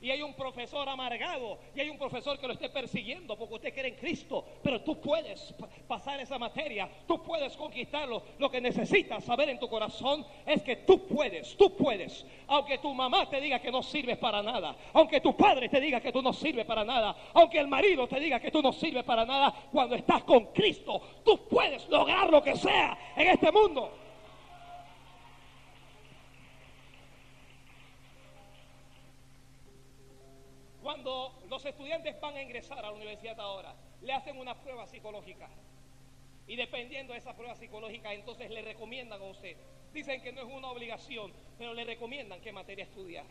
y 0.00 0.10
hay 0.10 0.22
un 0.22 0.34
profesor 0.34 0.88
amargado 0.88 1.58
y 1.74 1.80
hay 1.80 1.90
un 1.90 1.98
profesor 1.98 2.38
que 2.38 2.46
lo 2.46 2.52
esté 2.52 2.68
persiguiendo 2.68 3.36
porque 3.36 3.54
usted 3.54 3.74
cree 3.74 3.88
en 3.88 3.96
Cristo, 3.96 4.44
pero 4.62 4.80
tú 4.82 5.00
puedes 5.00 5.54
pasar 5.86 6.20
esa 6.20 6.38
materia, 6.38 6.88
tú 7.06 7.22
puedes 7.22 7.56
conquistarlo. 7.56 8.22
Lo 8.38 8.50
que 8.50 8.60
necesitas 8.60 9.24
saber 9.24 9.48
en 9.48 9.58
tu 9.58 9.68
corazón 9.68 10.24
es 10.46 10.62
que 10.62 10.76
tú 10.76 11.06
puedes, 11.06 11.56
tú 11.56 11.76
puedes. 11.76 12.24
Aunque 12.46 12.78
tu 12.78 12.94
mamá 12.94 13.28
te 13.28 13.40
diga 13.40 13.58
que 13.58 13.72
no 13.72 13.82
sirves 13.82 14.18
para 14.18 14.42
nada, 14.42 14.76
aunque 14.92 15.20
tu 15.20 15.36
padre 15.36 15.68
te 15.68 15.80
diga 15.80 16.00
que 16.00 16.12
tú 16.12 16.22
no 16.22 16.32
sirves 16.32 16.64
para 16.64 16.84
nada, 16.84 17.16
aunque 17.34 17.58
el 17.58 17.68
marido 17.68 18.06
te 18.06 18.20
diga 18.20 18.40
que 18.40 18.50
tú 18.50 18.62
no 18.62 18.72
sirves 18.72 19.04
para 19.04 19.24
nada, 19.24 19.52
cuando 19.72 19.96
estás 19.96 20.22
con 20.24 20.46
Cristo, 20.46 21.00
tú 21.24 21.48
puedes 21.48 21.88
lograr 21.88 22.30
lo 22.30 22.42
que 22.42 22.56
sea 22.56 22.96
en 23.16 23.28
este 23.28 23.50
mundo. 23.50 24.07
Cuando 30.98 31.32
los 31.48 31.64
estudiantes 31.64 32.20
van 32.20 32.34
a 32.34 32.42
ingresar 32.42 32.80
a 32.80 32.82
la 32.82 32.90
universidad 32.90 33.38
ahora, 33.38 33.72
le 34.02 34.12
hacen 34.12 34.36
una 34.36 34.60
prueba 34.60 34.84
psicológica. 34.84 35.48
Y 36.48 36.56
dependiendo 36.56 37.12
de 37.12 37.20
esa 37.20 37.36
prueba 37.36 37.54
psicológica, 37.54 38.12
entonces 38.12 38.50
le 38.50 38.62
recomiendan 38.62 39.22
a 39.22 39.26
usted. 39.26 39.56
Dicen 39.92 40.20
que 40.20 40.32
no 40.32 40.40
es 40.40 40.48
una 40.52 40.72
obligación, 40.72 41.32
pero 41.56 41.72
le 41.72 41.84
recomiendan 41.84 42.40
qué 42.40 42.50
materia 42.50 42.82
estudiar. 42.82 43.24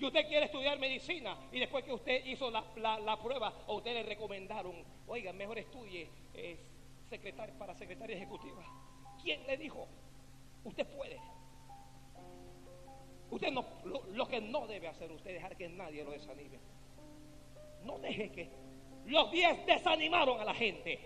Y 0.00 0.04
usted 0.04 0.26
quiere 0.26 0.46
estudiar 0.46 0.80
medicina 0.80 1.38
y 1.52 1.60
después 1.60 1.84
que 1.84 1.92
usted 1.92 2.26
hizo 2.26 2.50
la, 2.50 3.16
prueba, 3.22 3.54
a 3.68 3.72
usted 3.72 3.92
le 3.92 4.02
recomendaron, 4.02 4.84
oiga, 5.06 5.32
mejor 5.32 5.60
estudie 5.60 6.08
eh, 6.34 6.58
para 7.56 7.72
secretaria 7.76 8.16
ejecutiva. 8.16 8.64
¿Quién 9.22 9.46
le 9.46 9.56
dijo? 9.56 9.86
Usted 10.64 10.88
puede. 10.88 11.20
Usted 13.30 13.52
no, 13.52 13.64
lo 14.10 14.26
que 14.26 14.40
no 14.40 14.66
debe 14.66 14.88
hacer 14.88 15.12
usted 15.12 15.34
dejar 15.34 15.56
que 15.56 15.68
nadie 15.68 16.02
lo 16.02 16.10
desanime. 16.10 16.58
No 17.84 17.98
deje 17.98 18.30
que 18.30 18.50
los 19.06 19.30
diez 19.30 19.66
desanimaron 19.66 20.40
a 20.40 20.44
la 20.44 20.54
gente. 20.54 21.00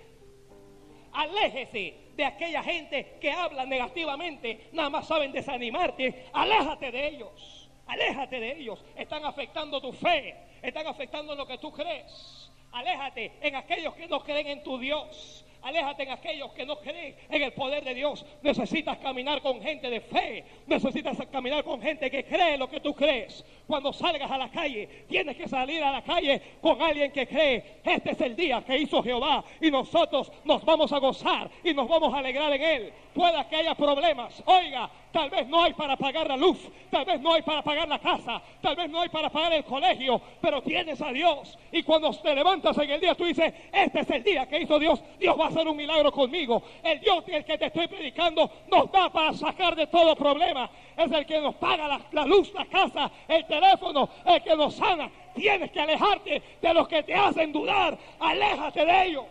Aléjese 1.12 1.95
de 2.15 2.25
aquella 2.25 2.62
gente 2.62 3.17
que 3.21 3.31
habla 3.31 3.65
negativamente, 3.65 4.69
nada 4.73 4.91
más 4.91 5.07
saben 5.07 5.33
desanimarte. 5.33 6.27
Aléjate 6.33 6.91
de 6.91 7.09
ellos. 7.09 7.71
Aléjate 7.87 8.41
de 8.41 8.53
ellos. 8.59 8.85
Están 8.97 9.25
afectando 9.25 9.81
tu 9.81 9.93
fe. 9.93 10.35
Están 10.62 10.87
afectando 10.87 11.35
lo 11.35 11.47
que 11.47 11.59
tú 11.59 11.73
crees. 11.73 12.51
Aléjate 12.73 13.33
en 13.41 13.55
aquellos 13.57 13.95
que 13.95 14.09
no 14.09 14.23
creen 14.23 14.49
en 14.49 14.62
tu 14.62 14.79
Dios. 14.79 15.47
Aléjate 15.66 16.05
en 16.05 16.11
aquellos 16.12 16.52
que 16.52 16.64
no 16.64 16.79
creen 16.79 17.16
en 17.29 17.42
el 17.42 17.52
poder 17.52 17.83
de 17.83 17.92
Dios. 17.92 18.24
Necesitas 18.40 18.98
caminar 18.98 19.42
con 19.42 19.61
gente 19.61 19.90
de 19.90 20.00
fe. 20.00 20.44
Necesitas 20.68 21.18
caminar 21.26 21.64
con 21.64 21.83
gente 21.83 22.09
que 22.09 22.24
cree 22.24 22.57
lo 22.57 22.70
que 22.70 22.79
tú 22.79 22.94
crees. 22.94 23.44
Cuando 23.66 23.92
salgas 23.92 24.31
a 24.31 24.38
la 24.38 24.48
calle, 24.48 24.87
tienes 25.09 25.37
que 25.37 25.48
salir 25.48 25.83
a 25.83 25.90
la 25.90 26.02
calle 26.02 26.40
con 26.61 26.81
alguien 26.81 27.11
que 27.11 27.26
cree. 27.26 27.81
Este 27.85 28.12
es 28.12 28.20
el 28.20 28.37
día 28.37 28.62
que 28.64 28.79
hizo 28.79 29.02
Jehová 29.02 29.42
y 29.61 29.68
nosotros 29.72 30.31
nos 30.44 30.64
vamos 30.64 30.92
a 30.92 31.00
gozar 31.00 31.50
y 31.64 31.74
nos 31.74 31.88
vamos 31.88 32.14
a 32.14 32.18
alegrar 32.18 32.52
en 32.52 32.62
él. 32.62 32.92
Pueda 33.12 33.48
que 33.48 33.57
haya 33.57 33.74
problemas. 33.74 34.40
Oiga, 34.46 34.88
tal 35.11 35.31
vez 35.31 35.48
no 35.48 35.62
hay 35.64 35.72
para 35.72 35.96
pagar 35.96 36.29
la 36.29 36.37
luz, 36.37 36.59
tal 36.90 37.05
vez 37.07 37.18
no 37.20 37.33
hay 37.33 37.42
para 37.42 37.62
pagar 37.62 37.88
la 37.88 37.98
casa, 37.98 38.42
tal 38.61 38.76
vez 38.76 38.90
no 38.90 39.00
hay 39.00 39.09
para 39.09 39.31
pagar 39.31 39.55
el 39.55 39.64
colegio, 39.64 40.20
pero 40.40 40.62
tienes 40.62 41.00
a 41.00 41.11
Dios. 41.11 41.59
Y 41.72 41.83
cuando 41.83 42.11
te 42.11 42.35
levantas 42.35 42.76
en 42.79 42.90
el 42.90 43.00
día, 43.00 43.14
tú 43.14 43.24
dices, 43.24 43.52
este 43.72 44.00
es 44.00 44.11
el 44.11 44.22
día 44.22 44.46
que 44.46 44.61
hizo 44.61 44.79
Dios. 44.79 45.02
Dios 45.18 45.35
va 45.40 45.46
a 45.46 45.56
hacer 45.57 45.69
un 45.69 45.77
milagro 45.77 46.12
conmigo. 46.12 46.62
El 46.83 47.01
Dios 47.01 47.25
el 47.29 47.45
que 47.45 47.57
te 47.57 47.66
estoy 47.66 47.88
predicando 47.88 48.51
nos 48.69 48.90
da 48.92 49.11
para 49.11 49.33
sacar 49.33 49.75
de 49.75 49.87
todo 49.87 50.14
problema. 50.14 50.71
Es 50.97 51.11
el 51.11 51.25
que 51.25 51.40
nos 51.40 51.55
paga 51.57 52.01
la, 52.12 52.25
luz, 52.27 52.53
la 52.53 52.66
casa, 52.66 53.11
el 53.27 53.47
teléfono, 53.47 54.09
el 54.25 54.42
que 54.42 54.55
nos 54.55 54.75
sana. 54.75 55.11
Tienes 55.35 55.71
que 55.71 55.81
alejarte 55.81 56.42
de 56.61 56.75
los 56.75 56.87
que 56.88 57.03
te 57.03 57.14
hacen 57.14 57.53
dudar. 57.53 57.99
Aléjate 58.21 58.85
de 58.85 59.07
ellos. 59.07 59.25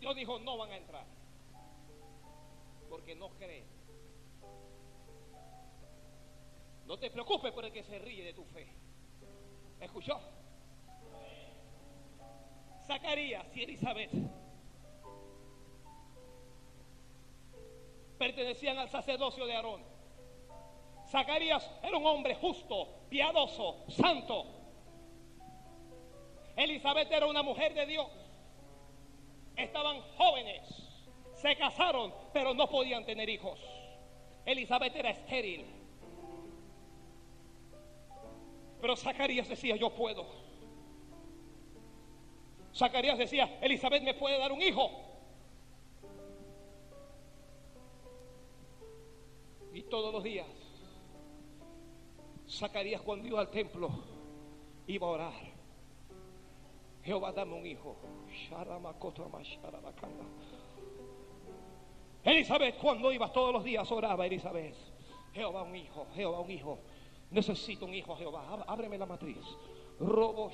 Dios 0.00 0.16
dijo, 0.16 0.38
no 0.38 0.56
van 0.56 0.70
a 0.70 0.76
entrar. 0.76 1.04
Porque 2.88 3.14
no 3.14 3.28
creen. 3.30 3.66
No 6.86 6.96
te 6.98 7.10
preocupes 7.10 7.52
por 7.52 7.64
el 7.64 7.72
que 7.72 7.82
se 7.82 7.98
ríe 7.98 8.24
de 8.24 8.32
tu 8.32 8.44
fe. 8.44 8.85
¿Escuchó? 9.80 10.18
Zacarías 12.86 13.44
y 13.54 13.62
Elizabeth 13.62 14.10
pertenecían 18.18 18.78
al 18.78 18.88
sacerdocio 18.88 19.44
de 19.46 19.54
Aarón. 19.54 19.82
Zacarías 21.08 21.70
era 21.82 21.96
un 21.96 22.06
hombre 22.06 22.34
justo, 22.36 23.06
piadoso, 23.08 23.84
santo. 23.88 24.46
Elizabeth 26.56 27.10
era 27.12 27.26
una 27.26 27.42
mujer 27.42 27.74
de 27.74 27.86
Dios. 27.86 28.08
estaban 29.56 30.00
jóvenes, 30.18 30.62
se 31.34 31.56
casaron, 31.56 32.12
pero 32.32 32.54
no 32.54 32.68
podían 32.68 33.04
tener 33.04 33.28
hijos. 33.28 33.58
Elizabeth 34.44 34.94
era 34.94 35.10
estéril. 35.10 35.75
Pero 38.80 38.96
Zacarías 38.96 39.48
decía, 39.48 39.76
yo 39.76 39.90
puedo. 39.94 40.26
Zacarías 42.74 43.18
decía, 43.18 43.58
Elizabeth 43.62 44.02
me 44.02 44.14
puede 44.14 44.38
dar 44.38 44.52
un 44.52 44.60
hijo. 44.60 44.90
Y 49.72 49.82
todos 49.82 50.12
los 50.12 50.22
días, 50.22 50.46
Zacarías 52.48 53.00
cuando 53.02 53.26
iba 53.26 53.40
al 53.40 53.50
templo, 53.50 53.90
iba 54.86 55.06
a 55.06 55.10
orar. 55.10 55.32
Jehová, 57.02 57.32
dame 57.32 57.54
un 57.54 57.66
hijo. 57.66 57.96
Elizabeth, 62.24 62.76
cuando 62.78 63.12
iba 63.12 63.32
todos 63.32 63.52
los 63.52 63.64
días, 63.64 63.90
oraba 63.92 64.26
Elizabeth. 64.26 64.74
Jehová, 65.32 65.62
un 65.62 65.76
hijo, 65.76 66.06
Jehová, 66.14 66.40
un 66.40 66.50
hijo. 66.50 66.78
Necesito 67.30 67.86
un 67.86 67.94
hijo, 67.94 68.16
Jehová. 68.16 68.64
Ábreme 68.66 68.98
la 68.98 69.06
matriz. 69.06 69.44
Robo 69.98 70.50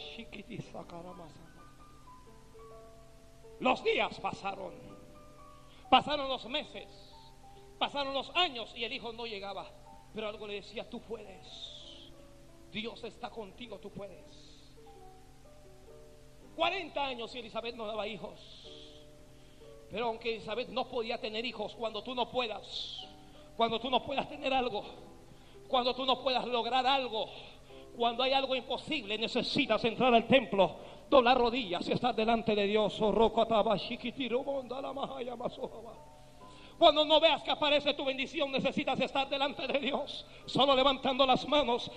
Los 3.61 3.85
días 3.85 4.20
pasaron. 4.20 4.72
Pasaron 5.90 6.28
los 6.28 6.46
meses. 6.46 6.88
Pasaron 7.78 8.14
los 8.14 8.30
años 8.35 8.72
y 8.74 8.85
el 8.85 8.92
hijo 8.92 9.12
no 9.12 9.26
llegaba. 9.26 9.70
Pero 10.14 10.28
algo 10.28 10.46
le 10.46 10.54
decía, 10.54 10.88
tú 10.88 11.00
puedes. 11.00 11.82
Dios 12.70 13.02
está 13.04 13.30
contigo, 13.30 13.78
tú 13.78 13.90
puedes. 13.90 14.62
40 16.56 17.04
años 17.04 17.35
y 17.35 17.38
Elizabeth 17.38 17.74
no 17.74 17.87
daba 17.87 18.06
hijos. 18.06 18.40
Pero 19.90 20.06
aunque 20.06 20.37
Elizabeth 20.37 20.68
no 20.68 20.88
podía 20.88 21.18
tener 21.20 21.44
hijos, 21.44 21.74
cuando 21.74 22.02
tú 22.02 22.14
no 22.14 22.30
puedas, 22.30 23.06
cuando 23.56 23.78
tú 23.78 23.90
no 23.90 24.02
puedas 24.04 24.28
tener 24.28 24.52
algo, 24.52 24.85
cuando 25.72 25.94
tú 25.94 26.04
no 26.04 26.20
puedas 26.20 26.46
lograr 26.46 26.87
algo, 26.87 27.30
cuando 27.96 28.22
hay 28.22 28.35
algo 28.35 28.54
imposible, 28.54 29.16
necesitas 29.16 29.82
entrar 29.87 30.12
al 30.14 30.26
templo, 30.26 30.76
doblar 31.08 31.38
rodillas 31.38 31.88
y 31.88 31.92
estar 31.92 32.14
delante 32.14 32.54
de 32.54 32.66
Dios. 32.66 33.00
Oh, 33.00 33.11
cuando 36.78 37.06
no 37.06 37.20
veas 37.20 37.42
que 37.42 37.50
aparece 37.50 37.94
tu 37.94 38.04
bendición, 38.04 38.52
necesitas 38.52 39.00
estar 39.00 39.30
delante 39.30 39.66
de 39.66 39.78
Dios. 39.78 40.26
Solo 40.44 40.76
levantando 40.76 41.24
las 41.24 41.48
manos. 41.48 41.90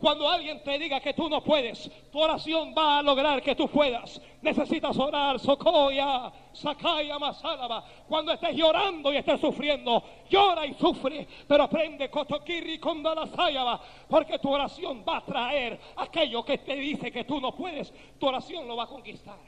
Cuando 0.00 0.28
alguien 0.28 0.62
te 0.62 0.78
diga 0.78 1.00
que 1.00 1.12
tú 1.12 1.28
no 1.28 1.42
puedes, 1.42 1.90
tu 2.10 2.20
oración 2.20 2.74
va 2.76 2.98
a 2.98 3.02
lograr 3.02 3.42
que 3.42 3.54
tú 3.54 3.68
puedas. 3.68 4.20
Necesitas 4.42 4.96
orar. 4.96 5.40
Socoya, 5.40 6.32
Sakaya, 6.52 7.18
Masalaba. 7.18 7.84
Cuando 8.08 8.32
estés 8.32 8.54
llorando 8.54 9.12
y 9.12 9.16
estés 9.16 9.40
sufriendo, 9.40 10.02
llora 10.30 10.66
y 10.66 10.74
sufre. 10.74 11.26
Pero 11.46 11.64
aprende 11.64 12.10
Kotokiri 12.10 12.78
Kondalasayaba. 12.78 13.80
Porque 14.08 14.38
tu 14.38 14.50
oración 14.50 15.04
va 15.06 15.18
a 15.18 15.24
traer 15.24 15.80
aquello 15.96 16.44
que 16.44 16.58
te 16.58 16.76
dice 16.76 17.10
que 17.10 17.24
tú 17.24 17.40
no 17.40 17.54
puedes. 17.54 17.92
Tu 18.18 18.26
oración 18.26 18.68
lo 18.68 18.76
va 18.76 18.84
a 18.84 18.88
conquistar. 18.88 19.38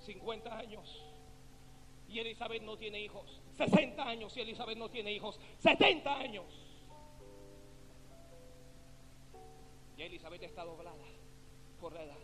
50 0.00 0.56
años 0.56 1.06
y 2.08 2.18
Elizabeth 2.20 2.62
no 2.62 2.76
tiene 2.76 3.00
hijos. 3.00 3.40
60 3.56 4.02
años 4.02 4.36
y 4.36 4.40
Elizabeth 4.40 4.78
no 4.78 4.88
tiene 4.88 5.12
hijos. 5.12 5.38
70 5.58 6.16
años. 6.16 6.44
Ya 9.96 10.04
Elizabeth 10.04 10.42
está 10.42 10.64
doblada 10.64 11.04
por 11.80 11.92
la 11.94 12.02
edad. 12.02 12.18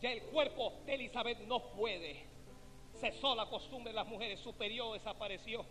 Ya 0.00 0.12
el 0.12 0.22
cuerpo 0.24 0.74
de 0.84 0.94
Elizabeth 0.94 1.38
no 1.46 1.70
puede. 1.70 2.24
Cesó 3.00 3.34
la 3.34 3.46
costumbre 3.46 3.92
de 3.92 3.96
las 3.96 4.06
mujeres. 4.08 4.40
Su 4.40 4.54
periodo 4.54 4.94
desapareció. 4.94 5.64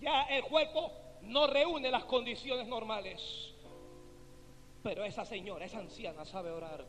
Ya 0.00 0.22
el 0.24 0.42
cuerpo 0.44 0.92
no 1.22 1.46
reúne 1.46 1.90
las 1.90 2.04
condiciones 2.04 2.66
normales. 2.66 3.54
Pero 4.82 5.04
esa 5.04 5.24
señora, 5.24 5.66
esa 5.66 5.78
anciana 5.78 6.24
sabe 6.24 6.50
orar. 6.50 6.86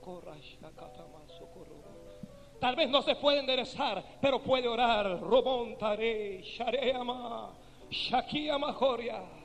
Tal 2.59 2.75
vez 2.75 2.89
no 2.89 3.01
se 3.01 3.15
puede 3.15 3.39
enderezar, 3.39 4.03
pero 4.21 4.41
puede 4.41 4.67
orar. 4.67 5.19
Robontare, 5.19 6.41
Shareama, 6.41 7.53
Shakiama 7.89 8.73
Joria. 8.73 9.40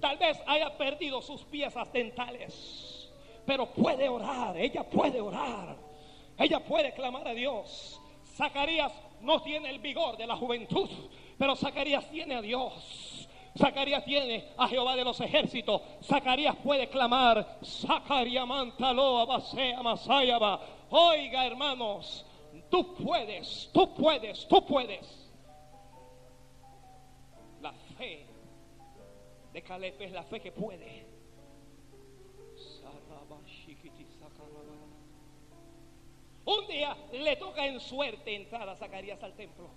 Tal 0.00 0.16
vez 0.16 0.38
haya 0.46 0.76
perdido 0.76 1.20
sus 1.22 1.42
piezas 1.44 1.92
dentales, 1.92 3.10
pero 3.44 3.66
puede 3.66 4.08
orar. 4.08 4.56
Ella 4.56 4.84
puede 4.84 5.20
orar. 5.20 5.76
Ella 6.38 6.60
puede 6.60 6.92
clamar 6.92 7.26
a 7.26 7.34
Dios. 7.34 8.00
Zacarías 8.36 8.92
no 9.20 9.42
tiene 9.42 9.70
el 9.70 9.80
vigor 9.80 10.16
de 10.16 10.26
la 10.26 10.36
juventud, 10.36 10.88
pero 11.36 11.56
Zacarías 11.56 12.08
tiene 12.10 12.36
a 12.36 12.42
Dios. 12.42 13.28
Zacarías 13.58 14.04
tiene 14.04 14.44
a 14.56 14.68
Jehová 14.68 14.94
de 14.94 15.04
los 15.04 15.20
ejércitos. 15.20 15.82
Zacarías 16.04 16.54
puede 16.56 16.88
clamar. 16.88 17.58
Zacarías 17.64 18.46
mantalo 18.46 19.18
abasea 19.18 19.82
masayaba. 19.82 20.60
Oiga, 20.90 21.44
hermanos, 21.44 22.24
tú 22.70 22.94
puedes, 22.94 23.68
tú 23.72 23.92
puedes, 23.94 24.46
tú 24.46 24.64
puedes. 24.64 25.32
La 27.60 27.72
fe 27.96 28.27
de 29.62 30.04
es 30.04 30.12
la 30.12 30.22
fe 30.22 30.40
que 30.40 30.52
puede. 30.52 31.06
Un 36.44 36.66
día 36.66 36.96
le 37.12 37.36
toca 37.36 37.66
en 37.66 37.78
suerte 37.80 38.34
entrar 38.34 38.68
a 38.68 38.76
Zacarías 38.76 39.22
al 39.22 39.34
templo. 39.34 39.68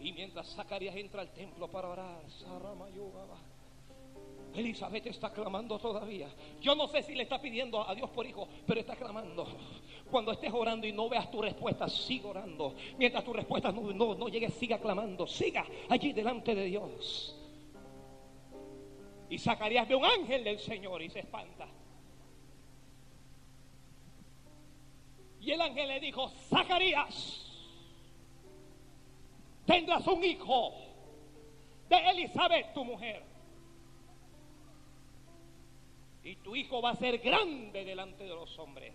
Y 0.00 0.12
mientras 0.12 0.54
Zacarías 0.54 0.96
entra 0.96 1.20
al 1.20 1.32
templo 1.32 1.68
para 1.68 1.88
orar, 1.88 2.22
Elizabeth 4.58 5.06
está 5.06 5.32
clamando 5.32 5.78
todavía. 5.78 6.28
Yo 6.60 6.74
no 6.74 6.88
sé 6.88 7.02
si 7.02 7.14
le 7.14 7.22
está 7.22 7.40
pidiendo 7.40 7.88
a 7.88 7.94
Dios 7.94 8.10
por 8.10 8.26
hijo, 8.26 8.48
pero 8.66 8.80
está 8.80 8.96
clamando. 8.96 9.46
Cuando 10.10 10.32
estés 10.32 10.52
orando 10.52 10.86
y 10.86 10.92
no 10.92 11.08
veas 11.08 11.30
tu 11.30 11.40
respuesta, 11.40 11.88
siga 11.88 12.28
orando. 12.28 12.74
Mientras 12.98 13.24
tu 13.24 13.32
respuesta 13.32 13.70
no, 13.70 13.92
no, 13.92 14.14
no 14.14 14.28
llegue, 14.28 14.50
siga 14.50 14.78
clamando. 14.78 15.26
Siga 15.26 15.64
allí 15.88 16.12
delante 16.12 16.54
de 16.54 16.64
Dios. 16.64 17.34
Y 19.30 19.38
Zacarías 19.38 19.86
ve 19.86 19.94
un 19.94 20.04
ángel 20.04 20.42
del 20.42 20.58
Señor 20.58 21.02
y 21.02 21.10
se 21.10 21.20
espanta. 21.20 21.68
Y 25.40 25.52
el 25.52 25.60
ángel 25.60 25.88
le 25.88 26.00
dijo, 26.00 26.28
Zacarías 26.48 27.44
tendrás 29.66 30.06
un 30.06 30.24
hijo 30.24 30.74
de 31.88 31.96
Elizabeth, 32.10 32.72
tu 32.72 32.84
mujer. 32.84 33.27
Y 36.28 36.36
tu 36.36 36.54
hijo 36.54 36.82
va 36.82 36.90
a 36.90 36.94
ser 36.94 37.16
grande 37.20 37.86
delante 37.86 38.24
de 38.24 38.34
los 38.34 38.58
hombres. 38.58 38.92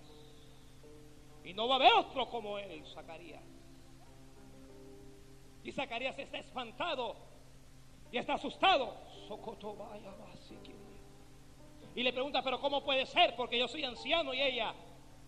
Y 1.43 1.51
no 1.55 1.67
va 1.67 1.73
a 1.73 1.77
haber 1.77 1.93
otro 1.93 2.29
como 2.29 2.59
él, 2.59 2.85
Zacarías. 2.85 3.41
Y 5.63 5.71
Zacarías 5.71 6.19
está 6.19 6.37
espantado 6.37 7.15
y 8.11 8.19
está 8.19 8.35
asustado. 8.35 8.95
Y 11.95 12.03
le 12.03 12.13
pregunta, 12.13 12.43
pero 12.43 12.61
¿cómo 12.61 12.83
puede 12.83 13.07
ser? 13.07 13.35
Porque 13.35 13.57
yo 13.57 13.67
soy 13.67 13.83
anciano 13.83 14.31
y 14.35 14.39
ella. 14.39 14.75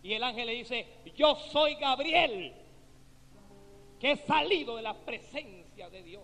Y 0.04 0.13
el 0.13 0.22
ángel 0.22 0.46
le 0.46 0.54
dice, 0.54 0.88
yo 1.15 1.34
soy 1.36 1.74
Gabriel 1.74 2.54
que 4.00 4.12
he 4.12 4.15
salido 4.15 4.76
de 4.76 4.84
la 4.84 4.94
presencia 4.94 5.89
de 5.89 6.04
Dios 6.04 6.24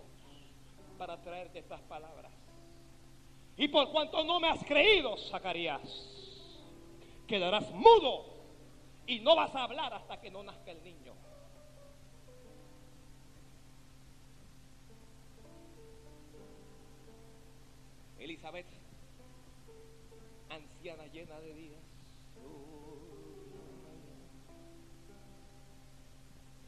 para 0.96 1.20
traerte 1.20 1.58
estas 1.58 1.80
palabras. 1.80 2.41
Y 3.56 3.68
por 3.68 3.90
cuanto 3.90 4.24
no 4.24 4.40
me 4.40 4.48
has 4.48 4.64
creído, 4.64 5.16
Zacarías, 5.30 5.82
quedarás 7.26 7.70
mudo 7.72 8.24
y 9.06 9.20
no 9.20 9.36
vas 9.36 9.54
a 9.54 9.64
hablar 9.64 9.92
hasta 9.94 10.20
que 10.20 10.30
no 10.30 10.42
nazca 10.42 10.70
el 10.70 10.82
niño. 10.82 11.12
Elizabeth, 18.18 18.66
anciana 20.48 21.06
llena 21.08 21.40
de 21.40 21.54
días. 21.54 21.80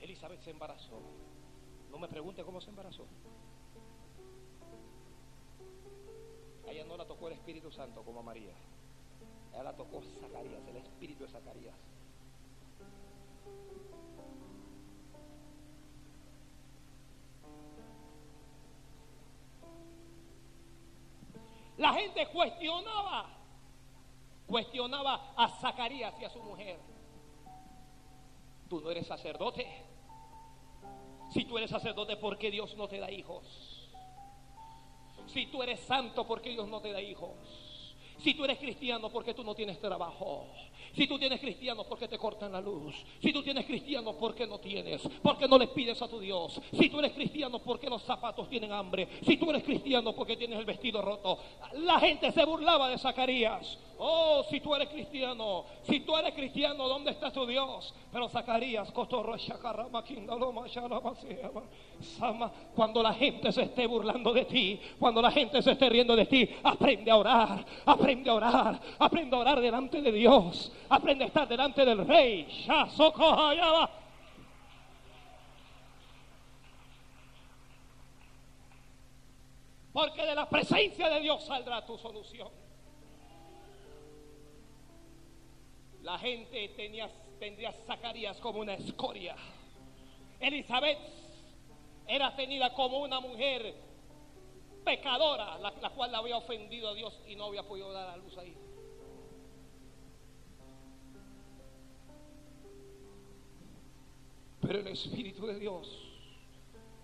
Elizabeth 0.01 0.40
se 0.42 0.51
embarazó. 0.51 1.01
No 1.90 1.99
me 1.99 2.09
pregunte 2.09 2.42
cómo 2.42 2.61
se 2.61 2.70
embarazó. 2.70 3.07
A 6.66 6.70
ella 6.70 6.85
no 6.85 6.96
la 6.96 7.05
tocó 7.07 7.29
el 7.29 7.35
Espíritu 7.35 7.70
Santo 7.70 8.03
como 8.03 8.20
a 8.20 8.22
María. 8.22 8.55
A 9.53 9.55
ella 9.55 9.64
la 9.64 9.77
tocó 9.77 10.00
Zacarías, 10.20 10.66
el 10.68 10.77
Espíritu 10.77 11.24
de 11.24 11.31
Zacarías. 11.31 11.74
La 21.77 21.92
gente 21.92 22.27
cuestionaba 22.29 23.35
cuestionaba 24.46 25.33
a 25.37 25.48
Zacarías 25.48 26.14
y 26.20 26.24
a 26.24 26.31
su 26.31 26.42
mujer. 26.42 26.79
Tú 28.68 28.81
no 28.81 28.90
eres 28.90 29.07
sacerdote. 29.07 29.66
Si 31.31 31.44
tú 31.44 31.59
eres 31.59 31.70
sacerdote, 31.70 32.16
¿por 32.16 32.38
qué 32.38 32.50
Dios 32.50 32.77
no 32.77 32.87
te 32.87 32.98
da 32.98 33.11
hijos? 33.11 33.73
Si 35.26 35.46
tú 35.46 35.62
eres 35.62 35.80
santo, 35.80 36.26
¿por 36.26 36.40
qué 36.40 36.50
Dios 36.50 36.68
no 36.68 36.80
te 36.80 36.92
da 36.92 37.00
hijos? 37.00 37.30
Si 38.18 38.34
tú 38.34 38.44
eres 38.44 38.58
cristiano, 38.58 39.10
¿por 39.10 39.24
qué 39.24 39.34
tú 39.34 39.44
no 39.44 39.54
tienes 39.54 39.80
trabajo? 39.80 40.46
Si 40.94 41.06
tú 41.06 41.18
tienes 41.18 41.40
cristiano, 41.40 41.84
¿por 41.84 41.98
qué 41.98 42.06
te 42.06 42.16
cortan 42.16 42.52
la 42.52 42.60
luz? 42.60 42.94
Si 43.20 43.32
tú 43.32 43.42
tienes 43.42 43.66
cristiano, 43.66 44.12
¿por 44.12 44.34
qué 44.34 44.46
no 44.46 44.58
tienes? 44.58 45.02
¿Por 45.22 45.37
qué 45.37 45.48
no 45.48 45.58
le 45.58 45.68
pides 45.68 46.00
a 46.00 46.08
tu 46.08 46.20
Dios? 46.20 46.60
Si 46.72 46.88
tú 46.88 47.00
eres 47.00 47.12
cristiano, 47.12 47.58
¿por 47.58 47.80
qué 47.80 47.90
los 47.90 48.02
zapatos 48.02 48.48
tienen 48.48 48.72
hambre? 48.72 49.08
Si 49.26 49.37
tú 49.37 49.50
eres 49.50 49.64
cristiano, 49.64 50.12
¿por 50.12 50.26
qué 50.26 50.37
tienes 50.37 50.58
el 50.58 50.64
vestido 50.64 51.02
roto? 51.02 51.38
La 51.74 51.98
gente 51.98 52.30
se 52.30 52.44
burlaba 52.44 52.88
de 52.88 52.98
Zacarías. 52.98 53.78
Oh, 53.98 54.44
si 54.50 54.61
tú 54.61 54.74
eres 54.74 54.88
cristiano, 54.88 55.64
si 55.83 56.00
tú 56.00 56.16
eres 56.16 56.35
cristiano, 56.35 56.88
¿dónde 56.88 57.12
está 57.12 57.30
tu 57.30 57.46
Dios? 57.46 57.94
Pero 58.12 58.28
Zacarías, 58.28 58.92
cuando 62.74 63.02
la 63.02 63.12
gente 63.14 63.52
se 63.52 63.62
esté 63.62 63.87
burlando 63.87 64.33
de 64.33 64.44
ti, 64.46 64.80
cuando 64.98 65.22
la 65.22 65.30
gente 65.30 65.62
se 65.62 65.72
esté 65.72 65.88
riendo 65.88 66.16
de 66.16 66.26
ti, 66.26 66.48
aprende 66.64 67.11
a 67.11 67.16
orar, 67.16 67.64
aprende 67.87 68.30
a 68.30 68.35
orar, 68.35 68.80
aprende 68.98 69.37
a 69.37 69.38
orar 69.38 69.61
delante 69.61 70.02
de 70.02 70.11
Dios, 70.11 70.72
aprende 70.88 71.24
a 71.24 71.26
estar 71.28 71.46
delante 71.46 71.85
del 71.85 72.07
Rey. 72.07 72.48
Porque 79.92 80.26
de 80.26 80.35
la 80.35 80.48
presencia 80.48 81.09
de 81.09 81.20
Dios 81.20 81.44
saldrá 81.44 81.87
tu 81.87 81.96
solución. 81.96 82.63
La 86.04 86.18
gente 86.18 86.68
tenía, 86.76 87.10
tendría 87.38 87.72
Zacarías 87.72 88.36
como 88.36 88.60
una 88.60 88.74
escoria. 88.74 89.34
Elizabeth 90.38 90.98
era 92.06 92.36
tenida 92.36 92.74
como 92.74 92.98
una 92.98 93.20
mujer 93.20 93.74
pecadora, 94.84 95.56
la, 95.56 95.70
la, 95.70 95.90
cual 95.90 96.12
la 96.12 96.18
había 96.18 96.36
ofendido 96.36 96.90
a 96.90 96.94
Dios 96.94 97.18
y 97.26 97.34
no 97.36 97.46
había 97.46 97.62
podido 97.62 97.90
dar 97.90 98.10
a 98.10 98.16
luz 98.18 98.36
ahí. 98.36 98.54
Pero 104.60 104.80
el 104.80 104.88
Espíritu 104.88 105.46
de 105.46 105.58
Dios 105.58 105.88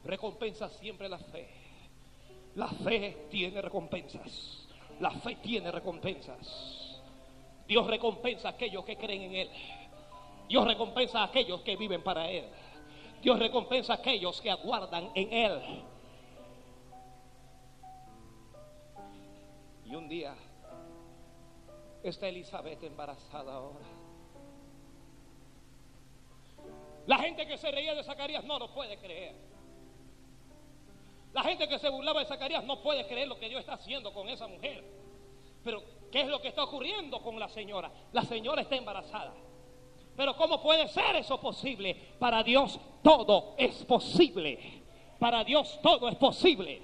recompensa 0.04 0.68
siempre 0.68 1.08
la 1.08 1.18
fe. 1.18 1.48
La 2.54 2.68
fe 2.68 3.28
tiene 3.30 3.62
recompensas. 3.62 4.68
La 5.00 5.10
fe 5.10 5.36
tiene 5.36 5.72
recompensas. 5.72 6.79
Dios 7.70 7.86
recompensa 7.86 8.48
a 8.48 8.50
aquellos 8.50 8.84
que 8.84 8.96
creen 8.96 9.22
en 9.22 9.34
Él. 9.36 9.50
Dios 10.48 10.66
recompensa 10.66 11.20
a 11.20 11.24
aquellos 11.26 11.60
que 11.60 11.76
viven 11.76 12.02
para 12.02 12.28
Él. 12.28 12.44
Dios 13.22 13.38
recompensa 13.38 13.92
a 13.92 13.96
aquellos 13.96 14.40
que 14.40 14.50
aguardan 14.50 15.12
en 15.14 15.32
Él. 15.32 15.84
Y 19.84 19.94
un 19.94 20.08
día 20.08 20.34
está 22.02 22.26
Elizabeth 22.26 22.82
embarazada 22.82 23.54
ahora. 23.54 23.86
La 27.06 27.18
gente 27.18 27.46
que 27.46 27.56
se 27.56 27.70
reía 27.70 27.94
de 27.94 28.02
Zacarías 28.02 28.42
no 28.42 28.58
lo 28.58 28.74
puede 28.74 28.98
creer. 28.98 29.36
La 31.32 31.44
gente 31.44 31.68
que 31.68 31.78
se 31.78 31.88
burlaba 31.88 32.18
de 32.18 32.26
Zacarías 32.26 32.64
no 32.64 32.82
puede 32.82 33.06
creer 33.06 33.28
lo 33.28 33.38
que 33.38 33.48
Dios 33.48 33.60
está 33.60 33.74
haciendo 33.74 34.12
con 34.12 34.28
esa 34.28 34.48
mujer. 34.48 34.82
Pero, 35.62 35.99
¿qué 36.10 36.22
es 36.22 36.28
lo 36.28 36.40
que 36.40 36.48
está 36.48 36.64
ocurriendo 36.64 37.20
con 37.20 37.38
la 37.38 37.48
señora? 37.48 37.90
La 38.12 38.22
señora 38.22 38.62
está 38.62 38.76
embarazada. 38.76 39.32
Pero 40.16 40.36
¿cómo 40.36 40.60
puede 40.60 40.88
ser 40.88 41.16
eso 41.16 41.40
posible? 41.40 41.94
Para 42.18 42.42
Dios 42.42 42.78
todo 43.02 43.54
es 43.56 43.84
posible. 43.84 44.82
Para 45.18 45.44
Dios 45.44 45.78
todo 45.82 46.08
es 46.08 46.16
posible. 46.16 46.82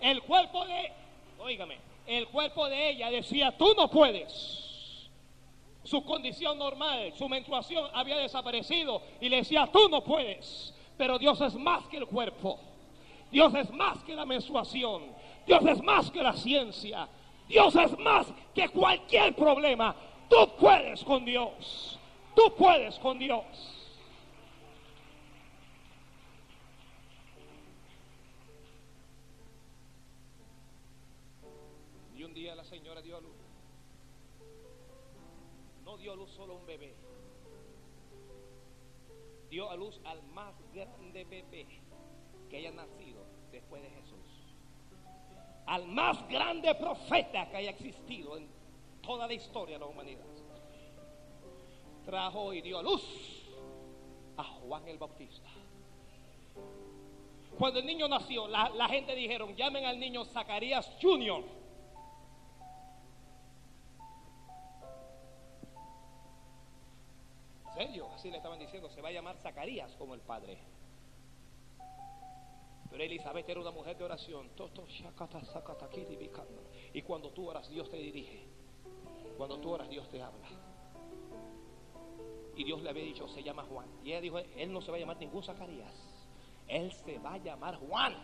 El 0.00 0.22
cuerpo 0.22 0.64
de, 0.66 0.92
oígame, 1.38 1.78
el 2.06 2.28
cuerpo 2.28 2.68
de 2.68 2.90
ella 2.90 3.10
decía, 3.10 3.56
tú 3.56 3.74
no 3.76 3.88
puedes. 3.88 5.08
Su 5.84 6.04
condición 6.04 6.58
normal, 6.58 7.12
su 7.16 7.28
menstruación 7.28 7.88
había 7.94 8.18
desaparecido 8.18 9.00
y 9.20 9.28
le 9.28 9.36
decía, 9.36 9.68
tú 9.72 9.88
no 9.88 10.04
puedes. 10.04 10.74
Pero 10.96 11.18
Dios 11.18 11.40
es 11.40 11.54
más 11.54 11.86
que 11.88 11.98
el 11.98 12.06
cuerpo. 12.06 12.58
Dios 13.30 13.54
es 13.54 13.70
más 13.70 14.02
que 14.04 14.14
la 14.14 14.26
menstruación. 14.26 15.04
Dios 15.46 15.64
es 15.64 15.82
más 15.82 16.10
que 16.10 16.22
la 16.22 16.32
ciencia. 16.34 17.08
Dios 17.48 17.74
es 17.76 17.98
más 17.98 18.26
que 18.54 18.68
cualquier 18.68 19.34
problema. 19.34 19.96
Tú 20.28 20.36
puedes 20.58 21.02
con 21.04 21.24
Dios. 21.24 21.98
Tú 22.34 22.54
puedes 22.56 22.98
con 22.98 23.18
Dios. 23.18 23.44
Y 32.14 32.22
un 32.22 32.34
día 32.34 32.54
la 32.54 32.64
señora 32.64 33.00
dio 33.00 33.16
a 33.16 33.20
luz. 33.20 33.32
No 35.84 35.96
dio 35.96 36.12
a 36.12 36.16
luz 36.16 36.30
solo 36.32 36.56
un 36.56 36.66
bebé. 36.66 36.94
Dio 39.48 39.70
a 39.70 39.76
luz 39.76 39.98
al 40.04 40.22
más 40.34 40.54
grande 40.74 41.24
bebé 41.24 41.66
que 42.50 42.58
haya 42.58 42.70
nacido 42.72 43.07
al 45.68 45.86
más 45.86 46.26
grande 46.28 46.74
profeta 46.74 47.48
que 47.50 47.56
haya 47.58 47.70
existido 47.70 48.36
en 48.38 48.48
toda 49.02 49.26
la 49.26 49.34
historia 49.34 49.76
de 49.76 49.80
la 49.80 49.86
humanidad. 49.86 50.24
Trajo 52.06 52.54
y 52.54 52.62
dio 52.62 52.82
luz 52.82 53.02
a 54.38 54.44
Juan 54.44 54.88
el 54.88 54.96
Bautista. 54.96 55.48
Cuando 57.58 57.80
el 57.80 57.86
niño 57.86 58.08
nació, 58.08 58.48
la, 58.48 58.70
la 58.70 58.88
gente 58.88 59.14
dijeron, 59.14 59.54
llamen 59.56 59.84
al 59.84 60.00
niño 60.00 60.24
Zacarías 60.24 60.90
Junior. 61.02 61.44
¿En 67.66 67.74
serio? 67.74 68.08
Así 68.14 68.30
le 68.30 68.38
estaban 68.38 68.58
diciendo, 68.58 68.88
se 68.88 69.02
va 69.02 69.08
a 69.10 69.12
llamar 69.12 69.36
Zacarías 69.36 69.94
como 69.96 70.14
el 70.14 70.20
padre. 70.20 70.58
Pero 72.90 73.02
Elizabeth 73.02 73.48
era 73.48 73.60
una 73.60 73.70
mujer 73.70 73.96
de 73.96 74.04
oración. 74.04 74.50
Y 76.92 77.02
cuando 77.02 77.30
tú 77.30 77.48
oras, 77.48 77.68
Dios 77.68 77.90
te 77.90 77.96
dirige. 77.96 78.46
Cuando 79.36 79.58
tú 79.58 79.70
oras, 79.70 79.88
Dios 79.88 80.08
te 80.08 80.22
habla. 80.22 80.48
Y 82.56 82.64
Dios 82.64 82.82
le 82.82 82.90
había 82.90 83.04
dicho, 83.04 83.28
se 83.28 83.42
llama 83.42 83.62
Juan. 83.64 83.86
Y 84.02 84.10
ella 84.10 84.20
dijo, 84.20 84.38
él 84.38 84.72
no 84.72 84.80
se 84.80 84.90
va 84.90 84.96
a 84.96 85.00
llamar 85.00 85.18
ningún 85.18 85.42
Zacarías. 85.42 85.94
Él 86.66 86.90
se 86.92 87.18
va 87.18 87.34
a 87.34 87.38
llamar 87.38 87.76
Juan. 87.76 88.14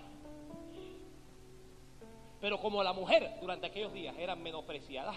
Pero 2.41 2.59
como 2.61 2.83
la 2.83 2.93
mujer 2.93 3.39
durante 3.41 3.67
aquellos 3.67 3.93
días 3.93 4.17
era 4.19 4.35
menospreciada, 4.35 5.15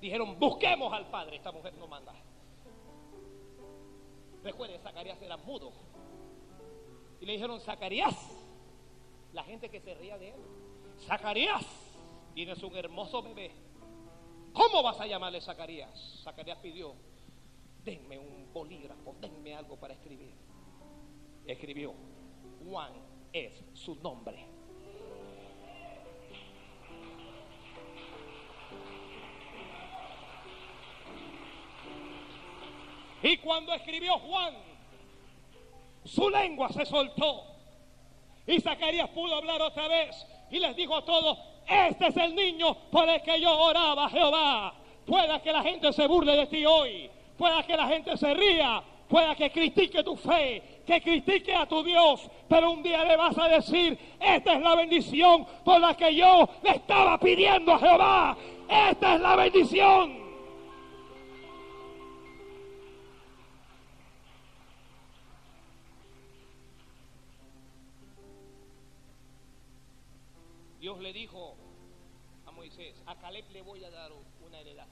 dijeron, 0.00 0.38
busquemos 0.38 0.92
al 0.92 1.06
Padre. 1.10 1.36
Esta 1.36 1.52
mujer 1.52 1.74
no 1.74 1.86
manda. 1.86 2.14
Recuerde, 4.42 4.78
Zacarías 4.80 5.20
era 5.22 5.38
mudo. 5.38 5.72
Y 7.20 7.24
le 7.24 7.32
dijeron, 7.32 7.58
Zacarías, 7.60 8.14
la 9.34 9.42
gente 9.42 9.68
que 9.68 9.80
se 9.80 9.94
ría 9.94 10.16
de 10.16 10.28
él. 10.28 10.40
Zacarías, 11.06 11.66
tienes 12.34 12.62
un 12.62 12.74
hermoso 12.76 13.22
bebé. 13.22 13.50
¿Cómo 14.52 14.82
vas 14.82 15.00
a 15.00 15.06
llamarle 15.06 15.40
Zacarías? 15.40 16.22
Zacarías 16.22 16.58
pidió, 16.58 16.94
denme 17.84 18.16
un 18.16 18.52
bolígrafo, 18.52 19.16
denme 19.20 19.54
algo 19.54 19.76
para 19.76 19.94
escribir. 19.94 20.32
Escribió, 21.44 21.92
Juan 22.64 22.92
es 23.32 23.52
su 23.74 23.96
nombre. 23.96 24.46
Y 33.20 33.38
cuando 33.38 33.72
escribió 33.72 34.16
Juan, 34.18 34.54
su 36.04 36.30
lengua 36.30 36.68
se 36.68 36.86
soltó 36.86 37.53
y 38.46 38.60
Zacarías 38.60 39.08
pudo 39.10 39.36
hablar 39.36 39.60
otra 39.62 39.88
vez 39.88 40.26
y 40.50 40.58
les 40.58 40.76
dijo 40.76 40.96
a 40.96 41.04
todos, 41.04 41.38
este 41.66 42.08
es 42.08 42.16
el 42.16 42.34
niño 42.34 42.74
por 42.90 43.08
el 43.08 43.22
que 43.22 43.40
yo 43.40 43.58
oraba 43.58 44.08
Jehová. 44.10 44.74
Pueda 45.06 45.40
que 45.42 45.52
la 45.52 45.62
gente 45.62 45.92
se 45.92 46.06
burle 46.06 46.36
de 46.36 46.46
ti 46.46 46.64
hoy, 46.64 47.10
pueda 47.36 47.62
que 47.62 47.76
la 47.76 47.86
gente 47.86 48.16
se 48.16 48.32
ría, 48.34 48.82
pueda 49.08 49.34
que 49.34 49.50
critique 49.50 50.02
tu 50.02 50.16
fe, 50.16 50.80
que 50.86 51.00
critique 51.00 51.54
a 51.54 51.66
tu 51.66 51.82
Dios, 51.82 52.28
pero 52.48 52.70
un 52.70 52.82
día 52.82 53.04
le 53.04 53.16
vas 53.16 53.36
a 53.38 53.48
decir, 53.48 53.98
esta 54.20 54.54
es 54.54 54.60
la 54.60 54.74
bendición 54.74 55.46
por 55.64 55.80
la 55.80 55.94
que 55.94 56.14
yo 56.14 56.48
le 56.62 56.70
estaba 56.70 57.18
pidiendo 57.18 57.72
a 57.72 57.78
Jehová, 57.78 58.36
esta 58.68 59.14
es 59.14 59.20
la 59.20 59.36
bendición. 59.36 60.23
Dios 70.84 71.00
le 71.00 71.14
dijo 71.14 71.56
a 72.44 72.50
Moisés, 72.50 72.94
a 73.06 73.16
Caleb 73.16 73.46
le 73.52 73.62
voy 73.62 73.82
a 73.84 73.90
dar 73.90 74.12
una 74.44 74.60
heredad. 74.60 74.86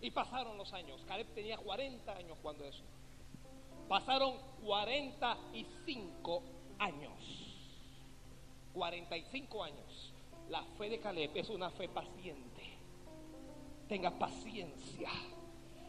Y 0.00 0.12
pasaron 0.12 0.56
los 0.56 0.72
años. 0.72 1.00
Caleb 1.08 1.26
tenía 1.34 1.58
40 1.58 2.12
años 2.12 2.38
cuando 2.40 2.64
eso. 2.64 2.84
Pasaron 3.88 4.36
45 4.62 6.42
años. 6.78 7.12
45 8.74 9.64
años. 9.64 10.12
La 10.48 10.62
fe 10.78 10.88
de 10.88 11.00
Caleb 11.00 11.32
es 11.34 11.48
una 11.48 11.68
fe 11.70 11.88
paciente. 11.88 12.62
Tenga 13.88 14.16
paciencia. 14.16 15.10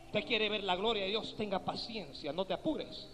Usted 0.08 0.26
quiere 0.26 0.50
ver 0.50 0.64
la 0.64 0.76
gloria 0.76 1.04
de 1.04 1.10
Dios, 1.10 1.36
tenga 1.38 1.60
paciencia, 1.60 2.34
no 2.34 2.46
te 2.46 2.56
apures. 2.56 3.13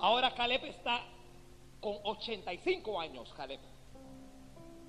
Ahora 0.00 0.32
Caleb 0.34 0.64
está 0.66 1.02
con 1.80 1.96
85 2.04 3.00
años, 3.00 3.32
Caleb. 3.34 3.60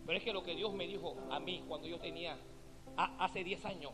Pero 0.06 0.18
es 0.18 0.24
que 0.24 0.34
lo 0.34 0.44
que 0.44 0.56
Dios 0.56 0.74
me 0.74 0.88
dijo 0.88 1.16
a 1.30 1.40
mí 1.40 1.64
cuando 1.68 1.88
yo 1.88 2.00
tenía 2.00 2.38
hace 2.96 3.44
10 3.44 3.66
años, 3.66 3.94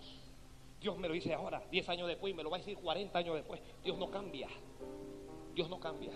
Dios 0.79 0.97
me 0.97 1.07
lo 1.07 1.13
dice 1.13 1.33
ahora, 1.33 1.63
10 1.71 1.89
años 1.89 2.07
después, 2.07 2.31
y 2.31 2.35
me 2.35 2.43
lo 2.43 2.49
va 2.49 2.57
a 2.57 2.59
decir 2.59 2.77
40 2.77 3.17
años 3.17 3.35
después. 3.35 3.61
Dios 3.83 3.97
no 3.97 4.09
cambia. 4.09 4.47
Dios 5.53 5.69
no 5.69 5.79
cambia. 5.79 6.11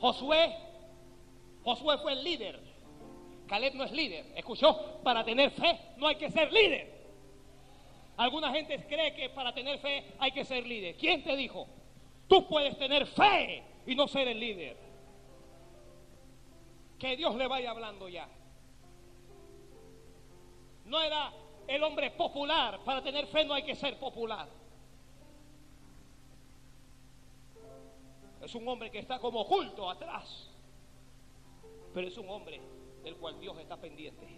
Josué, 0.00 0.56
Josué 1.62 1.98
fue 1.98 2.12
el 2.12 2.24
líder. 2.24 2.60
Caleb 3.46 3.74
no 3.74 3.84
es 3.84 3.92
líder. 3.92 4.26
Escuchó, 4.36 5.00
para 5.02 5.24
tener 5.24 5.50
fe 5.50 5.78
no 5.96 6.06
hay 6.06 6.16
que 6.16 6.30
ser 6.30 6.52
líder. 6.52 7.00
Alguna 8.16 8.52
gente 8.52 8.86
cree 8.86 9.14
que 9.14 9.30
para 9.30 9.52
tener 9.52 9.78
fe 9.78 10.04
hay 10.18 10.32
que 10.32 10.44
ser 10.44 10.66
líder. 10.66 10.96
¿Quién 10.96 11.22
te 11.22 11.36
dijo? 11.36 11.66
Tú 12.30 12.46
puedes 12.46 12.78
tener 12.78 13.08
fe 13.08 13.60
y 13.84 13.96
no 13.96 14.06
ser 14.06 14.28
el 14.28 14.38
líder. 14.38 14.76
Que 16.96 17.16
Dios 17.16 17.34
le 17.34 17.48
vaya 17.48 17.72
hablando 17.72 18.08
ya. 18.08 18.28
No 20.84 21.02
era 21.02 21.32
el 21.66 21.82
hombre 21.82 22.12
popular. 22.12 22.78
Para 22.84 23.02
tener 23.02 23.26
fe 23.26 23.44
no 23.44 23.52
hay 23.52 23.64
que 23.64 23.74
ser 23.74 23.98
popular. 23.98 24.48
Es 28.40 28.54
un 28.54 28.68
hombre 28.68 28.92
que 28.92 29.00
está 29.00 29.18
como 29.18 29.40
oculto 29.40 29.90
atrás. 29.90 30.50
Pero 31.92 32.06
es 32.06 32.16
un 32.16 32.30
hombre 32.30 32.60
del 33.02 33.16
cual 33.16 33.40
Dios 33.40 33.58
está 33.58 33.76
pendiente. 33.76 34.28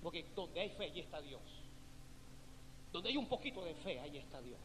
Porque 0.00 0.24
donde 0.32 0.60
hay 0.60 0.70
fe, 0.70 0.84
allí 0.84 1.00
está 1.00 1.20
Dios. 1.20 1.42
Donde 2.92 3.08
hay 3.08 3.16
un 3.16 3.26
poquito 3.26 3.64
de 3.64 3.74
fe, 3.74 3.98
ahí 3.98 4.16
está 4.16 4.40
Dios. 4.40 4.60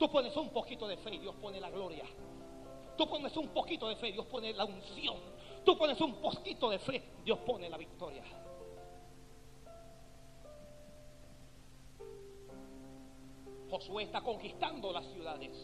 Tú 0.00 0.10
pones 0.10 0.34
un 0.34 0.48
poquito 0.48 0.88
de 0.88 0.96
fe 0.96 1.14
y 1.14 1.18
Dios 1.18 1.34
pone 1.34 1.60
la 1.60 1.68
gloria. 1.68 2.06
Tú 2.96 3.06
pones 3.06 3.36
un 3.36 3.48
poquito 3.48 3.86
de 3.86 3.96
fe, 3.96 4.10
Dios 4.10 4.24
pone 4.24 4.50
la 4.54 4.64
unción. 4.64 5.18
Tú 5.62 5.76
pones 5.76 6.00
un 6.00 6.14
poquito 6.14 6.70
de 6.70 6.78
fe, 6.78 7.02
Dios 7.22 7.38
pone 7.40 7.68
la 7.68 7.76
victoria. 7.76 8.24
Josué 13.68 14.04
está 14.04 14.22
conquistando 14.22 14.90
las 14.90 15.04
ciudades. 15.08 15.54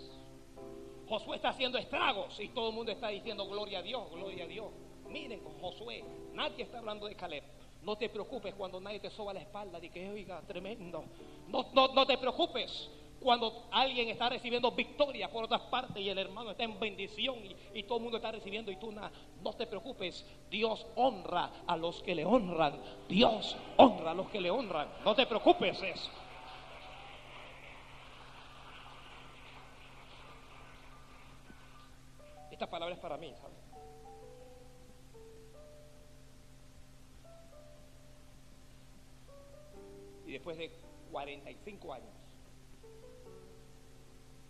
Josué 1.08 1.36
está 1.36 1.48
haciendo 1.48 1.78
estragos 1.78 2.38
y 2.38 2.48
todo 2.50 2.68
el 2.68 2.74
mundo 2.74 2.92
está 2.92 3.08
diciendo 3.08 3.46
gloria 3.46 3.78
a 3.78 3.82
Dios, 3.82 4.10
gloria 4.10 4.44
a 4.44 4.48
Dios. 4.48 4.70
Miren 5.08 5.40
con 5.40 5.58
Josué, 5.62 6.04
nadie 6.34 6.64
está 6.64 6.80
hablando 6.80 7.06
de 7.06 7.14
Caleb. 7.14 7.44
No 7.80 7.96
te 7.96 8.10
preocupes 8.10 8.54
cuando 8.54 8.80
nadie 8.80 9.00
te 9.00 9.08
soba 9.08 9.32
la 9.32 9.40
espalda 9.40 9.82
y 9.82 9.88
que 9.88 10.10
oiga, 10.10 10.42
tremendo. 10.42 11.04
No, 11.48 11.70
no, 11.72 11.88
no 11.88 12.04
te 12.04 12.18
preocupes 12.18 12.90
cuando 13.20 13.66
alguien 13.72 14.08
está 14.08 14.28
recibiendo 14.28 14.70
victoria 14.72 15.30
por 15.30 15.44
otras 15.44 15.62
partes 15.62 15.96
y 15.96 16.08
el 16.08 16.18
hermano 16.18 16.50
está 16.50 16.64
en 16.64 16.78
bendición 16.78 17.36
y, 17.74 17.82
todo 17.84 17.98
el 17.98 18.02
mundo 18.02 18.18
está 18.18 18.32
recibiendo 18.32 18.70
y 18.70 18.76
tú 18.76 18.92
nada. 18.92 19.10
No 19.42 19.52
te 19.52 19.66
preocupes, 19.66 20.24
Dios 20.50 20.86
honra 20.96 21.50
a 21.66 21.76
los 21.76 22.02
que 22.02 22.14
le 22.14 22.24
honran. 22.24 22.80
Dios 23.08 23.56
honra 23.76 24.10
a 24.10 24.14
los 24.14 24.28
que 24.28 24.40
le 24.40 24.50
honran. 24.50 24.88
No 25.04 25.14
te 25.14 25.26
preocupes 25.26 25.82
eso. 25.82 26.10
Esta 32.50 32.68
palabra 32.68 32.94
es 32.94 33.00
para 33.00 33.16
mí, 33.18 33.32
¿sabes? 33.40 33.56
Y 40.26 40.32
después 40.32 40.56
de 40.56 40.70
45 41.12 41.92
años, 41.92 42.25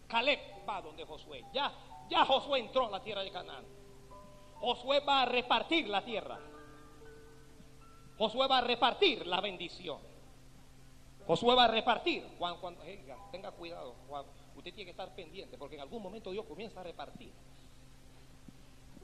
Caleb 0.07 0.41
va 0.69 0.81
donde 0.81 1.05
Josué. 1.05 1.45
Ya, 1.53 1.73
ya 2.09 2.25
Josué 2.25 2.61
entró 2.61 2.87
a 2.87 2.91
la 2.91 3.03
tierra 3.03 3.23
de 3.23 3.31
Canaán. 3.31 3.65
Josué 4.61 5.01
va 5.01 5.23
a 5.23 5.27
repartir 5.27 5.89
la 5.89 6.05
tierra. 6.05 6.39
Josué 8.19 8.47
va 8.47 8.59
a 8.59 8.63
repartir 8.63 9.27
la 9.27 9.41
bendición. 9.41 9.99
Josué 11.27 11.55
va 11.55 11.65
a 11.65 11.69
repartir. 11.69 12.25
Juan, 12.39 12.57
cuando, 12.61 12.83
tenga 13.31 13.51
cuidado, 13.51 13.95
Juan. 14.09 14.25
Usted 14.55 14.73
tiene 14.73 14.87
que 14.87 14.91
estar 14.93 15.15
pendiente 15.15 15.59
porque 15.59 15.75
en 15.75 15.83
algún 15.83 16.03
momento 16.03 16.31
Dios 16.31 16.47
comienza 16.47 16.81
a 16.81 16.85
repartir. 16.85 17.33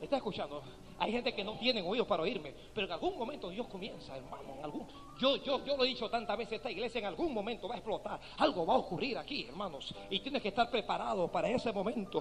¿Está 0.03 0.17
escuchando? 0.17 0.61
Hay 0.99 1.13
gente 1.13 1.33
que 1.33 1.45
no 1.45 1.57
tiene 1.57 1.81
oídos 1.81 2.09
para 2.09 2.25
oírme, 2.25 2.53
pero 2.75 2.89
en 2.89 2.93
algún 2.93 3.17
momento 3.17 3.49
Dios 3.51 3.69
comienza, 3.69 4.17
hermano. 4.17 4.55
En 4.59 4.65
algún, 4.65 4.87
yo, 5.21 5.37
yo, 5.37 5.65
yo 5.65 5.77
lo 5.77 5.85
he 5.85 5.89
dicho 5.89 6.11
tantas 6.11 6.37
veces, 6.37 6.55
esta 6.55 6.73
iglesia 6.73 6.99
en 6.99 7.07
algún 7.07 7.33
momento 7.33 7.69
va 7.69 7.77
a 7.77 7.79
explotar. 7.79 8.21
Algo 8.39 8.67
va 8.67 8.75
a 8.75 8.79
ocurrir 8.79 9.17
aquí, 9.17 9.47
hermanos. 9.47 9.95
Y 10.11 10.19
tienes 10.19 10.43
que 10.43 10.49
estar 10.49 10.69
preparado 10.69 11.31
para 11.31 11.49
ese 11.49 11.73
momento. 11.73 12.21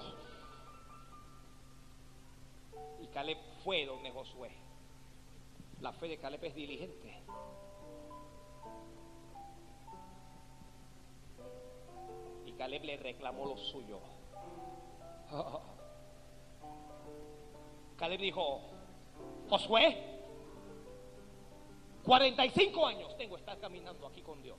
Y 3.02 3.08
Caleb 3.08 3.38
fue 3.64 3.84
donde 3.84 4.12
Josué. 4.12 4.52
La 5.80 5.92
fe 5.92 6.06
de 6.06 6.18
Caleb 6.18 6.44
es 6.44 6.54
diligente. 6.54 7.18
Y 12.46 12.52
Caleb 12.52 12.84
le 12.84 12.96
reclamó 12.96 13.44
lo 13.46 13.56
suyo. 13.56 13.98
Caleb 17.96 18.20
dijo, 18.20 18.60
Josué, 19.48 20.12
45 22.04 22.86
años 22.86 23.16
tengo 23.16 23.36
estar 23.36 23.58
caminando 23.58 24.06
aquí 24.06 24.22
con 24.22 24.42
Dios. 24.42 24.58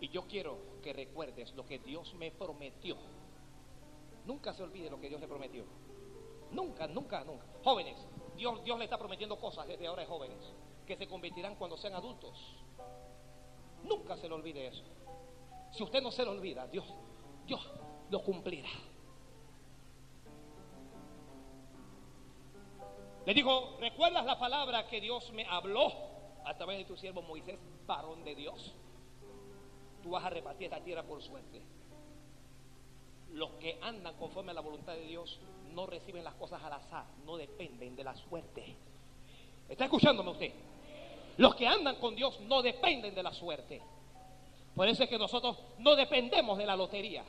Y 0.00 0.08
yo 0.08 0.26
quiero 0.26 0.80
que 0.82 0.92
recuerdes 0.92 1.54
lo 1.54 1.64
que 1.66 1.78
Dios 1.78 2.14
me 2.14 2.30
prometió. 2.30 2.96
Nunca 4.26 4.52
se 4.52 4.62
olvide 4.62 4.90
lo 4.90 5.00
que 5.00 5.08
Dios 5.08 5.20
le 5.20 5.28
prometió. 5.28 5.64
Nunca, 6.50 6.86
nunca, 6.86 7.24
nunca. 7.24 7.46
Jóvenes, 7.64 7.96
Dios, 8.36 8.62
Dios 8.64 8.78
le 8.78 8.84
está 8.84 8.98
prometiendo 8.98 9.38
cosas 9.38 9.66
desde 9.66 9.86
ahora 9.86 10.02
de 10.02 10.08
jóvenes 10.08 10.38
que 10.86 10.96
se 10.96 11.06
convertirán 11.06 11.56
cuando 11.56 11.76
sean 11.76 11.94
adultos. 11.94 12.36
Nunca 13.84 14.16
se 14.16 14.28
le 14.28 14.34
olvide 14.34 14.68
eso. 14.68 14.84
Si 15.72 15.82
usted 15.82 16.02
no 16.02 16.10
se 16.10 16.24
lo 16.24 16.32
olvida, 16.32 16.66
Dios, 16.66 16.86
Dios 17.46 17.60
lo 18.10 18.22
cumplirá. 18.22 18.70
Le 23.28 23.34
dijo, 23.34 23.76
¿recuerdas 23.78 24.24
la 24.24 24.38
palabra 24.38 24.86
que 24.86 25.02
Dios 25.02 25.30
me 25.32 25.44
habló 25.44 25.92
a 26.46 26.54
través 26.56 26.78
de 26.78 26.84
tu 26.86 26.96
siervo 26.96 27.20
Moisés, 27.20 27.58
varón 27.86 28.24
de 28.24 28.34
Dios? 28.34 28.72
Tú 30.02 30.08
vas 30.08 30.24
a 30.24 30.30
repartir 30.30 30.64
esta 30.64 30.82
tierra 30.82 31.02
por 31.02 31.22
suerte. 31.22 31.60
Los 33.34 33.50
que 33.60 33.78
andan 33.82 34.14
conforme 34.14 34.52
a 34.52 34.54
la 34.54 34.62
voluntad 34.62 34.94
de 34.94 35.04
Dios 35.04 35.38
no 35.74 35.84
reciben 35.84 36.24
las 36.24 36.36
cosas 36.36 36.62
al 36.62 36.72
azar, 36.72 37.04
no 37.26 37.36
dependen 37.36 37.94
de 37.94 38.02
la 38.02 38.16
suerte. 38.16 38.74
¿Está 39.68 39.84
escuchándome 39.84 40.30
usted? 40.30 40.52
Los 41.36 41.54
que 41.54 41.68
andan 41.68 41.96
con 41.96 42.16
Dios 42.16 42.40
no 42.40 42.62
dependen 42.62 43.14
de 43.14 43.22
la 43.22 43.34
suerte. 43.34 43.82
Por 44.74 44.88
eso 44.88 45.02
es 45.02 45.08
que 45.10 45.18
nosotros 45.18 45.58
no 45.80 45.96
dependemos 45.96 46.56
de 46.56 46.64
la 46.64 46.76
lotería, 46.76 47.24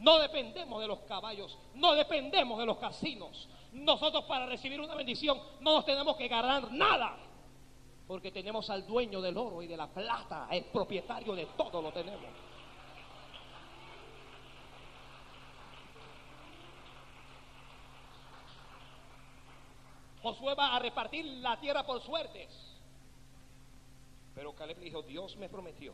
no 0.00 0.18
dependemos 0.18 0.80
de 0.80 0.88
los 0.88 1.00
caballos, 1.00 1.56
no 1.74 1.94
dependemos 1.94 2.58
de 2.58 2.66
los 2.66 2.78
casinos, 2.78 3.48
nosotros 3.72 4.24
para 4.24 4.46
recibir 4.46 4.80
una 4.80 4.94
bendición 4.94 5.38
no 5.60 5.74
nos 5.74 5.84
tenemos 5.84 6.16
que 6.16 6.28
ganar 6.28 6.72
nada. 6.72 7.16
Porque 8.06 8.32
tenemos 8.32 8.68
al 8.70 8.84
dueño 8.86 9.20
del 9.20 9.36
oro 9.36 9.62
y 9.62 9.68
de 9.68 9.76
la 9.76 9.86
plata, 9.86 10.48
el 10.50 10.64
propietario 10.64 11.32
de 11.34 11.46
todo 11.56 11.80
lo 11.80 11.92
tenemos. 11.92 12.26
Josué 20.22 20.54
va 20.54 20.74
a 20.74 20.78
repartir 20.80 21.24
la 21.24 21.58
tierra 21.60 21.86
por 21.86 22.00
suertes. 22.00 22.48
Pero 24.34 24.54
Caleb 24.54 24.78
dijo, 24.78 25.02
Dios 25.02 25.36
me 25.36 25.48
prometió 25.48 25.92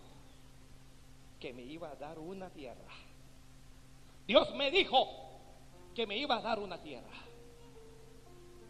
que 1.38 1.52
me 1.52 1.62
iba 1.62 1.90
a 1.90 1.96
dar 1.96 2.18
una 2.18 2.48
tierra. 2.50 2.92
Dios 4.26 4.54
me 4.54 4.70
dijo 4.70 5.08
que 5.94 6.06
me 6.06 6.16
iba 6.16 6.36
a 6.36 6.42
dar 6.42 6.58
una 6.58 6.80
tierra 6.82 7.26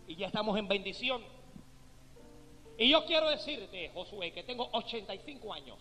y 0.07 0.16
ya 0.16 0.26
estamos 0.26 0.57
en 0.59 0.68
bendición. 0.68 1.22
Y 2.78 2.90
yo 2.90 3.04
quiero 3.07 3.28
decirte, 3.30 3.90
Josué, 3.94 4.32
que 4.32 4.42
tengo 4.42 4.68
85 4.72 5.52
años. 5.52 5.78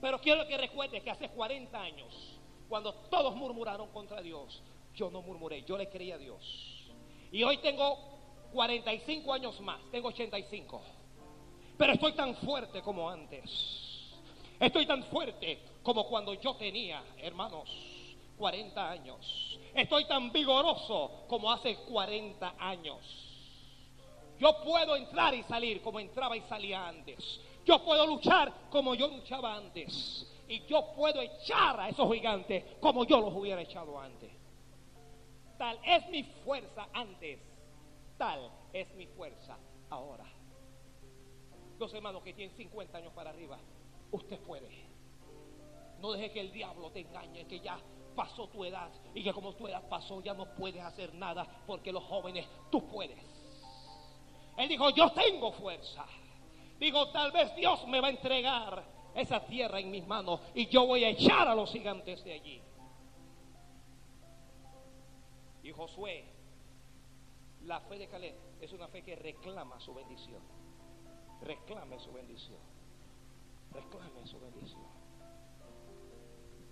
Pero 0.00 0.18
quiero 0.20 0.46
que 0.46 0.56
recuerdes 0.56 1.02
que 1.02 1.10
hace 1.10 1.28
40 1.28 1.80
años, 1.80 2.38
cuando 2.68 2.94
todos 3.10 3.36
murmuraron 3.36 3.90
contra 3.90 4.22
Dios, 4.22 4.62
yo 4.94 5.10
no 5.10 5.20
murmuré, 5.22 5.62
yo 5.62 5.76
le 5.76 5.88
creí 5.88 6.12
a 6.12 6.18
Dios. 6.18 6.86
Y 7.30 7.42
hoy 7.42 7.58
tengo 7.58 7.98
45 8.52 9.32
años 9.32 9.60
más, 9.60 9.78
tengo 9.90 10.08
85. 10.08 10.82
Pero 11.76 11.92
estoy 11.92 12.12
tan 12.12 12.34
fuerte 12.36 12.80
como 12.82 13.08
antes. 13.08 14.16
Estoy 14.58 14.86
tan 14.86 15.04
fuerte 15.04 15.58
como 15.82 16.06
cuando 16.08 16.34
yo 16.34 16.54
tenía, 16.56 17.02
hermanos, 17.18 17.70
40 18.40 18.90
años. 18.90 19.58
Estoy 19.74 20.06
tan 20.06 20.32
vigoroso 20.32 21.26
como 21.28 21.52
hace 21.52 21.76
40 21.76 22.54
años. 22.58 22.98
Yo 24.38 24.62
puedo 24.64 24.96
entrar 24.96 25.34
y 25.34 25.42
salir 25.42 25.82
como 25.82 26.00
entraba 26.00 26.34
y 26.34 26.40
salía 26.48 26.88
antes. 26.88 27.18
Yo 27.66 27.84
puedo 27.84 28.06
luchar 28.06 28.50
como 28.70 28.94
yo 28.94 29.08
luchaba 29.08 29.54
antes. 29.54 30.26
Y 30.48 30.64
yo 30.66 30.92
puedo 30.96 31.20
echar 31.20 31.78
a 31.78 31.90
esos 31.90 32.10
gigantes 32.10 32.64
como 32.80 33.04
yo 33.04 33.20
los 33.20 33.34
hubiera 33.34 33.60
echado 33.60 34.00
antes. 34.00 34.32
Tal 35.58 35.78
es 35.84 36.08
mi 36.08 36.22
fuerza 36.24 36.88
antes. 36.94 37.38
Tal 38.16 38.50
es 38.72 38.90
mi 38.94 39.06
fuerza 39.06 39.58
ahora. 39.90 40.24
Los 41.78 41.92
hermanos 41.92 42.22
que 42.22 42.32
tienen 42.32 42.56
50 42.56 42.96
años 42.96 43.12
para 43.12 43.30
arriba, 43.30 43.58
usted 44.10 44.40
puede. 44.40 44.88
No 46.00 46.12
deje 46.12 46.32
que 46.32 46.40
el 46.40 46.52
diablo 46.52 46.90
te 46.90 47.00
engañe, 47.00 47.46
que 47.46 47.60
ya 47.60 47.78
pasó 48.14 48.48
tu 48.48 48.64
edad 48.64 48.90
y 49.14 49.22
que 49.22 49.32
como 49.32 49.54
tu 49.54 49.66
edad 49.66 49.88
pasó 49.88 50.20
ya 50.20 50.34
no 50.34 50.54
puedes 50.54 50.82
hacer 50.82 51.14
nada 51.14 51.46
porque 51.66 51.92
los 51.92 52.04
jóvenes 52.04 52.46
tú 52.70 52.86
puedes. 52.88 53.18
Él 54.56 54.68
dijo, 54.68 54.90
yo 54.90 55.10
tengo 55.12 55.52
fuerza. 55.52 56.04
Digo, 56.78 57.08
tal 57.10 57.32
vez 57.32 57.54
Dios 57.56 57.86
me 57.88 58.00
va 58.00 58.08
a 58.08 58.10
entregar 58.10 58.84
esa 59.14 59.44
tierra 59.46 59.80
en 59.80 59.90
mis 59.90 60.06
manos 60.06 60.40
y 60.54 60.66
yo 60.68 60.86
voy 60.86 61.04
a 61.04 61.08
echar 61.08 61.48
a 61.48 61.54
los 61.54 61.70
gigantes 61.70 62.22
de 62.24 62.32
allí. 62.32 62.62
Y 65.62 65.72
Josué, 65.72 66.24
la 67.64 67.80
fe 67.80 67.98
de 67.98 68.08
Caleb 68.08 68.34
es 68.60 68.72
una 68.72 68.88
fe 68.88 69.02
que 69.02 69.16
reclama 69.16 69.78
su 69.80 69.94
bendición. 69.94 70.42
Reclame 71.42 71.98
su 71.98 72.12
bendición. 72.12 72.58
Reclame 73.72 74.26
su 74.26 74.40
bendición. 74.40 75.00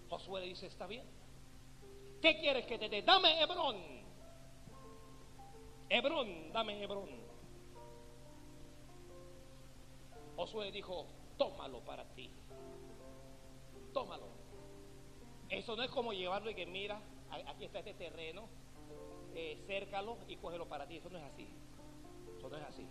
Josué 0.09 0.41
le 0.41 0.47
dice, 0.47 0.67
está 0.67 0.87
bien. 0.87 1.07
¿Qué 2.21 2.39
quieres 2.39 2.67
que 2.67 2.79
te 2.79 2.89
dé? 2.89 3.03
Dame 3.03 3.41
Hebrón. 3.41 3.77
Hebrón, 5.89 6.53
dame 6.53 6.83
Hebrón. 6.83 7.09
Josué 10.37 10.71
dijo, 10.71 11.07
tómalo 11.37 11.81
para 11.81 12.05
ti. 12.15 12.31
Tómalo. 13.93 14.27
Eso 15.49 15.77
no 15.77 15.83
es 15.83 15.91
como 15.91 16.13
llevarlo 16.13 16.51
y 16.51 16.55
que 16.55 16.67
mira, 16.67 17.01
aquí 17.47 17.65
está 17.65 17.79
este 17.79 17.95
terreno, 17.95 18.49
eh, 19.35 19.63
cércalo 19.67 20.19
y 20.29 20.37
cógelo 20.37 20.69
para 20.69 20.87
ti. 20.87 20.97
Eso 20.97 21.09
no 21.09 21.19
es 21.19 21.25
así. 21.25 21.49
Eso 22.37 22.49
no 22.49 22.57
es 22.57 22.63
así. 22.65 22.87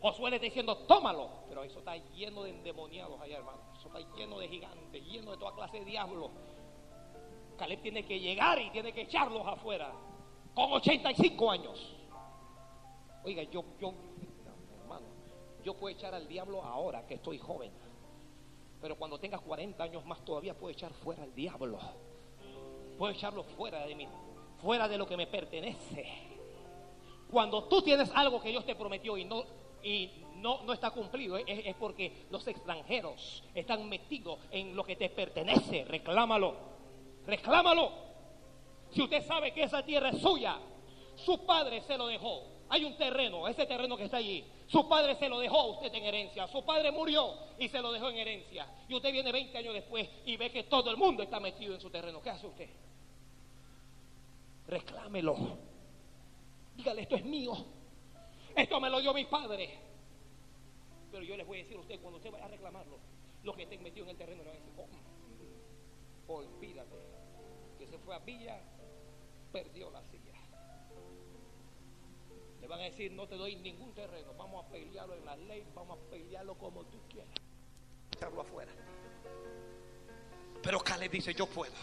Josué 0.00 0.30
le 0.30 0.36
está 0.36 0.44
diciendo, 0.44 0.76
tómalo. 0.86 1.30
Pero 1.48 1.64
eso 1.64 1.78
está 1.78 1.96
lleno 1.96 2.42
de 2.42 2.50
endemoniados 2.50 3.20
allá, 3.20 3.38
hermano. 3.38 3.60
Eso 3.74 3.88
está 3.88 4.00
lleno 4.16 4.38
de 4.38 4.48
gigantes, 4.48 5.02
lleno 5.04 5.30
de 5.30 5.38
toda 5.38 5.54
clase 5.54 5.78
de 5.78 5.86
diablos. 5.86 6.30
Caleb 7.56 7.80
tiene 7.80 8.04
que 8.04 8.18
llegar 8.18 8.60
y 8.60 8.70
tiene 8.70 8.92
que 8.92 9.02
echarlos 9.02 9.46
afuera. 9.46 9.92
Con 10.54 10.72
85 10.72 11.50
años. 11.50 11.96
Oiga, 13.24 13.42
yo, 13.44 13.64
yo, 13.80 13.92
hermano, 14.82 15.06
yo 15.64 15.74
puedo 15.74 15.94
echar 15.94 16.14
al 16.14 16.28
diablo 16.28 16.62
ahora 16.62 17.06
que 17.06 17.14
estoy 17.14 17.38
joven. 17.38 17.72
Pero 18.80 18.96
cuando 18.96 19.18
tenga 19.18 19.38
40 19.38 19.82
años 19.82 20.04
más 20.04 20.24
todavía 20.24 20.54
puedo 20.54 20.72
echar 20.72 20.92
fuera 20.92 21.22
al 21.22 21.34
diablo. 21.34 21.78
Puedo 22.98 23.12
echarlo 23.12 23.42
fuera 23.42 23.86
de 23.86 23.94
mí 23.94 24.06
fuera 24.64 24.88
de 24.88 24.96
lo 24.96 25.06
que 25.06 25.16
me 25.16 25.26
pertenece. 25.26 26.06
Cuando 27.30 27.64
tú 27.64 27.82
tienes 27.82 28.10
algo 28.14 28.40
que 28.40 28.48
Dios 28.48 28.64
te 28.64 28.74
prometió 28.74 29.16
y 29.18 29.24
no, 29.24 29.44
y 29.82 30.10
no, 30.36 30.62
no 30.62 30.72
está 30.72 30.90
cumplido, 30.90 31.36
es, 31.36 31.44
es 31.46 31.74
porque 31.76 32.26
los 32.30 32.46
extranjeros 32.46 33.44
están 33.54 33.88
metidos 33.88 34.38
en 34.50 34.74
lo 34.74 34.84
que 34.84 34.96
te 34.96 35.10
pertenece. 35.10 35.84
Reclámalo, 35.84 36.54
reclámalo. 37.26 37.92
Si 38.90 39.02
usted 39.02 39.26
sabe 39.26 39.52
que 39.52 39.64
esa 39.64 39.82
tierra 39.82 40.10
es 40.10 40.20
suya, 40.20 40.58
su 41.16 41.44
padre 41.44 41.80
se 41.82 41.96
lo 41.98 42.06
dejó. 42.06 42.44
Hay 42.68 42.84
un 42.84 42.96
terreno, 42.96 43.46
ese 43.46 43.66
terreno 43.66 43.96
que 43.96 44.04
está 44.04 44.16
allí. 44.18 44.44
Su 44.66 44.88
padre 44.88 45.14
se 45.16 45.28
lo 45.28 45.38
dejó 45.38 45.60
a 45.60 45.66
usted 45.66 45.94
en 45.94 46.04
herencia. 46.04 46.46
Su 46.48 46.64
padre 46.64 46.90
murió 46.90 47.34
y 47.58 47.68
se 47.68 47.80
lo 47.80 47.92
dejó 47.92 48.08
en 48.08 48.16
herencia. 48.16 48.66
Y 48.88 48.94
usted 48.94 49.12
viene 49.12 49.30
20 49.30 49.58
años 49.58 49.74
después 49.74 50.08
y 50.24 50.36
ve 50.36 50.50
que 50.50 50.64
todo 50.64 50.90
el 50.90 50.96
mundo 50.96 51.22
está 51.22 51.38
metido 51.40 51.74
en 51.74 51.80
su 51.80 51.90
terreno. 51.90 52.22
¿Qué 52.22 52.30
hace 52.30 52.46
usted? 52.46 52.70
reclámelo. 54.66 55.36
Dígale, 56.76 57.02
esto 57.02 57.16
es 57.16 57.24
mío. 57.24 57.52
Esto 58.56 58.80
me 58.80 58.90
lo 58.90 59.00
dio 59.00 59.12
mi 59.14 59.24
padre. 59.24 59.78
Pero 61.10 61.24
yo 61.24 61.36
les 61.36 61.46
voy 61.46 61.58
a 61.58 61.62
decir 61.62 61.76
a 61.76 61.80
usted, 61.80 62.00
cuando 62.00 62.18
usted 62.18 62.30
vaya 62.30 62.44
a 62.46 62.48
reclamarlo, 62.48 62.98
los 63.44 63.54
que 63.54 63.62
estén 63.62 63.82
metidos 63.82 64.08
en 64.08 64.10
el 64.10 64.16
terreno 64.16 64.42
le 64.42 64.48
van 64.48 64.56
a 64.56 64.60
decir, 64.60 64.72
oh, 66.26 66.34
olvídate, 66.34 66.90
que 66.90 67.13
fue 67.98 68.14
a 68.14 68.18
Villa, 68.18 68.60
perdió 69.52 69.90
la 69.90 70.02
silla. 70.04 70.32
Le 72.60 72.66
van 72.66 72.80
a 72.80 72.84
decir, 72.84 73.12
no 73.12 73.26
te 73.28 73.36
doy 73.36 73.56
ningún 73.56 73.92
terreno, 73.94 74.32
vamos 74.34 74.64
a 74.64 74.68
pelearlo 74.68 75.14
en 75.14 75.24
la 75.24 75.36
ley, 75.36 75.66
vamos 75.74 75.98
a 75.98 76.10
pelearlo 76.10 76.56
como 76.56 76.84
tú 76.86 76.98
quieras. 77.08 77.34
Echarlo 78.16 78.40
afuera. 78.40 78.72
Pero 80.62 80.80
Caleb 80.80 81.10
dice, 81.10 81.34
yo 81.34 81.46
puedo. 81.46 81.74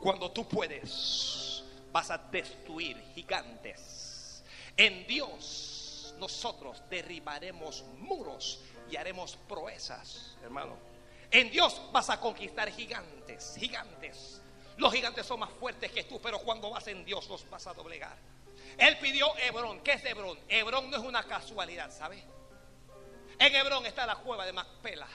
Cuando 0.00 0.30
tú 0.32 0.48
puedes, 0.48 1.64
vas 1.92 2.10
a 2.10 2.18
destruir 2.18 2.98
gigantes. 3.14 4.44
En 4.76 5.06
Dios 5.06 6.14
nosotros 6.18 6.82
derribaremos 6.90 7.84
muros 7.98 8.60
y 8.90 8.96
haremos 8.96 9.36
proezas, 9.48 10.36
hermano. 10.42 10.76
En 11.30 11.50
Dios 11.50 11.80
vas 11.92 12.10
a 12.10 12.20
conquistar 12.20 12.70
gigantes, 12.70 13.56
gigantes. 13.58 14.42
Los 14.76 14.92
gigantes 14.92 15.24
son 15.24 15.40
más 15.40 15.50
fuertes 15.50 15.90
que 15.90 16.04
tú, 16.04 16.20
pero 16.20 16.38
cuando 16.40 16.70
vas 16.70 16.86
en 16.88 17.04
Dios 17.04 17.28
los 17.28 17.48
vas 17.48 17.66
a 17.66 17.74
doblegar. 17.74 18.16
Él 18.76 18.98
pidió 18.98 19.36
Hebrón. 19.38 19.80
¿Qué 19.80 19.92
es 19.92 20.04
Hebrón? 20.04 20.38
Hebrón 20.48 20.90
no 20.90 20.96
es 20.98 21.02
una 21.02 21.22
casualidad, 21.24 21.90
¿sabe? 21.90 22.22
En 23.38 23.54
Hebrón 23.54 23.86
está 23.86 24.06
la 24.06 24.16
cueva 24.16 24.44
de 24.44 24.52
Macpela. 24.52 25.08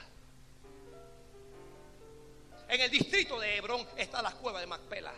En 2.68 2.80
el 2.80 2.90
distrito 2.90 3.40
de 3.40 3.58
Hebrón 3.58 3.88
está 3.98 4.22
la 4.22 4.32
cueva 4.32 4.60
de 4.62 4.68
Macpela. 4.68 5.14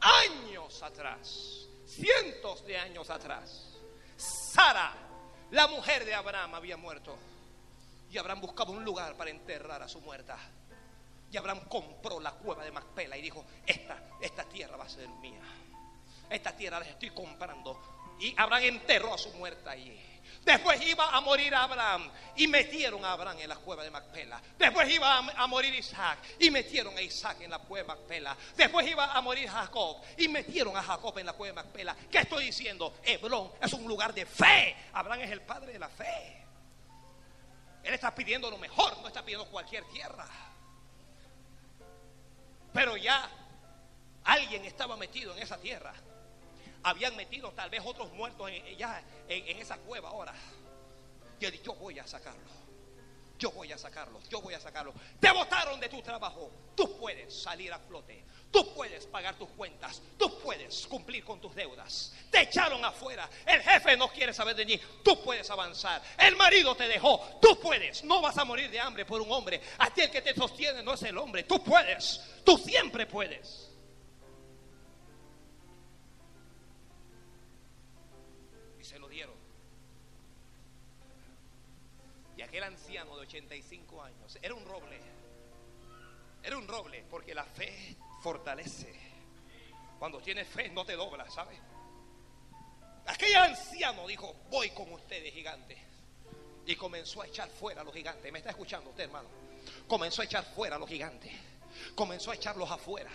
Años 0.00 0.82
atrás, 0.82 1.68
cientos 1.86 2.64
de 2.64 2.78
años 2.78 3.10
atrás, 3.10 3.76
Sara, 4.16 4.94
la 5.50 5.66
mujer 5.66 6.04
de 6.04 6.14
Abraham, 6.14 6.54
había 6.54 6.76
muerto. 6.76 7.16
Y 8.10 8.18
Abraham 8.18 8.40
buscaba 8.40 8.70
un 8.70 8.84
lugar 8.84 9.16
para 9.16 9.30
enterrar 9.30 9.82
a 9.82 9.88
su 9.88 10.00
muerta. 10.00 10.38
Y 11.30 11.36
Abraham 11.36 11.60
compró 11.68 12.18
la 12.20 12.32
cueva 12.32 12.64
de 12.64 12.72
Macpela 12.72 13.16
y 13.16 13.22
dijo, 13.22 13.44
esta, 13.66 14.02
esta 14.20 14.44
tierra 14.44 14.76
va 14.76 14.84
a 14.84 14.88
ser 14.88 15.08
mía. 15.08 15.42
Esta 16.28 16.56
tierra 16.56 16.80
la 16.80 16.86
estoy 16.86 17.10
comprando. 17.10 17.80
Y 18.18 18.34
Abraham 18.36 18.64
enterró 18.64 19.14
a 19.14 19.18
su 19.18 19.30
muerta 19.32 19.70
allí. 19.70 19.98
Después 20.44 20.80
iba 20.86 21.08
a 21.10 21.20
morir 21.20 21.54
Abraham 21.54 22.10
y 22.36 22.46
metieron 22.46 23.04
a 23.04 23.12
Abraham 23.12 23.38
en 23.40 23.48
la 23.48 23.56
cueva 23.56 23.82
de 23.82 23.90
Macpela. 23.90 24.40
Después 24.58 24.90
iba 24.90 25.18
a 25.18 25.46
morir 25.46 25.74
Isaac 25.74 26.18
y 26.38 26.50
metieron 26.50 26.96
a 26.96 27.02
Isaac 27.02 27.40
en 27.42 27.50
la 27.50 27.58
cueva 27.58 27.94
de 27.94 28.00
Macpela. 28.00 28.36
Después 28.56 28.88
iba 28.88 29.12
a 29.12 29.20
morir 29.20 29.48
Jacob 29.48 29.98
y 30.16 30.28
metieron 30.28 30.76
a 30.76 30.82
Jacob 30.82 31.18
en 31.18 31.26
la 31.26 31.32
cueva 31.34 31.62
de 31.62 31.66
Macpela. 31.66 31.96
¿Qué 32.10 32.18
estoy 32.18 32.46
diciendo? 32.46 32.94
Hebrón 33.02 33.52
es 33.60 33.72
un 33.72 33.86
lugar 33.86 34.14
de 34.14 34.24
fe. 34.24 34.76
Abraham 34.92 35.20
es 35.20 35.30
el 35.30 35.42
padre 35.42 35.72
de 35.72 35.78
la 35.78 35.88
fe. 35.88 36.44
Él 37.82 37.94
está 37.94 38.14
pidiendo 38.14 38.50
lo 38.50 38.58
mejor, 38.58 38.98
no 39.00 39.08
está 39.08 39.22
pidiendo 39.22 39.46
cualquier 39.50 39.84
tierra. 39.88 40.26
Pero 42.72 42.96
ya 42.96 43.28
alguien 44.24 44.64
estaba 44.64 44.96
metido 44.96 45.34
en 45.36 45.42
esa 45.42 45.58
tierra 45.58 45.92
habían 46.82 47.16
metido 47.16 47.50
tal 47.52 47.70
vez 47.70 47.82
otros 47.84 48.12
muertos 48.12 48.50
en, 48.50 48.76
ya 48.76 49.02
en, 49.28 49.58
esa 49.58 49.76
cueva 49.78 50.10
ahora. 50.10 50.34
Y 51.38 51.44
él 51.44 51.62
yo 51.62 51.74
voy 51.74 51.98
a 51.98 52.06
sacarlo. 52.06 52.59
Yo 53.40 53.50
voy 53.52 53.72
a 53.72 53.78
sacarlo, 53.78 54.20
yo 54.28 54.42
voy 54.42 54.52
a 54.52 54.60
sacarlo. 54.60 54.92
Te 55.18 55.32
botaron 55.32 55.80
de 55.80 55.88
tu 55.88 56.02
trabajo. 56.02 56.50
Tú 56.76 56.98
puedes 56.98 57.34
salir 57.34 57.72
a 57.72 57.78
flote. 57.78 58.22
Tú 58.50 58.74
puedes 58.74 59.06
pagar 59.06 59.34
tus 59.36 59.48
cuentas. 59.50 60.02
Tú 60.18 60.38
puedes 60.40 60.86
cumplir 60.86 61.24
con 61.24 61.40
tus 61.40 61.54
deudas. 61.54 62.12
Te 62.30 62.42
echaron 62.42 62.84
afuera. 62.84 63.30
El 63.46 63.62
jefe 63.62 63.96
no 63.96 64.08
quiere 64.08 64.34
saber 64.34 64.54
de 64.56 64.66
ti. 64.66 64.80
Tú 65.02 65.22
puedes 65.22 65.48
avanzar. 65.48 66.02
El 66.18 66.36
marido 66.36 66.74
te 66.74 66.86
dejó. 66.86 67.38
Tú 67.40 67.58
puedes. 67.58 68.04
No 68.04 68.20
vas 68.20 68.36
a 68.36 68.44
morir 68.44 68.70
de 68.70 68.78
hambre 68.78 69.06
por 69.06 69.22
un 69.22 69.32
hombre. 69.32 69.62
A 69.78 69.90
el 69.96 70.10
que 70.10 70.20
te 70.20 70.34
sostiene 70.34 70.82
no 70.82 70.92
es 70.92 71.02
el 71.04 71.16
hombre. 71.16 71.44
Tú 71.44 71.64
puedes. 71.64 72.20
Tú 72.44 72.58
siempre 72.58 73.06
puedes. 73.06 73.69
Aquel 82.50 82.64
anciano 82.64 83.14
de 83.14 83.22
85 83.22 84.02
años 84.02 84.36
era 84.42 84.52
un 84.56 84.64
roble. 84.64 85.00
Era 86.42 86.58
un 86.58 86.66
roble 86.66 87.04
porque 87.08 87.32
la 87.32 87.44
fe 87.44 87.96
fortalece. 88.22 88.92
Cuando 90.00 90.18
tienes 90.18 90.48
fe 90.48 90.68
no 90.68 90.84
te 90.84 90.96
dobla, 90.96 91.30
¿sabes? 91.30 91.60
Aquel 93.06 93.36
anciano 93.36 94.04
dijo, 94.08 94.34
voy 94.50 94.70
con 94.70 94.92
ustedes, 94.92 95.32
gigantes. 95.32 95.78
Y 96.66 96.74
comenzó 96.74 97.22
a 97.22 97.28
echar 97.28 97.48
fuera 97.48 97.82
a 97.82 97.84
los 97.84 97.94
gigantes. 97.94 98.32
¿Me 98.32 98.40
está 98.40 98.50
escuchando 98.50 98.90
usted, 98.90 99.04
hermano? 99.04 99.28
Comenzó 99.86 100.22
a 100.22 100.24
echar 100.24 100.44
fuera 100.44 100.74
a 100.74 100.78
los 100.80 100.88
gigantes. 100.88 101.32
Comenzó 101.94 102.32
a 102.32 102.34
echarlos 102.34 102.68
afuera. 102.68 103.10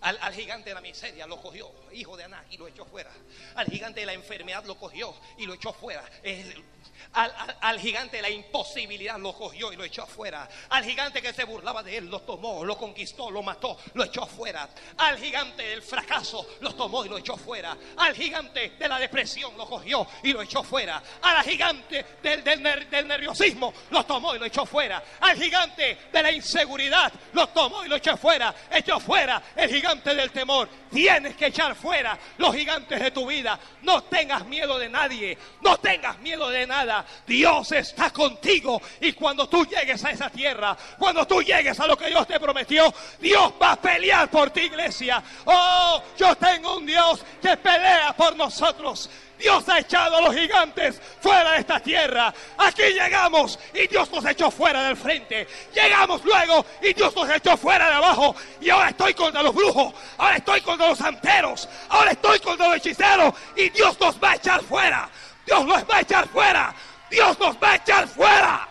Al, 0.00 0.16
al, 0.20 0.32
gigante 0.32 0.70
de 0.70 0.74
la 0.74 0.80
miseria 0.80 1.26
lo 1.26 1.40
cogió, 1.40 1.70
hijo 1.92 2.16
de 2.16 2.24
Aná, 2.24 2.44
y 2.50 2.56
lo 2.56 2.68
echó 2.68 2.84
fuera. 2.84 3.10
Al 3.56 3.66
gigante 3.66 4.00
de 4.00 4.06
la 4.06 4.12
enfermedad 4.12 4.64
lo 4.64 4.76
cogió 4.76 5.14
y 5.38 5.46
lo 5.46 5.54
echó 5.54 5.72
fuera. 5.72 6.04
Al, 7.14 7.34
al, 7.34 7.56
al, 7.60 7.80
gigante 7.80 8.16
de 8.16 8.22
la 8.22 8.30
imposibilidad 8.30 9.18
lo 9.18 9.32
cogió 9.32 9.72
y 9.72 9.76
lo 9.76 9.84
echó 9.84 10.02
afuera. 10.02 10.48
Al 10.70 10.84
gigante 10.84 11.20
que 11.20 11.32
se 11.32 11.44
burlaba 11.44 11.82
de 11.82 11.96
él 11.96 12.08
lo 12.08 12.20
tomó, 12.20 12.64
lo 12.64 12.76
conquistó, 12.76 13.30
lo 13.30 13.42
mató, 13.42 13.76
lo 13.94 14.04
echó 14.04 14.22
afuera. 14.22 14.68
Al 14.98 15.18
gigante 15.18 15.62
del 15.64 15.82
fracaso 15.82 16.46
lo 16.60 16.74
tomó 16.74 17.04
y 17.04 17.08
lo 17.08 17.18
echó 17.18 17.36
fuera. 17.36 17.76
Al 17.96 18.14
gigante 18.14 18.70
de 18.78 18.88
la 18.88 18.98
depresión 18.98 19.56
lo 19.56 19.66
cogió 19.66 20.06
y 20.22 20.32
lo 20.32 20.42
echó 20.42 20.62
fuera. 20.62 21.02
Al 21.22 21.42
gigante 21.44 22.04
del, 22.22 22.44
del, 22.44 22.88
del 22.88 23.08
nerviosismo 23.08 23.72
lo 23.90 24.04
tomó 24.04 24.36
y 24.36 24.38
lo 24.38 24.44
echó 24.44 24.64
fuera. 24.64 25.02
Al 25.20 25.36
gigante 25.36 25.98
de 26.12 26.22
la 26.22 26.30
inseguridad 26.30 27.12
lo 27.32 27.48
tomó 27.48 27.84
y 27.84 27.88
lo 27.88 27.96
echó 27.96 28.16
fuera. 28.16 28.54
Echó 28.70 29.00
fuera 29.00 29.42
el 29.56 29.68
gigante 29.70 29.87
del 29.96 30.30
temor. 30.30 30.68
Tienes 30.90 31.34
que 31.34 31.46
echar 31.46 31.74
fuera 31.74 32.18
los 32.36 32.54
gigantes 32.54 33.00
de 33.00 33.10
tu 33.10 33.26
vida. 33.26 33.58
No 33.82 34.02
tengas 34.04 34.44
miedo 34.46 34.78
de 34.78 34.88
nadie. 34.88 35.38
No 35.62 35.78
tengas 35.78 36.18
miedo 36.18 36.48
de 36.50 36.66
nada. 36.66 37.06
Dios 37.26 37.72
está 37.72 38.10
contigo. 38.10 38.80
Y 39.00 39.12
cuando 39.12 39.48
tú 39.48 39.64
llegues 39.64 40.04
a 40.04 40.10
esa 40.10 40.28
tierra, 40.28 40.76
cuando 40.98 41.26
tú 41.26 41.42
llegues 41.42 41.80
a 41.80 41.86
lo 41.86 41.96
que 41.96 42.08
Dios 42.08 42.26
te 42.26 42.38
prometió, 42.38 42.92
Dios 43.18 43.52
va 43.60 43.72
a 43.72 43.80
pelear 43.80 44.30
por 44.30 44.50
ti, 44.50 44.60
iglesia. 44.62 45.22
Oh, 45.46 46.02
yo 46.18 46.34
tengo 46.36 46.76
un 46.76 46.86
Dios 46.86 47.24
que 47.40 47.56
pelea 47.56 48.14
por 48.14 48.36
nosotros. 48.36 49.08
Dios 49.38 49.68
ha 49.68 49.78
echado 49.78 50.16
a 50.16 50.20
los 50.20 50.34
gigantes 50.34 51.00
fuera 51.20 51.52
de 51.52 51.58
esta 51.58 51.80
tierra. 51.80 52.34
Aquí 52.58 52.82
llegamos 52.82 53.58
y 53.72 53.86
Dios 53.86 54.10
nos 54.10 54.24
echó 54.24 54.50
fuera 54.50 54.82
del 54.82 54.96
frente. 54.96 55.46
Llegamos 55.72 56.24
luego 56.24 56.66
y 56.82 56.92
Dios 56.92 57.14
nos 57.14 57.30
echó 57.30 57.56
fuera 57.56 57.88
de 57.88 57.94
abajo. 57.94 58.34
Y 58.60 58.68
ahora 58.70 58.90
estoy 58.90 59.14
contra 59.14 59.42
los 59.42 59.54
brujos. 59.54 59.94
Ahora 60.18 60.36
estoy 60.36 60.60
contra 60.60 60.88
los 60.88 60.98
santeros. 60.98 61.68
Ahora 61.88 62.10
estoy 62.10 62.40
contra 62.40 62.68
los 62.68 62.76
hechiceros. 62.78 63.32
Y 63.56 63.70
Dios 63.70 63.98
nos 64.00 64.22
va 64.22 64.32
a 64.32 64.34
echar 64.34 64.60
fuera. 64.62 65.08
Dios 65.46 65.64
nos 65.64 65.82
va 65.88 65.96
a 65.96 66.00
echar 66.00 66.28
fuera. 66.28 66.74
Dios 67.10 67.38
nos 67.38 67.56
va 67.56 67.72
a 67.72 67.76
echar 67.76 68.08
fuera. 68.08 68.68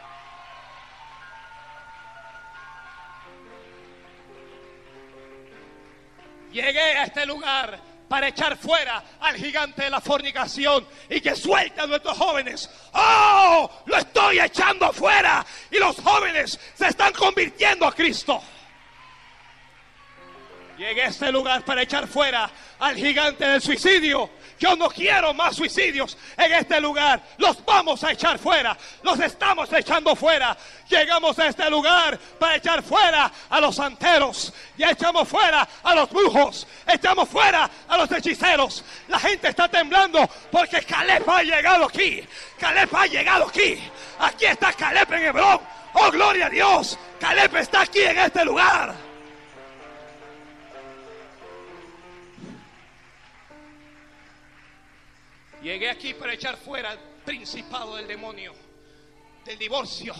Llegué 6.51 6.79
a 6.79 7.03
este 7.03 7.25
lugar 7.25 7.86
para 8.07 8.29
echar 8.29 8.57
fuera 8.57 9.03
al 9.19 9.35
gigante 9.35 9.83
de 9.83 9.89
la 9.89 10.01
fornicación 10.01 10.87
y 11.09 11.19
que 11.21 11.35
suelte 11.35 11.81
a 11.81 11.87
nuestros 11.87 12.17
jóvenes. 12.17 12.69
¡Oh! 12.93 13.69
Lo 13.85 13.97
estoy 13.97 14.39
echando 14.39 14.91
fuera 14.93 15.45
y 15.71 15.77
los 15.77 15.97
jóvenes 15.97 16.59
se 16.75 16.87
están 16.87 17.13
convirtiendo 17.13 17.85
a 17.85 17.93
Cristo. 17.93 18.41
Llegué 20.77 21.03
a 21.03 21.07
este 21.07 21.31
lugar 21.31 21.65
para 21.65 21.81
echar 21.81 22.07
fuera 22.07 22.49
al 22.79 22.95
gigante 22.95 23.45
del 23.47 23.61
suicidio. 23.61 24.29
Yo 24.59 24.75
no 24.75 24.89
quiero 24.89 25.33
más 25.33 25.55
suicidios 25.55 26.17
en 26.37 26.53
este 26.53 26.81
lugar. 26.81 27.21
Los 27.37 27.63
vamos 27.65 28.03
a 28.03 28.11
echar 28.11 28.39
fuera. 28.39 28.77
Los 29.03 29.19
estamos 29.19 29.71
echando 29.71 30.15
fuera. 30.15 30.57
Llegamos 30.89 31.37
a 31.39 31.47
este 31.47 31.69
lugar 31.69 32.17
para 32.39 32.55
echar 32.55 32.81
fuera 32.81 33.31
a 33.49 33.61
los 33.61 33.75
santeros. 33.75 34.53
Y 34.77 34.83
echamos 34.83 35.27
fuera 35.27 35.67
a 35.83 35.95
los 35.95 36.09
brujos. 36.09 36.67
Echamos 36.87 37.29
fuera 37.29 37.69
a 37.87 37.97
los 37.97 38.11
hechiceros. 38.11 38.83
La 39.07 39.19
gente 39.19 39.49
está 39.49 39.67
temblando 39.67 40.27
porque 40.51 40.81
Caleb 40.81 41.29
ha 41.29 41.43
llegado 41.43 41.85
aquí. 41.85 42.23
Caleb 42.57 42.95
ha 42.95 43.05
llegado 43.05 43.47
aquí. 43.47 43.81
Aquí 44.19 44.45
está 44.45 44.73
Caleb 44.73 45.11
en 45.13 45.25
Hebrón. 45.25 45.59
Oh, 45.93 46.11
gloria 46.11 46.47
a 46.47 46.49
Dios. 46.49 46.97
Caleb 47.19 47.55
está 47.57 47.81
aquí 47.81 48.01
en 48.01 48.17
este 48.17 48.43
lugar. 48.43 49.06
Llegué 55.61 55.89
aquí 55.89 56.13
para 56.13 56.33
echar 56.33 56.55
fuera 56.57 56.91
al 56.91 56.99
principado 57.25 57.95
del 57.95 58.07
demonio, 58.07 58.53
del 59.43 59.57
divorcio, 59.57 60.13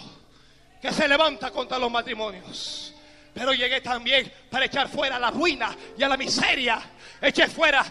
que 0.81 0.91
se 0.91 1.07
levanta 1.07 1.51
contra 1.51 1.77
los 1.77 1.91
matrimonios. 1.91 2.93
Pero 3.33 3.53
llegué 3.53 3.81
también 3.81 4.31
para 4.49 4.65
echar 4.65 4.89
fuera 4.89 5.17
a 5.17 5.19
la 5.19 5.29
ruina 5.29 5.75
y 5.95 6.01
a 6.01 6.09
la 6.09 6.17
miseria. 6.17 6.81
Eché 7.21 7.47
fuera, 7.47 7.85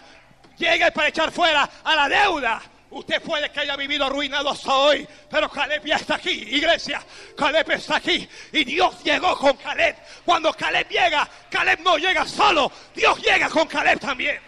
llegué 0.57 0.91
para 0.91 1.07
echar 1.07 1.31
fuera 1.31 1.69
a 1.83 1.95
la 1.95 2.09
deuda. 2.09 2.61
Usted 2.89 3.21
puede 3.21 3.49
que 3.49 3.61
haya 3.61 3.75
vivido 3.75 4.05
arruinado 4.05 4.49
hasta 4.49 4.73
hoy, 4.73 5.07
pero 5.29 5.49
Caleb 5.49 5.85
ya 5.85 5.95
está 5.97 6.15
aquí, 6.15 6.29
iglesia. 6.29 7.01
Caleb 7.37 7.71
está 7.71 7.97
aquí 7.97 8.27
y 8.51 8.63
Dios 8.63 9.03
llegó 9.03 9.37
con 9.37 9.55
Caleb. 9.57 9.95
Cuando 10.25 10.53
Caleb 10.53 10.87
llega, 10.89 11.29
Caleb 11.49 11.79
no 11.79 11.97
llega 11.97 12.25
solo, 12.25 12.71
Dios 12.93 13.21
llega 13.21 13.49
con 13.49 13.67
Caleb 13.67 13.99
también. 13.99 14.39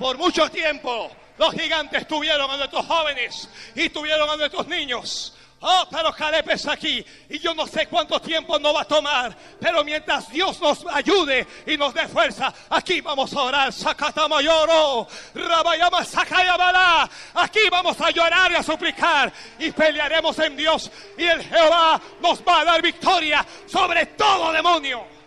Por 0.00 0.16
mucho 0.16 0.50
tiempo 0.50 1.10
los 1.36 1.52
gigantes 1.52 2.08
tuvieron 2.08 2.50
a 2.50 2.56
nuestros 2.56 2.86
jóvenes 2.86 3.50
y 3.74 3.90
tuvieron 3.90 4.30
a 4.30 4.36
nuestros 4.36 4.66
niños. 4.66 5.34
Oh, 5.60 5.86
pero 5.90 6.10
Caleb 6.10 6.48
está 6.48 6.72
aquí 6.72 7.04
y 7.28 7.38
yo 7.38 7.52
no 7.52 7.66
sé 7.66 7.86
cuánto 7.86 8.18
tiempo 8.18 8.58
nos 8.58 8.74
va 8.74 8.80
a 8.80 8.84
tomar, 8.86 9.36
pero 9.60 9.84
mientras 9.84 10.30
Dios 10.30 10.58
nos 10.58 10.86
ayude 10.86 11.46
y 11.66 11.76
nos 11.76 11.92
dé 11.92 12.08
fuerza, 12.08 12.50
aquí 12.70 13.02
vamos 13.02 13.30
a 13.34 13.42
orar. 13.42 13.72
Sakatamayoro, 13.74 15.06
Rabayama 15.34 16.02
Sakayabara. 16.02 17.06
Aquí 17.34 17.60
vamos 17.70 18.00
a 18.00 18.10
llorar 18.10 18.52
y 18.52 18.54
a 18.54 18.62
suplicar 18.62 19.30
y 19.58 19.70
pelearemos 19.70 20.38
en 20.38 20.56
Dios 20.56 20.90
y 21.18 21.24
el 21.24 21.44
Jehová 21.44 22.00
nos 22.22 22.40
va 22.42 22.60
a 22.60 22.64
dar 22.64 22.80
victoria 22.80 23.46
sobre 23.66 24.06
todo 24.06 24.50
demonio. 24.50 25.19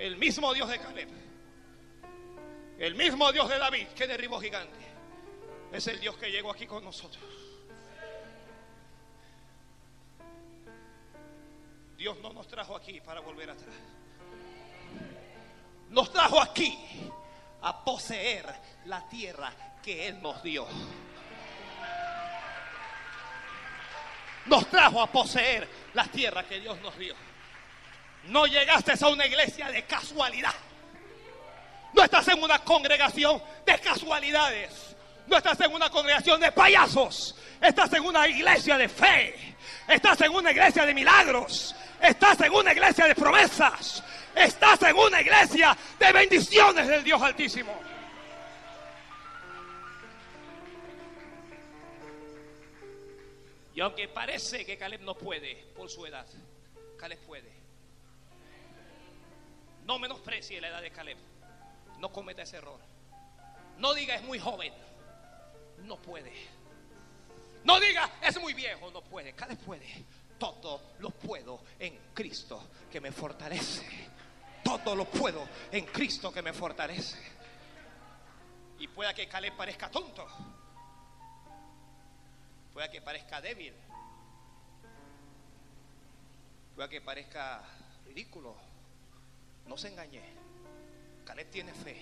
El 0.00 0.16
mismo 0.16 0.54
Dios 0.54 0.66
de 0.70 0.78
Caleb, 0.78 1.10
el 2.78 2.94
mismo 2.94 3.30
Dios 3.32 3.46
de 3.50 3.58
David 3.58 3.86
que 3.88 4.06
derribó 4.06 4.40
gigante, 4.40 4.80
es 5.70 5.86
el 5.88 6.00
Dios 6.00 6.16
que 6.16 6.30
llegó 6.30 6.50
aquí 6.50 6.66
con 6.66 6.82
nosotros. 6.82 7.22
Dios 11.98 12.16
no 12.22 12.32
nos 12.32 12.48
trajo 12.48 12.74
aquí 12.74 13.02
para 13.02 13.20
volver 13.20 13.50
atrás. 13.50 13.74
Nos 15.90 16.10
trajo 16.10 16.40
aquí 16.40 16.78
a 17.60 17.84
poseer 17.84 18.46
la 18.86 19.06
tierra 19.06 19.52
que 19.82 20.08
Él 20.08 20.22
nos 20.22 20.42
dio. 20.42 20.66
Nos 24.46 24.66
trajo 24.70 25.02
a 25.02 25.12
poseer 25.12 25.68
la 25.92 26.06
tierra 26.06 26.44
que 26.44 26.58
Dios 26.58 26.80
nos 26.80 26.96
dio. 26.96 27.14
No 28.24 28.46
llegaste 28.46 28.92
a 29.00 29.08
una 29.08 29.26
iglesia 29.26 29.70
de 29.70 29.84
casualidad. 29.84 30.54
No 31.92 32.04
estás 32.04 32.28
en 32.28 32.42
una 32.42 32.58
congregación 32.60 33.42
de 33.66 33.78
casualidades. 33.78 34.96
No 35.26 35.36
estás 35.36 35.60
en 35.60 35.72
una 35.72 35.90
congregación 35.90 36.40
de 36.40 36.52
payasos. 36.52 37.36
Estás 37.60 37.92
en 37.92 38.04
una 38.04 38.26
iglesia 38.28 38.76
de 38.78 38.88
fe. 38.88 39.56
Estás 39.88 40.20
en 40.20 40.32
una 40.32 40.50
iglesia 40.50 40.86
de 40.86 40.94
milagros. 40.94 41.74
Estás 42.00 42.40
en 42.40 42.52
una 42.52 42.72
iglesia 42.72 43.06
de 43.06 43.14
promesas. 43.14 44.02
Estás 44.34 44.82
en 44.82 44.96
una 44.96 45.20
iglesia 45.20 45.76
de 45.98 46.12
bendiciones 46.12 46.86
del 46.86 47.04
Dios 47.04 47.20
Altísimo. 47.20 47.80
Y 53.74 53.80
aunque 53.80 54.08
parece 54.08 54.64
que 54.64 54.76
Caleb 54.76 55.00
no 55.02 55.14
puede 55.14 55.54
por 55.76 55.88
su 55.88 56.04
edad, 56.06 56.26
Caleb 56.98 57.18
puede. 57.20 57.50
No 59.90 59.98
menosprecie 59.98 60.60
la 60.60 60.68
edad 60.68 60.82
de 60.82 60.92
Caleb. 60.92 61.18
No 61.98 62.12
cometa 62.12 62.42
ese 62.42 62.58
error. 62.58 62.78
No 63.78 63.92
diga 63.92 64.14
es 64.14 64.22
muy 64.22 64.38
joven. 64.38 64.72
No 65.78 65.96
puede. 65.96 66.32
No 67.64 67.80
diga 67.80 68.08
es 68.22 68.40
muy 68.40 68.54
viejo. 68.54 68.88
No 68.92 69.02
puede. 69.02 69.32
Caleb 69.32 69.58
puede. 69.58 70.04
Todo 70.38 70.80
lo 71.00 71.10
puedo 71.10 71.64
en 71.76 71.98
Cristo 72.14 72.68
que 72.88 73.00
me 73.00 73.10
fortalece. 73.10 73.84
Todo 74.62 74.94
lo 74.94 75.06
puedo 75.06 75.48
en 75.72 75.86
Cristo 75.86 76.32
que 76.32 76.40
me 76.40 76.52
fortalece. 76.52 77.18
Y 78.78 78.86
pueda 78.86 79.12
que 79.12 79.26
Caleb 79.26 79.56
parezca 79.56 79.90
tonto. 79.90 80.24
Pueda 82.72 82.88
que 82.88 83.02
parezca 83.02 83.40
débil. 83.40 83.74
Pueda 86.76 86.88
que 86.88 87.00
parezca 87.00 87.64
ridículo. 88.06 88.69
No 89.70 89.78
se 89.78 89.86
engañe. 89.86 90.20
Caleb 91.24 91.48
tiene 91.48 91.72
fe. 91.72 91.96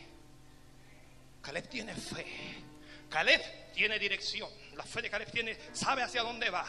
Caleb 1.43 1.69
tiene 1.69 1.95
fe. 1.95 2.25
Caleb 3.11 3.73
tiene 3.75 3.99
dirección. 3.99 4.49
La 4.75 4.85
fe 4.85 5.03
de 5.03 5.11
Caleb 5.11 5.31
tiene, 5.31 5.55
sabe 5.75 6.03
hacia 6.03 6.23
dónde 6.23 6.49
va. 6.49 6.65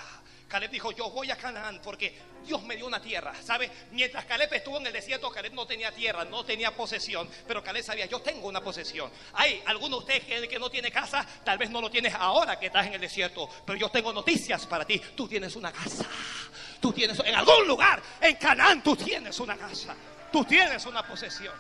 Caleb 0.50 0.70
dijo, 0.70 0.92
yo 0.92 1.10
voy 1.10 1.32
a 1.32 1.38
Canaán 1.38 1.80
porque 1.82 2.14
Dios 2.46 2.62
me 2.64 2.76
dio 2.76 2.86
una 2.86 3.02
tierra. 3.02 3.34
¿Sabe? 3.42 3.72
Mientras 3.92 4.26
Caleb 4.26 4.54
estuvo 4.54 4.78
en 4.78 4.88
el 4.88 4.92
desierto, 4.92 5.32
Caleb 5.32 5.54
no 5.54 5.66
tenía 5.66 5.90
tierra, 5.94 6.26
no 6.26 6.44
tenía 6.44 6.76
posesión. 6.76 7.30
Pero 7.48 7.64
Caleb 7.64 7.86
sabía, 7.86 8.06
yo 8.06 8.20
tengo 8.20 8.50
una 8.50 8.60
posesión. 8.62 9.10
Hay 9.36 9.64
algunos 9.68 10.06
de 10.06 10.18
ustedes 10.18 10.50
que, 10.50 10.60
no 10.60 10.70
tiene 10.70 10.92
casa, 10.92 11.26
tal 11.46 11.58
vez 11.58 11.70
no 11.70 11.80
lo 11.80 11.90
tienes 11.90 12.14
ahora 12.14 12.60
que 12.60 12.66
estás 12.66 12.88
en 12.88 12.96
el 12.96 13.02
desierto. 13.02 13.50
Pero 13.66 13.80
yo 13.80 13.90
tengo 13.90 14.12
noticias 14.12 14.68
para 14.68 14.84
ti. 14.84 15.02
Tú 15.16 15.30
tienes 15.30 15.56
una 15.56 15.72
casa. 15.72 16.06
Tú 16.82 16.92
tienes, 16.92 17.18
en 17.20 17.36
algún 17.36 17.66
lugar, 17.66 18.04
en 18.20 18.36
Canaán, 18.36 18.84
tú 18.84 18.98
tienes 18.98 19.40
una 19.40 19.56
casa. 19.56 19.96
Tú 20.32 20.44
tienes 20.46 20.86
una 20.86 21.04
posesión. 21.04 21.56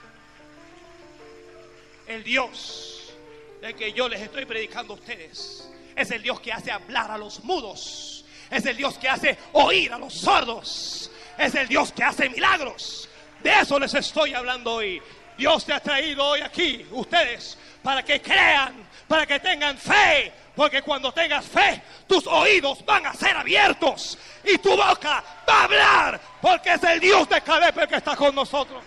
El 2.08 2.24
Dios 2.24 3.14
de 3.62 3.74
que 3.74 3.94
yo 3.94 4.10
les 4.10 4.22
estoy 4.22 4.46
predicando 4.46 4.94
a 4.94 4.98
ustedes 4.98 5.70
es 5.96 6.12
el 6.12 6.24
Dios 6.24 6.40
que 6.40 6.52
hace 6.52 6.72
hablar 6.72 7.12
a 7.12 7.18
los 7.18 7.44
mudos 7.44 8.20
es 8.50 8.66
el 8.66 8.76
Dios 8.76 8.98
que 8.98 9.08
hace 9.08 9.38
oír 9.54 9.94
a 9.94 9.98
los 9.98 10.14
sordos. 10.14 11.12
Es 11.38 11.56
el 11.56 11.68
Dios 11.68 11.92
que 11.92 12.04
hace 12.04 12.30
milagros. 12.30 13.08
De 13.42 13.60
eso 13.60 13.80
les 13.80 13.94
estoy 13.94 14.34
hablando 14.34 14.74
hoy. 14.74 15.02
Dios 15.38 15.66
te 15.66 15.74
ha 15.74 15.80
traído 15.80 16.26
hoy 16.26 16.42
aquí, 16.42 16.86
ustedes, 16.92 17.58
para 17.82 18.04
que 18.04 18.22
crean, 18.22 18.74
para 19.08 19.26
que 19.26 19.40
tengan 19.40 19.78
fe. 19.78 20.34
Porque 20.60 20.82
cuando 20.82 21.14
tengas 21.14 21.46
fe, 21.46 21.82
tus 22.06 22.28
oídos 22.28 22.84
van 22.84 23.06
a 23.06 23.14
ser 23.14 23.34
abiertos 23.38 24.18
y 24.44 24.58
tu 24.58 24.72
boca 24.72 25.24
va 25.48 25.62
a 25.62 25.64
hablar. 25.64 26.22
Porque 26.42 26.74
es 26.74 26.84
el 26.84 27.00
Dios 27.00 27.30
de 27.30 27.42
Caleb 27.42 27.80
el 27.80 27.88
que 27.88 27.96
está 27.96 28.14
con 28.18 28.36
nosotros. 28.36 28.84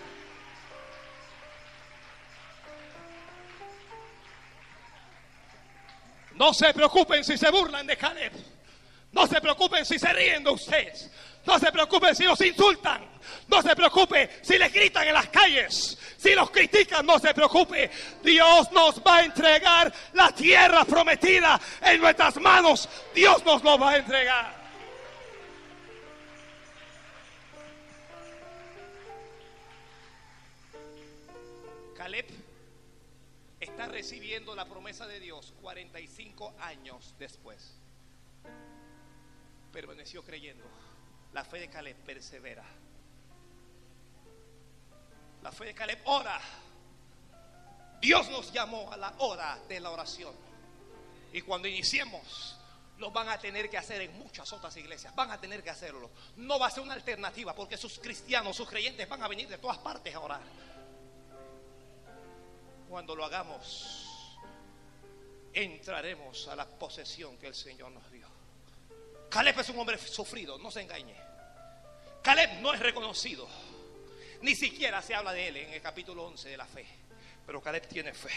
No 6.35 6.53
se 6.53 6.71
preocupen 6.75 7.23
si 7.23 7.39
se 7.39 7.49
burlan 7.49 7.87
de 7.87 7.97
Caleb. 7.97 8.52
No 9.13 9.27
se 9.27 9.39
preocupen 9.39 9.85
si 9.85 9.99
se 9.99 10.11
ríen 10.11 10.43
de 10.43 10.49
ustedes. 10.49 11.09
No 11.45 11.59
se 11.59 11.71
preocupen 11.71 12.15
si 12.15 12.23
los 12.23 12.41
insultan. 12.41 13.13
No 13.47 13.61
se 13.61 13.75
preocupe 13.75 14.39
si 14.41 14.57
les 14.57 14.73
gritan 14.73 15.07
en 15.07 15.13
las 15.13 15.27
calles. 15.29 15.97
Si 16.17 16.33
los 16.33 16.49
critican, 16.49 17.05
no 17.05 17.19
se 17.19 17.33
preocupe. 17.33 17.91
Dios 18.23 18.71
nos 18.71 19.01
va 19.01 19.17
a 19.17 19.23
entregar 19.23 19.93
la 20.13 20.31
tierra 20.31 20.83
prometida 20.83 21.61
en 21.81 22.01
nuestras 22.01 22.37
manos. 22.37 22.89
Dios 23.13 23.45
nos 23.45 23.63
lo 23.63 23.77
va 23.77 23.91
a 23.91 23.97
entregar. 23.97 24.63
Caleb 31.95 32.25
está 33.59 33.85
recibiendo 33.87 34.55
la 34.55 34.65
promesa 34.65 35.05
de 35.05 35.19
Dios 35.19 35.53
45 35.61 36.55
años 36.59 37.13
después 37.19 37.72
permaneció 39.73 40.23
creyendo. 40.23 40.63
La 41.33 41.43
fe 41.43 41.59
de 41.59 41.67
Caleb 41.67 41.97
persevera. 41.97 42.63
La 45.41 45.51
fe 45.51 45.65
de 45.65 45.73
Caleb 45.73 45.99
ora. 46.05 46.39
Dios 47.99 48.29
nos 48.29 48.53
llamó 48.53 48.91
a 48.91 48.97
la 48.97 49.13
hora 49.17 49.59
de 49.67 49.79
la 49.79 49.89
oración. 49.89 50.33
Y 51.33 51.41
cuando 51.41 51.67
iniciemos, 51.67 52.57
lo 52.99 53.11
van 53.11 53.27
a 53.29 53.39
tener 53.39 53.69
que 53.69 53.77
hacer 53.77 54.01
en 54.01 54.17
muchas 54.19 54.53
otras 54.53 54.77
iglesias. 54.77 55.13
Van 55.15 55.31
a 55.31 55.41
tener 55.41 55.63
que 55.63 55.71
hacerlo. 55.71 56.11
No 56.37 56.59
va 56.59 56.67
a 56.67 56.69
ser 56.71 56.83
una 56.83 56.93
alternativa 56.93 57.55
porque 57.55 57.75
sus 57.75 57.97
cristianos, 57.99 58.55
sus 58.55 58.69
creyentes 58.69 59.09
van 59.09 59.23
a 59.23 59.27
venir 59.27 59.47
de 59.47 59.57
todas 59.57 59.79
partes 59.79 60.13
a 60.13 60.19
orar. 60.19 60.41
Cuando 62.87 63.15
lo 63.15 63.25
hagamos, 63.25 64.37
entraremos 65.51 66.47
a 66.47 66.55
la 66.55 66.67
posesión 66.67 67.37
que 67.37 67.47
el 67.47 67.55
Señor 67.55 67.91
nos 67.91 68.11
dio. 68.11 68.22
Caleb 69.33 69.59
es 69.59 69.69
un 69.69 69.79
hombre 69.79 69.97
sufrido, 69.97 70.59
no 70.59 70.69
se 70.69 70.81
engañe. 70.81 71.15
Caleb 72.21 72.61
no 72.61 72.71
es 72.71 72.79
reconocido. 72.79 73.47
Ni 74.43 74.55
siquiera 74.55 75.01
se 75.01 75.15
habla 75.15 75.33
de 75.33 75.47
él 75.47 75.57
en 75.57 75.73
el 75.73 75.81
capítulo 75.81 76.25
11 76.25 76.49
de 76.49 76.55
la 76.57 76.67
fe. 76.67 76.85
Pero 77.43 77.59
Caleb 77.59 77.87
tiene 77.87 78.13
fe. 78.13 78.29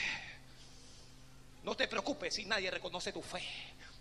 No 1.64 1.76
te 1.76 1.86
preocupes 1.86 2.32
si 2.34 2.47
nadie 2.47 2.70
reconoce 2.70 3.12
tu 3.12 3.20
fe. 3.20 3.42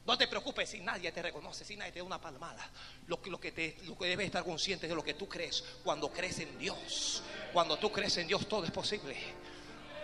No 0.06 0.18
te 0.18 0.30
preocupes 0.30 0.70
si 0.70 0.80
nadie 0.80 1.12
te 1.12 1.22
reconoce, 1.22 1.66
si 1.66 1.76
nadie 1.76 1.92
te 1.92 2.00
da 2.00 2.06
una 2.06 2.22
palmada. 2.22 2.66
Lo 3.08 3.20
lo 3.26 3.42
que, 3.42 3.52
te, 3.52 3.76
lo 3.84 3.98
que 3.98 4.06
debes 4.06 4.28
estar 4.28 4.46
consciente 4.46 4.88
de 4.88 4.96
lo 4.96 5.04
que 5.04 5.16
tú 5.16 5.28
crees 5.28 5.66
cuando 5.84 6.10
crees 6.14 6.40
en 6.40 6.58
Dios. 6.58 7.24
Cuando 7.52 7.78
tú 7.78 7.92
crees 7.92 8.16
en 8.16 8.28
Dios 8.28 8.48
todo 8.48 8.64
es 8.64 8.72
posible. 8.72 9.18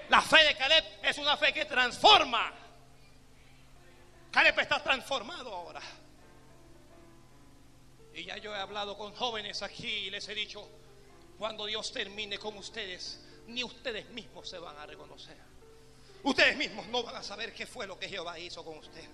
La 0.09 0.21
fe 0.21 0.43
de 0.43 0.57
Caleb 0.57 0.83
es 1.03 1.17
una 1.19 1.37
fe 1.37 1.53
que 1.53 1.63
transforma. 1.63 2.51
Caleb 4.29 4.59
está 4.59 4.83
transformado 4.83 5.55
ahora. 5.55 5.81
Y 8.13 8.25
ya 8.25 8.37
yo 8.37 8.53
he 8.53 8.59
hablado 8.59 8.97
con 8.97 9.13
jóvenes 9.13 9.61
aquí 9.61 9.87
y 9.87 10.09
les 10.09 10.27
he 10.27 10.35
dicho, 10.35 10.67
cuando 11.37 11.65
Dios 11.65 11.91
termine 11.91 12.37
con 12.37 12.57
ustedes, 12.57 13.21
ni 13.47 13.63
ustedes 13.63 14.09
mismos 14.09 14.49
se 14.49 14.59
van 14.59 14.77
a 14.77 14.85
reconocer. 14.85 15.37
Ustedes 16.23 16.55
mismos 16.55 16.87
no 16.87 17.03
van 17.03 17.15
a 17.15 17.23
saber 17.23 17.53
qué 17.53 17.65
fue 17.65 17.87
lo 17.87 17.97
que 17.97 18.07
Jehová 18.07 18.37
hizo 18.37 18.63
con 18.63 18.77
usted. 18.77 19.07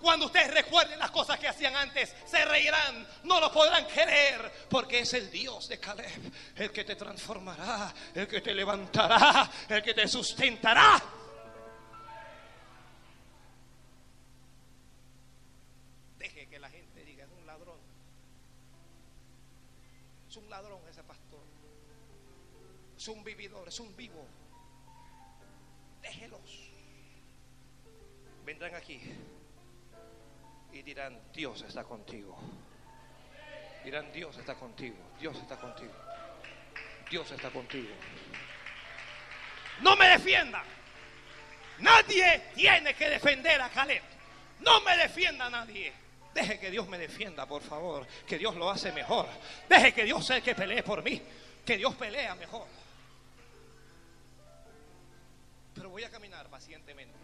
Cuando 0.00 0.26
ustedes 0.26 0.52
recuerden 0.52 0.98
las 0.98 1.10
cosas 1.10 1.38
que 1.38 1.46
hacían 1.46 1.76
antes, 1.76 2.14
se 2.24 2.42
reirán, 2.46 3.06
no 3.24 3.38
lo 3.38 3.52
podrán 3.52 3.84
creer, 3.84 4.50
porque 4.70 5.00
es 5.00 5.12
el 5.12 5.30
Dios 5.30 5.68
de 5.68 5.78
Caleb, 5.78 6.32
el 6.56 6.72
que 6.72 6.84
te 6.84 6.96
transformará, 6.96 7.92
el 8.14 8.26
que 8.26 8.40
te 8.40 8.54
levantará, 8.54 9.50
el 9.68 9.82
que 9.82 9.92
te 9.92 10.08
sustentará. 10.08 11.02
Un 23.06 23.22
vividor, 23.22 23.68
es 23.68 23.78
un 23.78 23.94
vivo. 23.94 24.26
Déjelos. 26.02 26.70
Vendrán 28.44 28.74
aquí 28.74 29.00
y 30.72 30.82
dirán, 30.82 31.20
Dios 31.32 31.62
está 31.62 31.84
contigo. 31.84 32.36
Dirán, 33.84 34.10
Dios 34.12 34.36
está 34.36 34.54
contigo, 34.54 34.96
Dios 35.20 35.36
está 35.38 35.56
contigo, 35.56 35.92
Dios 37.10 37.30
está 37.30 37.50
contigo. 37.50 37.94
No 39.80 39.96
me 39.96 40.08
defienda. 40.08 40.64
Nadie 41.78 42.50
tiene 42.54 42.94
que 42.94 43.08
defender 43.08 43.60
a 43.60 43.68
Caleb. 43.68 44.02
No 44.60 44.80
me 44.80 44.96
defienda 44.96 45.48
nadie. 45.48 45.92
Deje 46.34 46.58
que 46.58 46.70
Dios 46.70 46.88
me 46.88 46.98
defienda, 46.98 47.46
por 47.46 47.62
favor. 47.62 48.06
Que 48.26 48.38
Dios 48.38 48.56
lo 48.56 48.70
hace 48.70 48.92
mejor. 48.92 49.28
Deje 49.68 49.92
que 49.92 50.04
Dios 50.04 50.26
sea 50.26 50.36
el 50.36 50.42
que 50.42 50.54
pelee 50.54 50.82
por 50.82 51.02
mí. 51.02 51.22
Que 51.64 51.76
Dios 51.76 51.94
pelea 51.94 52.34
mejor. 52.34 52.66
Pero 55.78 55.90
voy 55.90 56.04
a 56.04 56.10
caminar 56.10 56.50
pacientemente. 56.50 57.16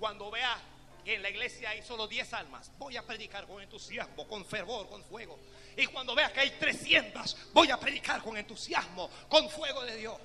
Cuando 0.00 0.30
vea 0.30 0.58
que 1.04 1.14
en 1.14 1.22
la 1.22 1.30
iglesia 1.30 1.70
hay 1.70 1.82
solo 1.82 2.08
10 2.08 2.32
almas, 2.32 2.70
voy 2.78 2.96
a 2.96 3.02
predicar 3.02 3.46
con 3.46 3.62
entusiasmo, 3.62 4.26
con 4.26 4.44
fervor, 4.44 4.88
con 4.88 5.04
fuego. 5.04 5.38
Y 5.76 5.86
cuando 5.86 6.14
vea 6.14 6.32
que 6.32 6.40
hay 6.40 6.50
300, 6.52 7.52
voy 7.52 7.70
a 7.70 7.78
predicar 7.78 8.22
con 8.22 8.36
entusiasmo, 8.36 9.10
con 9.28 9.48
fuego 9.50 9.84
de 9.84 9.96
Dios. 9.96 10.18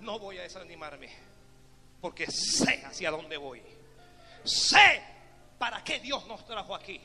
No 0.00 0.18
voy 0.18 0.38
a 0.38 0.42
desanimarme, 0.42 1.10
porque 2.00 2.26
sé 2.30 2.84
hacia 2.84 3.10
dónde 3.10 3.36
voy. 3.38 3.62
Sé 4.44 5.02
para 5.58 5.82
qué 5.82 5.98
Dios 6.00 6.26
nos 6.26 6.44
trajo 6.46 6.74
aquí. 6.74 7.00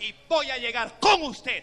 Y 0.00 0.12
voy 0.28 0.50
a 0.50 0.56
llegar 0.56 0.98
con 0.98 1.22
usted 1.22 1.62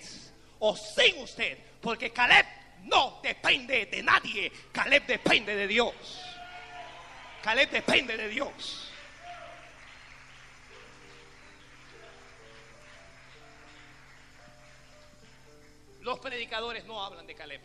o 0.59 0.75
sin 0.75 1.17
usted, 1.19 1.57
porque 1.82 2.11
Caleb 2.11 2.45
no 2.84 3.19
depende 3.21 3.86
de 3.86 4.03
nadie. 4.03 4.51
Caleb 4.71 5.05
depende 5.05 5.55
de 5.55 5.67
Dios. 5.67 5.93
Caleb 7.43 7.69
depende 7.69 8.17
de 8.17 8.27
Dios. 8.29 8.91
Los 16.01 16.19
predicadores 16.19 16.86
no 16.86 17.03
hablan 17.03 17.27
de 17.27 17.36
Caleb. 17.36 17.61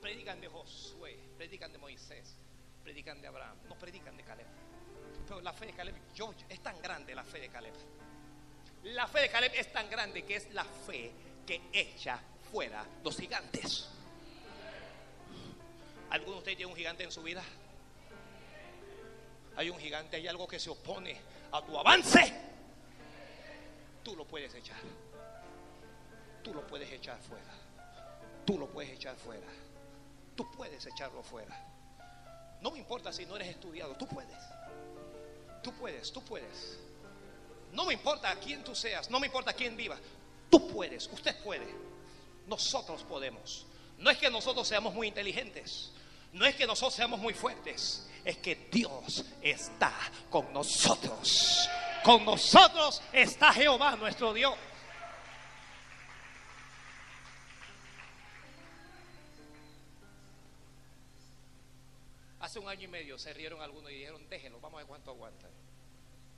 Predican 0.00 0.40
de 0.40 0.48
Josué, 0.48 1.18
predican 1.36 1.72
de 1.72 1.78
Moisés, 1.78 2.36
predican 2.82 3.20
de 3.20 3.28
Abraham, 3.28 3.56
no 3.68 3.76
predican 3.76 4.16
de 4.16 4.22
Caleb. 4.22 4.46
Pero 5.26 5.40
la 5.40 5.52
fe 5.52 5.66
de 5.66 5.72
Caleb, 5.72 5.94
yo, 6.14 6.34
es 6.48 6.62
tan 6.62 6.80
grande 6.82 7.14
la 7.14 7.24
fe 7.24 7.40
de 7.40 7.48
Caleb. 7.48 7.74
La 8.84 9.06
fe 9.08 9.22
de 9.22 9.28
Caleb 9.30 9.52
es 9.54 9.72
tan 9.72 9.88
grande 9.88 10.24
que 10.24 10.36
es 10.36 10.52
la 10.52 10.64
fe 10.64 11.12
que 11.46 11.62
echa 11.72 12.20
fuera 12.50 12.84
los 13.04 13.16
gigantes. 13.16 13.88
¿Alguno 16.10 16.32
de 16.32 16.38
ustedes 16.38 16.56
tiene 16.56 16.70
un 16.70 16.76
gigante 16.76 17.04
en 17.04 17.10
su 17.10 17.22
vida? 17.22 17.42
Hay 19.56 19.70
un 19.70 19.78
gigante, 19.78 20.16
hay 20.16 20.28
algo 20.28 20.46
que 20.46 20.58
se 20.58 20.70
opone 20.70 21.18
a 21.52 21.62
tu 21.62 21.78
avance. 21.78 22.32
Tú 24.02 24.14
lo 24.14 24.24
puedes 24.26 24.54
echar. 24.54 24.80
Tú 26.42 26.54
lo 26.54 26.66
puedes 26.66 26.90
echar 26.92 27.18
fuera. 27.20 27.52
Tú 28.44 28.58
lo 28.58 28.68
puedes 28.68 28.92
echar 28.92 29.16
fuera. 29.16 29.46
Tú 30.36 30.50
puedes 30.52 30.86
echarlo 30.86 31.22
fuera. 31.22 31.58
No 32.60 32.70
me 32.70 32.78
importa 32.78 33.12
si 33.12 33.26
no 33.26 33.36
eres 33.36 33.48
estudiado, 33.48 33.94
tú 33.96 34.06
puedes. 34.06 34.36
Tú 35.62 35.72
puedes, 35.72 36.12
tú 36.12 36.22
puedes. 36.22 36.78
No 37.72 37.84
me 37.84 37.94
importa 37.94 38.30
a 38.30 38.36
quién 38.36 38.62
tú 38.62 38.74
seas, 38.74 39.10
no 39.10 39.18
me 39.18 39.26
importa 39.26 39.52
quién 39.52 39.76
viva. 39.76 39.98
Tú 40.50 40.68
puedes, 40.68 41.06
usted 41.08 41.42
puede. 41.42 41.66
Nosotros 42.46 43.02
podemos. 43.02 43.66
No 43.98 44.10
es 44.10 44.18
que 44.18 44.30
nosotros 44.30 44.68
seamos 44.68 44.94
muy 44.94 45.08
inteligentes, 45.08 45.92
no 46.32 46.44
es 46.44 46.54
que 46.54 46.66
nosotros 46.66 46.94
seamos 46.94 47.18
muy 47.18 47.32
fuertes, 47.32 48.08
es 48.24 48.36
que 48.38 48.68
Dios 48.70 49.24
está 49.40 49.92
con 50.30 50.52
nosotros. 50.52 51.68
Con 52.04 52.24
nosotros 52.24 53.02
está 53.12 53.52
Jehová 53.52 53.96
nuestro 53.96 54.32
Dios. 54.32 54.54
Hace 62.38 62.60
un 62.60 62.68
año 62.68 62.84
y 62.84 62.88
medio 62.88 63.18
se 63.18 63.32
rieron 63.32 63.60
algunos 63.60 63.90
y 63.90 63.94
dijeron, 63.94 64.28
déjenlos, 64.28 64.60
vamos 64.60 64.76
a 64.76 64.82
ver 64.82 64.86
cuánto 64.86 65.10
aguantan. 65.10 65.50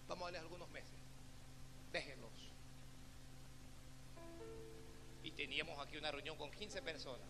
Vamos 0.06 0.22
a 0.22 0.24
darles 0.26 0.42
algunos 0.42 0.70
meses. 0.70 0.94
Déjenlos. 1.92 2.30
Teníamos 5.38 5.78
aquí 5.78 5.96
una 5.96 6.10
reunión 6.10 6.36
con 6.36 6.50
15 6.50 6.82
personas. 6.82 7.28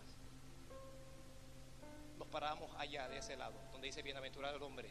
Nos 2.17 2.27
parábamos 2.29 2.75
allá 2.79 3.07
de 3.07 3.19
ese 3.19 3.37
lado, 3.37 3.53
donde 3.71 3.85
dice 3.85 4.01
bienaventurado 4.01 4.57
el 4.57 4.63
hombre 4.63 4.89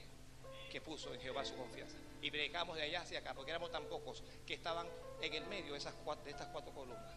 que 0.70 0.80
puso 0.80 1.12
en 1.12 1.20
Jehová 1.20 1.44
su 1.44 1.56
confianza. 1.56 1.96
Y 2.22 2.30
brincamos 2.30 2.76
de 2.76 2.84
allá 2.84 3.00
hacia 3.00 3.18
acá, 3.18 3.34
porque 3.34 3.50
éramos 3.50 3.72
tan 3.72 3.86
pocos 3.86 4.22
que 4.46 4.54
estaban 4.54 4.86
en 5.20 5.34
el 5.34 5.44
medio 5.46 5.72
de, 5.72 5.78
esas 5.78 5.94
cuatro, 6.04 6.24
de 6.26 6.30
estas 6.30 6.46
cuatro 6.46 6.72
columnas. 6.72 7.12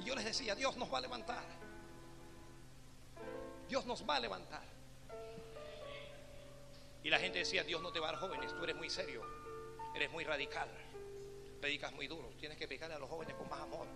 Y 0.00 0.04
yo 0.04 0.14
les 0.14 0.24
decía, 0.24 0.54
Dios 0.54 0.74
nos 0.78 0.90
va 0.90 0.96
a 0.96 1.02
levantar. 1.02 1.44
Dios 3.68 3.84
nos 3.84 4.08
va 4.08 4.16
a 4.16 4.20
levantar. 4.20 4.64
Y 7.04 7.10
la 7.10 7.18
gente 7.18 7.40
decía, 7.40 7.64
Dios 7.64 7.82
no 7.82 7.92
te 7.92 8.00
va 8.00 8.08
a 8.08 8.12
dar 8.12 8.20
jóvenes, 8.20 8.56
tú 8.56 8.64
eres 8.64 8.76
muy 8.76 8.88
serio, 8.88 9.22
eres 9.94 10.10
muy 10.10 10.24
radical, 10.24 10.70
predicas 11.62 11.92
muy 11.92 12.08
duro, 12.08 12.28
tienes 12.38 12.58
que 12.58 12.66
predicarle 12.66 12.96
a 12.96 12.98
los 12.98 13.08
jóvenes 13.08 13.34
con 13.36 13.48
más 13.48 13.60
amor. 13.60 13.86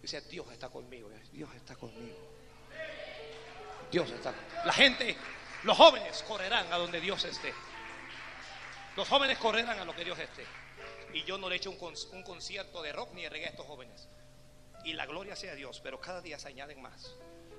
Dice, 0.00 0.20
Dios 0.22 0.46
está 0.52 0.70
conmigo, 0.70 1.10
Dios 1.32 1.50
está 1.56 1.74
conmigo. 1.74 2.16
Dios 3.90 4.08
está. 4.10 4.32
La 4.64 4.72
gente, 4.72 5.16
los 5.64 5.76
jóvenes 5.76 6.22
correrán 6.22 6.72
a 6.72 6.78
donde 6.78 7.00
Dios 7.00 7.24
esté. 7.24 7.52
Los 8.96 9.08
jóvenes 9.08 9.36
correrán 9.38 9.78
a 9.78 9.84
lo 9.84 9.94
que 9.94 10.04
Dios 10.04 10.18
esté. 10.18 10.46
Y 11.12 11.24
yo 11.24 11.36
no 11.36 11.48
le 11.48 11.56
he 11.56 11.58
hecho 11.58 11.70
un, 11.70 11.94
un 12.12 12.22
concierto 12.22 12.80
de 12.82 12.92
rock 12.92 13.12
ni 13.12 13.24
de 13.24 13.28
reggae 13.28 13.46
a 13.46 13.50
estos 13.50 13.66
jóvenes 13.66 14.08
y 14.86 14.92
la 14.92 15.04
gloria 15.04 15.34
sea 15.34 15.56
Dios, 15.56 15.80
pero 15.82 16.00
cada 16.00 16.20
día 16.20 16.38
se 16.38 16.46
añaden 16.46 16.80
más. 16.80 17.12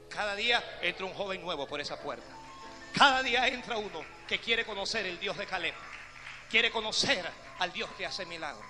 Cada 0.10 0.34
día 0.34 0.64
entra 0.82 1.06
un 1.06 1.14
joven 1.14 1.42
nuevo 1.42 1.68
por 1.68 1.82
esa 1.82 2.02
puerta. 2.02 2.30
Cada 2.94 3.22
día 3.22 3.46
entra 3.50 3.78
uno 3.78 4.02
que 4.26 4.40
quiere 4.40 4.66
conocer 4.66 5.06
el 5.06 5.20
Dios 5.20 5.38
de 5.38 5.46
Caleb. 5.46 5.74
Quiere 6.50 6.72
conocer 6.72 7.26
al 7.60 7.74
Dios 7.74 7.90
que 7.98 8.06
hace 8.06 8.26
milagros. 8.26 8.66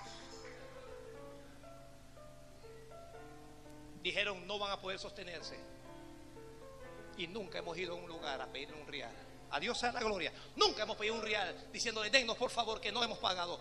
Dijeron 4.01 4.47
no 4.47 4.57
van 4.57 4.71
a 4.71 4.79
poder 4.79 4.97
sostenerse. 4.99 5.59
Y 7.17 7.27
nunca 7.27 7.59
hemos 7.59 7.77
ido 7.77 7.93
a 7.93 7.95
un 7.95 8.07
lugar 8.07 8.41
a 8.41 8.47
pedir 8.47 8.73
un 8.73 8.87
real. 8.87 9.11
A 9.51 9.59
Dios 9.59 9.77
sea 9.77 9.91
la 9.91 9.99
gloria. 9.99 10.31
Nunca 10.55 10.83
hemos 10.83 10.97
pedido 10.97 11.15
un 11.15 11.21
real 11.21 11.69
diciéndole, 11.71 12.09
dennos 12.09 12.35
por 12.37 12.51
favor 12.51 12.81
que 12.81 12.91
no 12.91 13.03
hemos 13.03 13.17
pagado. 13.17 13.59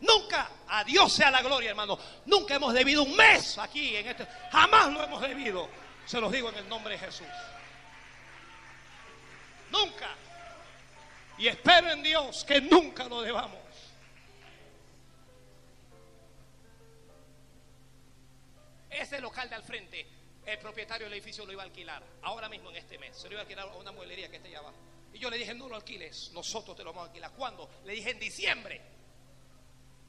Nunca, 0.00 0.50
a 0.66 0.84
Dios 0.84 1.12
sea 1.12 1.30
la 1.30 1.42
gloria, 1.42 1.70
hermano. 1.70 1.98
Nunca 2.26 2.56
hemos 2.56 2.74
debido 2.74 3.02
un 3.02 3.16
mes 3.16 3.56
aquí 3.58 3.96
en 3.96 4.08
este. 4.08 4.26
Jamás 4.50 4.92
lo 4.92 5.02
hemos 5.02 5.20
debido. 5.20 5.68
Se 6.06 6.20
los 6.20 6.32
digo 6.32 6.48
en 6.48 6.56
el 6.56 6.68
nombre 6.68 6.94
de 6.94 6.98
Jesús. 6.98 7.26
Nunca. 9.70 10.08
Y 11.38 11.46
espero 11.46 11.90
en 11.90 12.02
Dios 12.02 12.44
que 12.44 12.60
nunca 12.60 13.08
lo 13.08 13.22
debamos. 13.22 13.58
Ese 18.90 19.20
local 19.20 19.48
de 19.48 19.54
al 19.54 19.62
frente, 19.62 20.06
el 20.44 20.58
propietario 20.58 21.06
del 21.06 21.12
edificio 21.14 21.46
lo 21.46 21.52
iba 21.52 21.62
a 21.62 21.66
alquilar. 21.66 22.02
Ahora 22.22 22.48
mismo 22.48 22.70
en 22.70 22.76
este 22.76 22.98
mes. 22.98 23.16
Se 23.16 23.28
lo 23.28 23.34
iba 23.34 23.40
a 23.40 23.42
alquilar 23.42 23.68
a 23.68 23.76
una 23.76 23.92
mueblería 23.92 24.28
que 24.28 24.36
está 24.36 24.48
allá 24.48 24.58
abajo. 24.58 24.76
Y 25.12 25.18
yo 25.18 25.30
le 25.30 25.38
dije, 25.38 25.54
no 25.54 25.68
lo 25.68 25.76
alquiles, 25.76 26.32
nosotros 26.32 26.76
te 26.76 26.82
lo 26.82 26.90
vamos 26.90 27.04
a 27.04 27.06
alquilar. 27.06 27.32
¿Cuándo? 27.32 27.70
Le 27.84 27.92
dije, 27.92 28.10
en 28.10 28.18
diciembre. 28.18 28.80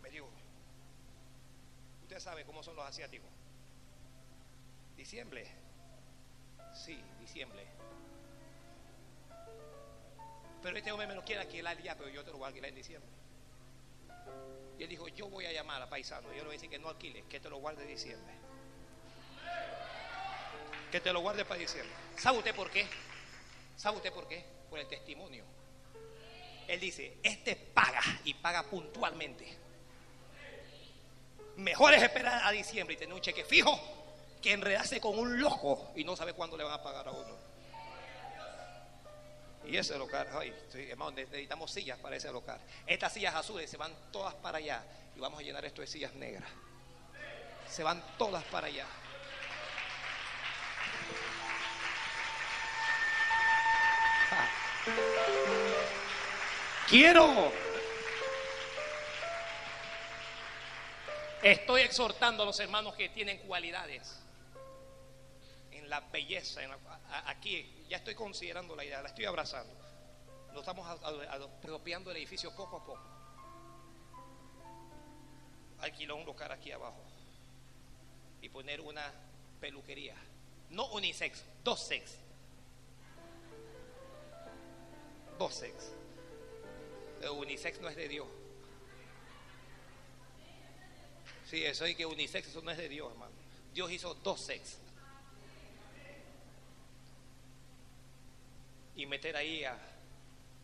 Me 0.01 0.09
dijo, 0.09 0.27
usted 2.01 2.19
sabe 2.19 2.43
cómo 2.45 2.63
son 2.63 2.75
los 2.75 2.85
asiáticos. 2.85 3.29
Diciembre. 4.97 5.47
Sí, 6.73 6.99
diciembre. 7.19 7.65
Pero 10.69 10.77
este 10.77 10.91
hombre 10.91 11.07
me 11.07 11.15
lo 11.15 11.25
quiere 11.25 11.41
alquilar 11.41 11.81
ya, 11.81 11.95
pero 11.95 12.11
yo 12.11 12.23
te 12.23 12.29
lo 12.29 12.37
voy 12.37 12.45
a 12.45 12.47
alquilar 12.49 12.69
en 12.69 12.75
diciembre. 12.75 13.09
Y 14.77 14.83
él 14.83 14.89
dijo, 14.89 15.07
yo 15.07 15.27
voy 15.27 15.47
a 15.47 15.51
llamar 15.51 15.81
a 15.81 15.89
paisano. 15.89 16.27
Yo 16.27 16.35
le 16.35 16.43
voy 16.43 16.49
a 16.51 16.57
decir 16.57 16.69
que 16.69 16.77
no 16.77 16.89
alquile, 16.89 17.23
que 17.27 17.39
te 17.39 17.49
lo 17.49 17.57
guarde 17.57 17.81
en 17.81 17.87
diciembre. 17.87 18.35
Que 20.91 20.99
te 20.99 21.11
lo 21.11 21.21
guarde 21.21 21.43
para 21.43 21.59
diciembre. 21.59 21.91
¿Sabe 22.17 22.37
usted 22.37 22.53
por 22.53 22.69
qué? 22.69 22.85
¿Sabe 23.77 23.97
usted 23.97 24.13
por 24.13 24.27
qué? 24.27 24.45
Por 24.69 24.77
el 24.77 24.87
testimonio. 24.87 25.43
Él 26.67 26.79
dice, 26.79 27.17
este 27.23 27.55
paga 27.55 28.03
y 28.23 28.35
paga 28.35 28.61
puntualmente. 28.61 29.47
Mejor 31.55 31.95
es 31.95 32.03
esperar 32.03 32.43
a 32.43 32.51
diciembre 32.51 32.93
y 32.93 32.97
tener 32.97 33.15
un 33.15 33.21
cheque 33.21 33.43
fijo 33.43 33.75
que 34.39 34.53
enredarse 34.53 35.01
con 35.01 35.17
un 35.17 35.41
loco 35.41 35.93
y 35.95 36.03
no 36.03 36.15
sabe 36.15 36.33
cuándo 36.33 36.55
le 36.55 36.63
van 36.63 36.73
a 36.73 36.83
pagar 36.83 37.07
a 37.07 37.11
uno. 37.11 37.48
Y 39.69 39.77
ese 39.77 39.95
local, 39.99 40.27
ay, 40.33 40.51
hermano, 40.89 41.11
necesitamos 41.11 41.69
sillas 41.69 41.99
para 41.99 42.15
ese 42.15 42.31
local. 42.31 42.59
Estas 42.87 43.13
sillas 43.13 43.35
azules 43.35 43.69
se 43.69 43.77
van 43.77 43.93
todas 44.11 44.33
para 44.33 44.57
allá 44.57 44.83
y 45.15 45.19
vamos 45.19 45.39
a 45.39 45.43
llenar 45.43 45.63
esto 45.63 45.81
de 45.81 45.87
sillas 45.87 46.11
negras. 46.15 46.49
Se 47.67 47.83
van 47.83 48.03
todas 48.17 48.43
para 48.45 48.65
allá. 48.65 48.87
Quiero. 56.87 57.51
Estoy 61.43 61.81
exhortando 61.81 62.41
a 62.41 62.45
los 62.47 62.59
hermanos 62.59 62.95
que 62.95 63.09
tienen 63.09 63.37
cualidades 63.37 64.19
en 65.89 65.91
la 65.91 65.99
belleza. 66.01 66.61
aquí 67.25 67.85
ya 67.89 67.97
estoy 67.97 68.13
considerando 68.13 68.75
la 68.75 68.85
idea, 68.85 69.01
la 69.01 69.09
estoy 69.09 69.25
abrazando. 69.25 69.73
Lo 70.53 70.59
estamos 70.59 70.87
apropiando 70.87 72.11
el 72.11 72.17
edificio 72.17 72.55
poco 72.55 72.77
a 72.77 72.85
poco. 72.85 72.99
Alquiló 75.79 76.17
un 76.17 76.25
local 76.25 76.51
aquí 76.51 76.71
abajo 76.71 77.01
y 78.41 78.49
poner 78.49 78.81
una 78.81 79.11
peluquería. 79.59 80.15
No 80.69 80.85
unisex, 80.91 81.43
dos 81.63 81.79
sex. 81.79 82.17
Dos 85.39 85.53
sex. 85.55 85.91
El 87.21 87.29
unisex 87.29 87.79
no 87.81 87.89
es 87.89 87.95
de 87.95 88.07
Dios. 88.07 88.27
Sí, 91.49 91.65
eso 91.65 91.85
es 91.85 91.95
que 91.95 92.05
unisex, 92.05 92.47
eso 92.47 92.61
no 92.61 92.69
es 92.69 92.77
de 92.77 92.89
Dios, 92.89 93.11
hermano. 93.11 93.31
Dios 93.73 93.91
hizo 93.91 94.13
dos 94.15 94.39
sex. 94.39 94.77
Y 98.95 99.05
meter 99.05 99.35
ahí 99.35 99.63
a. 99.63 99.77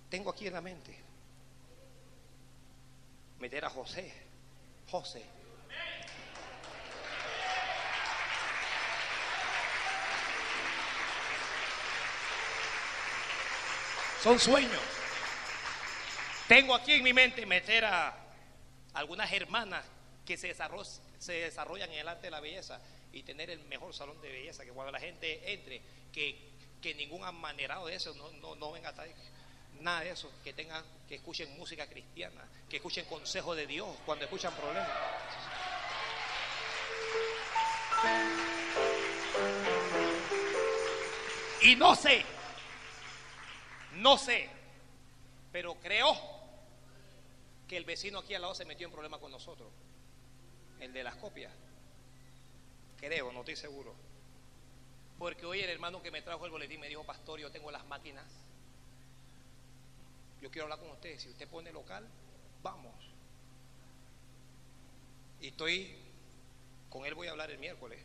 Tengo 0.09 0.29
aquí 0.29 0.47
en 0.47 0.53
la 0.53 0.61
mente. 0.61 0.97
Meter 3.39 3.65
a 3.65 3.69
José. 3.69 4.13
José. 4.89 5.23
Son 14.21 14.39
sueños. 14.39 14.81
Tengo 16.47 16.73
aquí 16.73 16.93
en 16.93 17.03
mi 17.03 17.13
mente 17.13 17.45
meter 17.45 17.85
a 17.85 18.15
algunas 18.93 19.31
hermanas 19.31 19.85
que 20.25 20.37
se, 20.37 20.55
se 21.19 21.33
desarrollan 21.33 21.91
en 21.91 21.99
el 21.99 22.07
arte 22.07 22.27
de 22.27 22.31
la 22.31 22.39
belleza 22.39 22.81
y 23.11 23.23
tener 23.23 23.49
el 23.49 23.63
mejor 23.65 23.93
salón 23.93 24.19
de 24.21 24.29
belleza, 24.29 24.65
que 24.65 24.71
cuando 24.71 24.91
la 24.91 24.99
gente 24.99 25.53
entre, 25.53 25.81
que, 26.11 26.54
que 26.85 26.93
ningún 26.93 27.23
amanerado 27.23 27.87
de 27.87 27.95
eso 27.95 28.13
no, 28.13 28.29
no, 28.33 28.55
no 28.57 28.71
venga 28.71 28.89
a 28.89 28.91
estar 28.91 29.07
nada 29.81 30.01
de 30.01 30.11
eso, 30.11 30.31
que 30.43 30.53
tengan, 30.53 30.85
que 31.07 31.15
escuchen 31.15 31.57
música 31.57 31.89
cristiana, 31.89 32.47
que 32.69 32.75
escuchen 32.75 33.05
consejo 33.05 33.55
de 33.55 33.65
Dios 33.65 33.89
cuando 34.05 34.25
escuchan 34.25 34.53
problemas. 34.53 34.87
Y 41.63 41.75
no 41.75 41.95
sé, 41.95 42.23
no 43.93 44.19
sé, 44.19 44.47
pero 45.51 45.73
creo 45.81 46.15
que 47.67 47.77
el 47.77 47.85
vecino 47.85 48.19
aquí 48.19 48.35
al 48.35 48.43
lado 48.43 48.53
se 48.53 48.65
metió 48.65 48.85
en 48.85 48.93
problema 48.93 49.17
con 49.17 49.31
nosotros, 49.31 49.71
el 50.79 50.93
de 50.93 51.03
las 51.03 51.15
copias. 51.15 51.51
Creo, 52.99 53.31
no 53.31 53.39
estoy 53.39 53.55
seguro. 53.55 54.14
Porque 55.17 55.45
hoy 55.45 55.61
el 55.61 55.69
hermano 55.69 56.01
que 56.01 56.11
me 56.11 56.21
trajo 56.21 56.45
el 56.45 56.51
boletín 56.51 56.79
me 56.79 56.87
dijo, 56.87 57.03
pastor, 57.03 57.39
yo 57.39 57.51
tengo 57.51 57.71
las 57.71 57.85
máquinas. 57.85 58.25
Yo 60.41 60.51
quiero 60.51 60.65
hablar 60.65 60.79
con 60.79 60.89
usted. 60.91 61.17
Si 61.17 61.29
usted 61.29 61.47
pone 61.47 61.71
local, 61.71 62.05
vamos. 62.61 62.93
Y 65.39 65.47
estoy, 65.47 65.95
con 66.89 67.05
él 67.05 67.13
voy 67.13 67.27
a 67.27 67.31
hablar 67.31 67.51
el 67.51 67.59
miércoles. 67.59 67.99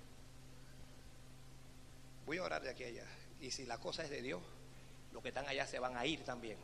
Voy 2.26 2.38
a 2.38 2.44
orar 2.44 2.62
de 2.62 2.70
aquí 2.70 2.84
a 2.84 2.88
allá. 2.88 3.06
Y 3.40 3.50
si 3.50 3.66
la 3.66 3.78
cosa 3.78 4.04
es 4.04 4.10
de 4.10 4.22
Dios, 4.22 4.40
los 5.12 5.22
que 5.22 5.30
están 5.30 5.48
allá 5.48 5.66
se 5.66 5.78
van 5.78 5.96
a 5.96 6.06
ir 6.06 6.24
también. 6.24 6.58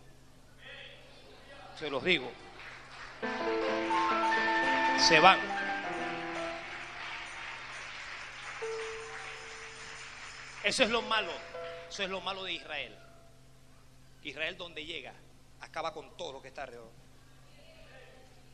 Se 1.78 1.90
los 1.90 2.04
digo. 2.04 2.30
Se 4.98 5.20
van. 5.20 5.65
Eso 10.66 10.82
es 10.82 10.90
lo 10.90 11.00
malo. 11.00 11.30
Eso 11.88 12.02
es 12.02 12.10
lo 12.10 12.20
malo 12.20 12.42
de 12.42 12.54
Israel. 12.54 12.92
Israel 14.24 14.56
donde 14.56 14.84
llega, 14.84 15.14
acaba 15.60 15.94
con 15.94 16.16
todo 16.16 16.32
lo 16.32 16.42
que 16.42 16.48
está 16.48 16.64
alrededor. 16.64 16.90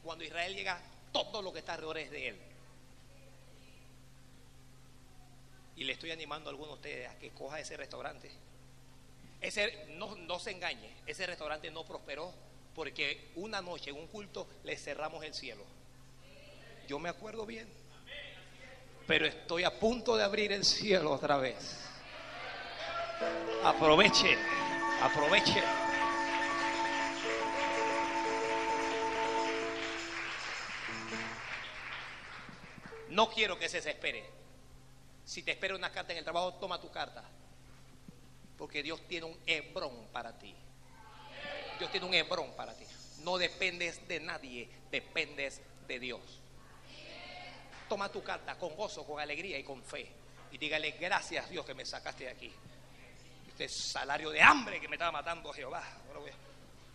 Cuando 0.04 0.22
Israel 0.22 0.54
llega, 0.54 0.78
todo 1.10 1.40
lo 1.40 1.54
que 1.54 1.60
está 1.60 1.72
alrededor 1.72 1.96
es 1.96 2.10
de 2.10 2.28
él. 2.28 2.36
Y 5.76 5.84
le 5.84 5.94
estoy 5.94 6.10
animando 6.10 6.50
a 6.50 6.52
algunos 6.52 6.72
de 6.72 6.74
ustedes 6.74 7.08
a 7.08 7.18
que 7.18 7.30
coja 7.30 7.60
ese 7.60 7.78
restaurante. 7.78 8.30
Ese, 9.40 9.86
no, 9.96 10.14
no 10.14 10.38
se 10.38 10.50
engañe, 10.50 10.90
ese 11.06 11.26
restaurante 11.26 11.70
no 11.70 11.82
prosperó 11.84 12.30
porque 12.74 13.30
una 13.36 13.62
noche 13.62 13.88
en 13.88 13.96
un 13.96 14.06
culto 14.06 14.46
le 14.64 14.76
cerramos 14.76 15.24
el 15.24 15.32
cielo. 15.32 15.64
Yo 16.86 16.98
me 16.98 17.08
acuerdo 17.08 17.46
bien. 17.46 17.66
Pero 19.06 19.24
estoy 19.24 19.64
a 19.64 19.80
punto 19.80 20.14
de 20.14 20.24
abrir 20.24 20.52
el 20.52 20.66
cielo 20.66 21.10
otra 21.10 21.38
vez. 21.38 21.88
Aproveche, 23.64 24.36
aproveche. 25.00 25.62
No 33.10 33.30
quiero 33.30 33.58
que 33.58 33.68
se 33.68 33.76
desespere. 33.76 34.24
Si 35.24 35.42
te 35.42 35.52
espera 35.52 35.76
una 35.76 35.92
carta 35.92 36.12
en 36.12 36.18
el 36.18 36.24
trabajo, 36.24 36.54
toma 36.54 36.80
tu 36.80 36.90
carta. 36.90 37.22
Porque 38.56 38.82
Dios 38.82 39.06
tiene 39.06 39.26
un 39.26 39.38
Hebrón 39.46 40.08
para 40.12 40.36
ti. 40.38 40.54
Dios 41.78 41.90
tiene 41.90 42.06
un 42.06 42.14
Hebrón 42.14 42.52
para 42.56 42.74
ti. 42.74 42.84
No 43.22 43.38
dependes 43.38 44.08
de 44.08 44.20
nadie, 44.20 44.68
dependes 44.90 45.60
de 45.86 45.98
Dios. 45.98 46.20
Toma 47.88 48.10
tu 48.10 48.22
carta 48.22 48.56
con 48.56 48.74
gozo, 48.74 49.04
con 49.04 49.20
alegría 49.20 49.58
y 49.58 49.62
con 49.62 49.82
fe. 49.82 50.10
Y 50.50 50.58
dígale 50.58 50.92
gracias 50.92 51.48
Dios 51.50 51.64
que 51.64 51.74
me 51.74 51.84
sacaste 51.84 52.24
de 52.24 52.30
aquí. 52.30 52.52
Este 53.62 53.68
salario 53.68 54.30
de 54.30 54.42
hambre 54.42 54.80
que 54.80 54.88
me 54.88 54.96
estaba 54.96 55.12
matando 55.12 55.52
Jehová. 55.52 55.84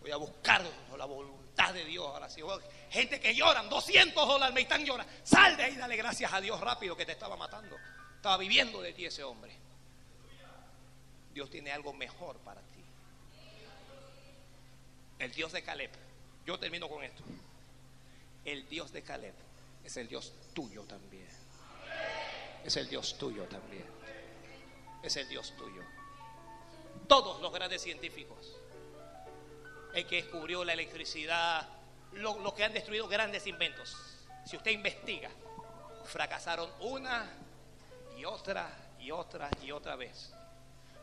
Voy 0.00 0.10
a, 0.10 0.14
a 0.14 0.18
buscar 0.18 0.62
la 0.98 1.04
voluntad 1.06 1.72
de 1.72 1.82
Dios. 1.86 2.06
Ahora 2.06 2.28
sí, 2.28 2.42
gente 2.90 3.18
que 3.18 3.34
lloran, 3.34 3.70
200 3.70 4.28
dólares 4.28 4.54
me 4.54 4.60
están 4.60 4.84
llorando. 4.84 5.10
Sal 5.22 5.56
de 5.56 5.64
ahí, 5.64 5.76
dale 5.76 5.96
gracias 5.96 6.30
a 6.30 6.42
Dios 6.42 6.60
rápido 6.60 6.94
que 6.94 7.06
te 7.06 7.12
estaba 7.12 7.36
matando. 7.36 7.74
Estaba 8.16 8.36
viviendo 8.36 8.82
de 8.82 8.92
ti 8.92 9.06
ese 9.06 9.24
hombre. 9.24 9.50
Dios 11.32 11.48
tiene 11.48 11.72
algo 11.72 11.94
mejor 11.94 12.36
para 12.40 12.60
ti. 12.60 12.84
El 15.20 15.32
Dios 15.32 15.52
de 15.52 15.62
Caleb. 15.62 15.90
Yo 16.44 16.58
termino 16.58 16.88
con 16.88 17.02
esto. 17.02 17.22
El 18.44 18.68
Dios 18.68 18.92
de 18.92 19.02
Caleb 19.02 19.34
es 19.84 19.96
el 19.96 20.06
Dios 20.06 20.34
tuyo 20.52 20.82
también. 20.82 21.28
Es 22.62 22.76
el 22.76 22.88
Dios 22.90 23.16
tuyo 23.16 23.44
también. 23.44 23.86
Es 25.02 25.16
el 25.16 25.28
Dios 25.28 25.54
tuyo. 25.56 25.97
Todos 27.08 27.40
los 27.40 27.52
grandes 27.52 27.82
científicos, 27.82 28.54
el 29.94 30.06
que 30.06 30.16
descubrió 30.16 30.64
la 30.64 30.74
electricidad, 30.74 31.66
los 32.12 32.52
que 32.54 32.64
han 32.64 32.72
destruido 32.72 33.08
grandes 33.08 33.46
inventos, 33.46 33.96
si 34.44 34.56
usted 34.56 34.70
investiga, 34.70 35.30
fracasaron 36.04 36.70
una 36.80 37.30
y 38.16 38.24
otra 38.24 38.70
y 38.98 39.10
otra 39.10 39.50
y 39.62 39.70
otra 39.70 39.96
vez. 39.96 40.32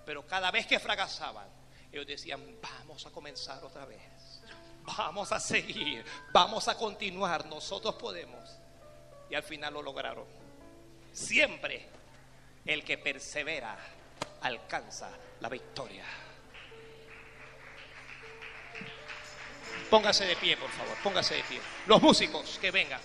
Pero 0.05 0.25
cada 0.25 0.51
vez 0.51 0.67
que 0.67 0.79
fracasaban, 0.79 1.47
ellos 1.91 2.05
decían, 2.05 2.57
vamos 2.61 3.05
a 3.05 3.11
comenzar 3.11 3.63
otra 3.63 3.85
vez. 3.85 4.01
Vamos 4.83 5.31
a 5.31 5.39
seguir, 5.39 6.05
vamos 6.31 6.67
a 6.67 6.77
continuar, 6.77 7.45
nosotros 7.47 7.95
podemos. 7.95 8.57
Y 9.29 9.35
al 9.35 9.43
final 9.43 9.73
lo 9.73 9.81
lograron. 9.81 10.25
Siempre 11.11 11.87
el 12.65 12.83
que 12.83 12.97
persevera 12.97 13.77
alcanza 14.41 15.09
la 15.41 15.49
victoria. 15.49 16.03
Póngase 19.89 20.25
de 20.25 20.35
pie, 20.35 20.57
por 20.57 20.69
favor, 20.69 20.97
póngase 21.03 21.35
de 21.35 21.43
pie. 21.43 21.61
Los 21.87 22.01
músicos 22.01 22.57
que 22.59 22.71
vengan. 22.71 23.01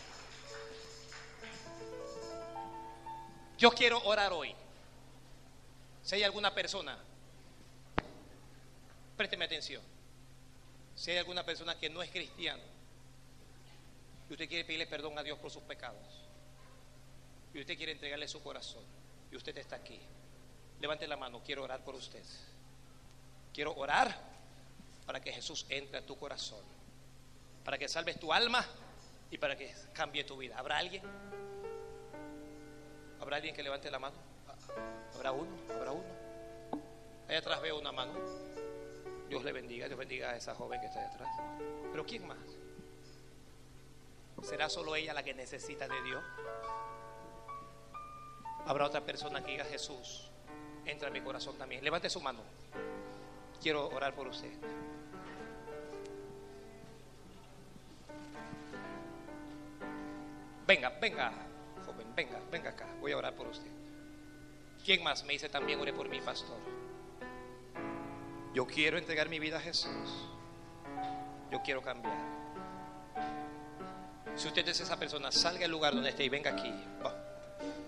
Yo 3.58 3.70
quiero 3.72 4.02
orar 4.04 4.32
hoy. 4.32 4.54
Si 6.02 6.14
hay 6.14 6.22
alguna 6.22 6.54
persona, 6.54 6.98
présteme 9.16 9.44
atención. 9.44 9.82
Si 10.96 11.10
hay 11.10 11.18
alguna 11.18 11.44
persona 11.44 11.78
que 11.78 11.90
no 11.90 12.02
es 12.02 12.10
cristiano 12.10 12.62
y 14.28 14.32
usted 14.32 14.48
quiere 14.48 14.64
pedirle 14.64 14.86
perdón 14.86 15.18
a 15.18 15.22
Dios 15.22 15.38
por 15.38 15.50
sus 15.50 15.62
pecados 15.62 15.98
y 17.52 17.60
usted 17.60 17.76
quiere 17.76 17.92
entregarle 17.92 18.28
su 18.28 18.42
corazón 18.42 18.82
y 19.30 19.36
usted 19.36 19.56
está 19.58 19.76
aquí, 19.76 20.00
levante 20.80 21.06
la 21.06 21.16
mano, 21.16 21.42
quiero 21.44 21.62
orar 21.62 21.82
por 21.84 21.94
usted. 21.94 22.22
Quiero 23.52 23.74
orar 23.74 24.16
para 25.06 25.20
que 25.20 25.32
Jesús 25.32 25.66
entre 25.68 25.98
a 25.98 26.06
tu 26.06 26.16
corazón, 26.16 26.64
para 27.64 27.78
que 27.78 27.88
salves 27.88 28.18
tu 28.18 28.32
alma 28.32 28.64
y 29.30 29.38
para 29.38 29.56
que 29.56 29.74
cambie 29.92 30.24
tu 30.24 30.36
vida. 30.36 30.58
¿Habrá 30.58 30.78
alguien? 30.78 31.02
¿Habrá 33.20 33.36
alguien 33.36 33.54
que 33.54 33.62
levante 33.62 33.90
la 33.90 33.98
mano? 33.98 34.16
¿Habrá 35.14 35.32
uno? 35.32 35.50
¿Habrá 35.74 35.92
uno? 35.92 36.08
Allá 37.28 37.38
atrás 37.38 37.60
veo 37.60 37.78
una 37.78 37.92
mano. 37.92 38.12
Dios 39.28 39.44
le 39.44 39.52
bendiga, 39.52 39.86
Dios 39.86 39.98
bendiga 39.98 40.30
a 40.30 40.36
esa 40.36 40.54
joven 40.54 40.80
que 40.80 40.86
está 40.86 41.00
allá 41.00 41.10
atrás. 41.10 41.28
Pero 41.90 42.06
¿quién 42.06 42.26
más? 42.26 42.38
¿Será 44.42 44.68
solo 44.68 44.96
ella 44.96 45.12
la 45.12 45.22
que 45.22 45.34
necesita 45.34 45.86
de 45.86 46.02
Dios? 46.02 46.24
Habrá 48.66 48.86
otra 48.86 49.02
persona 49.02 49.44
que 49.44 49.52
diga 49.52 49.64
Jesús, 49.64 50.29
entra 50.84 51.08
en 51.08 51.12
mi 51.12 51.20
corazón 51.20 51.56
también. 51.56 51.82
Levante 51.84 52.10
su 52.10 52.20
mano. 52.20 52.40
Quiero 53.60 53.88
orar 53.88 54.14
por 54.14 54.28
usted. 54.28 54.52
Venga, 60.66 60.88
venga, 61.00 61.32
joven, 61.84 62.14
venga, 62.14 62.40
venga 62.50 62.70
acá. 62.70 62.86
Voy 63.00 63.12
a 63.12 63.16
orar 63.16 63.34
por 63.34 63.48
usted. 63.48 63.70
¿Quién 64.84 65.02
más 65.02 65.24
me 65.24 65.32
dice 65.32 65.48
también 65.48 65.80
ore 65.80 65.92
por 65.92 66.08
mi 66.08 66.20
pastor? 66.20 66.58
Yo 68.54 68.66
quiero 68.66 68.96
entregar 68.96 69.28
mi 69.28 69.38
vida 69.38 69.58
a 69.58 69.60
Jesús. 69.60 70.28
Yo 71.50 71.60
quiero 71.62 71.82
cambiar. 71.82 72.16
Si 74.36 74.48
usted 74.48 74.66
es 74.68 74.80
esa 74.80 74.96
persona, 74.96 75.30
salga 75.32 75.64
al 75.64 75.70
lugar 75.70 75.92
donde 75.92 76.10
esté 76.10 76.24
y 76.24 76.28
venga 76.28 76.52
aquí. 76.52 76.72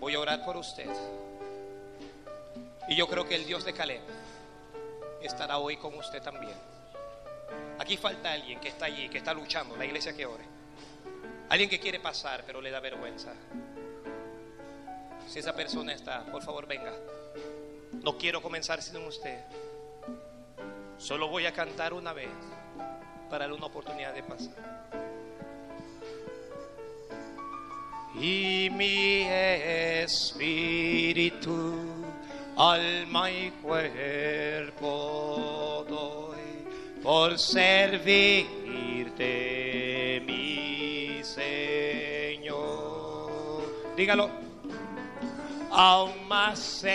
Voy 0.01 0.14
a 0.14 0.20
orar 0.20 0.45
por 0.45 0.57
usted. 0.57 0.90
Y 2.93 2.95
yo 2.95 3.09
creo 3.09 3.26
que 3.26 3.36
el 3.36 3.47
Dios 3.47 3.64
de 3.64 3.72
Caleb 3.72 4.03
estará 5.22 5.57
hoy 5.57 5.78
con 5.78 5.95
usted 5.95 6.20
también. 6.20 6.53
Aquí 7.78 7.97
falta 7.97 8.30
alguien 8.30 8.61
que 8.61 8.68
está 8.68 8.84
allí, 8.84 9.09
que 9.09 9.16
está 9.16 9.32
luchando, 9.32 9.74
la 9.78 9.86
iglesia 9.86 10.14
que 10.14 10.26
ore. 10.26 10.45
Alguien 11.49 11.70
que 11.70 11.80
quiere 11.80 12.01
pasar, 12.01 12.45
pero 12.47 12.61
le 12.61 12.70
da 12.70 12.80
vergüenza. 12.80 13.32
Si 15.26 15.38
esa 15.38 15.55
persona 15.55 15.95
está, 15.95 16.26
por 16.26 16.43
favor 16.43 16.66
venga. 16.66 16.93
No 18.03 18.18
quiero 18.18 18.43
comenzar 18.43 18.82
sin 18.82 18.99
usted. 19.07 19.43
Solo 20.99 21.28
voy 21.28 21.47
a 21.47 21.53
cantar 21.55 21.95
una 21.95 22.12
vez 22.12 22.28
para 23.30 23.45
darle 23.45 23.57
una 23.57 23.68
oportunidad 23.68 24.12
de 24.12 24.22
pasar. 24.22 24.53
Y 28.16 28.68
mi 28.70 29.22
espíritu, 30.03 30.93
alma 32.57 33.30
y 33.30 33.50
cuerpo 33.62 33.86
doy 35.88 36.38
por 37.03 37.38
servirte, 37.38 38.50
mi 40.24 41.20
Señor. 41.22 42.53
Dígalo. 43.96 44.30
Aún 45.74 46.28
más 46.28 46.59
cerca, 46.59 46.90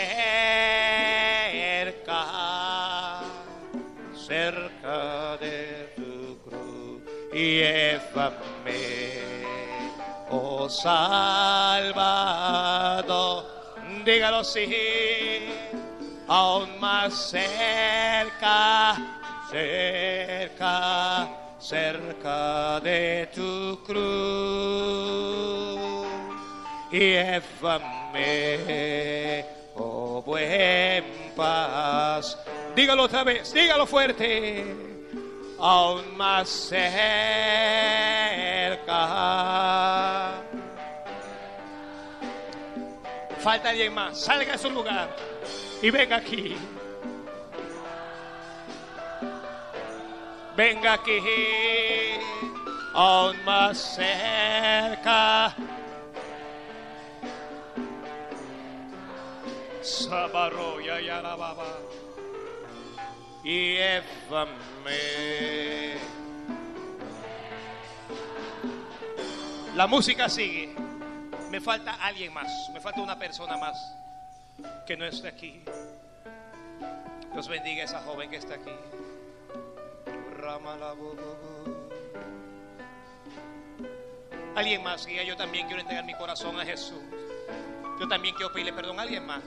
cerca 4.15 5.35
de 5.37 5.93
tu 5.95 6.37
cruz, 6.47 7.01
y 7.33 7.63
oh 10.29 10.69
Salvador. 10.69 11.97
Dígalo 14.07 14.41
sí, 14.41 15.49
aún 16.29 16.79
más 16.79 17.13
cerca, 17.29 18.95
cerca, 19.51 21.27
cerca 21.59 22.79
de 22.79 23.27
tu 23.35 23.83
cruz. 23.85 23.97
Oh 29.75 30.23
buen 30.25 31.03
paz. 31.35 32.37
Dígalo 32.77 33.03
otra 33.03 33.25
vez, 33.25 33.51
dígalo 33.51 33.85
fuerte. 33.85 34.73
Aún 35.59 36.15
más 36.15 36.47
cerca. 36.47 36.87
Falta 43.39 43.69
alguien 43.69 43.93
más. 43.93 44.19
Salga 44.19 44.53
de 44.53 44.57
su 44.57 44.69
lugar 44.69 45.15
y 45.81 45.89
venga 45.89 46.17
aquí. 46.17 46.55
Venga 50.55 50.93
aquí. 50.93 51.19
Aún 52.93 53.43
más 53.45 53.77
cerca. 53.77 55.55
Sabaroya 59.81 60.99
y 60.99 61.09
alababa. 61.09 61.77
Llévame. 63.43 64.57
La 69.75 69.85
música 69.85 70.27
sigue. 70.27 70.86
Me 71.49 71.61
falta 71.61 71.93
alguien 71.95 72.33
más. 72.33 72.69
Me 72.73 72.79
falta 72.79 73.01
una 73.01 73.17
persona 73.17 73.57
más 73.57 73.95
que 74.85 74.97
no 74.97 75.05
está 75.05 75.29
aquí. 75.29 75.61
Dios 77.33 77.47
bendiga 77.47 77.83
a 77.83 77.85
esa 77.85 78.01
joven 78.01 78.29
que 78.29 78.37
está 78.37 78.55
aquí. 78.55 78.71
Alguien 84.55 84.81
más, 84.81 85.07
y 85.07 85.23
yo 85.25 85.35
también 85.35 85.67
quiero 85.67 85.81
entregar 85.81 86.03
mi 86.03 86.15
corazón 86.15 86.59
a 86.59 86.65
Jesús. 86.65 86.97
Yo 87.99 88.07
también 88.07 88.33
quiero 88.33 88.51
pedirle 88.51 88.73
perdón 88.73 88.99
a 88.99 89.03
alguien 89.03 89.25
más. 89.25 89.43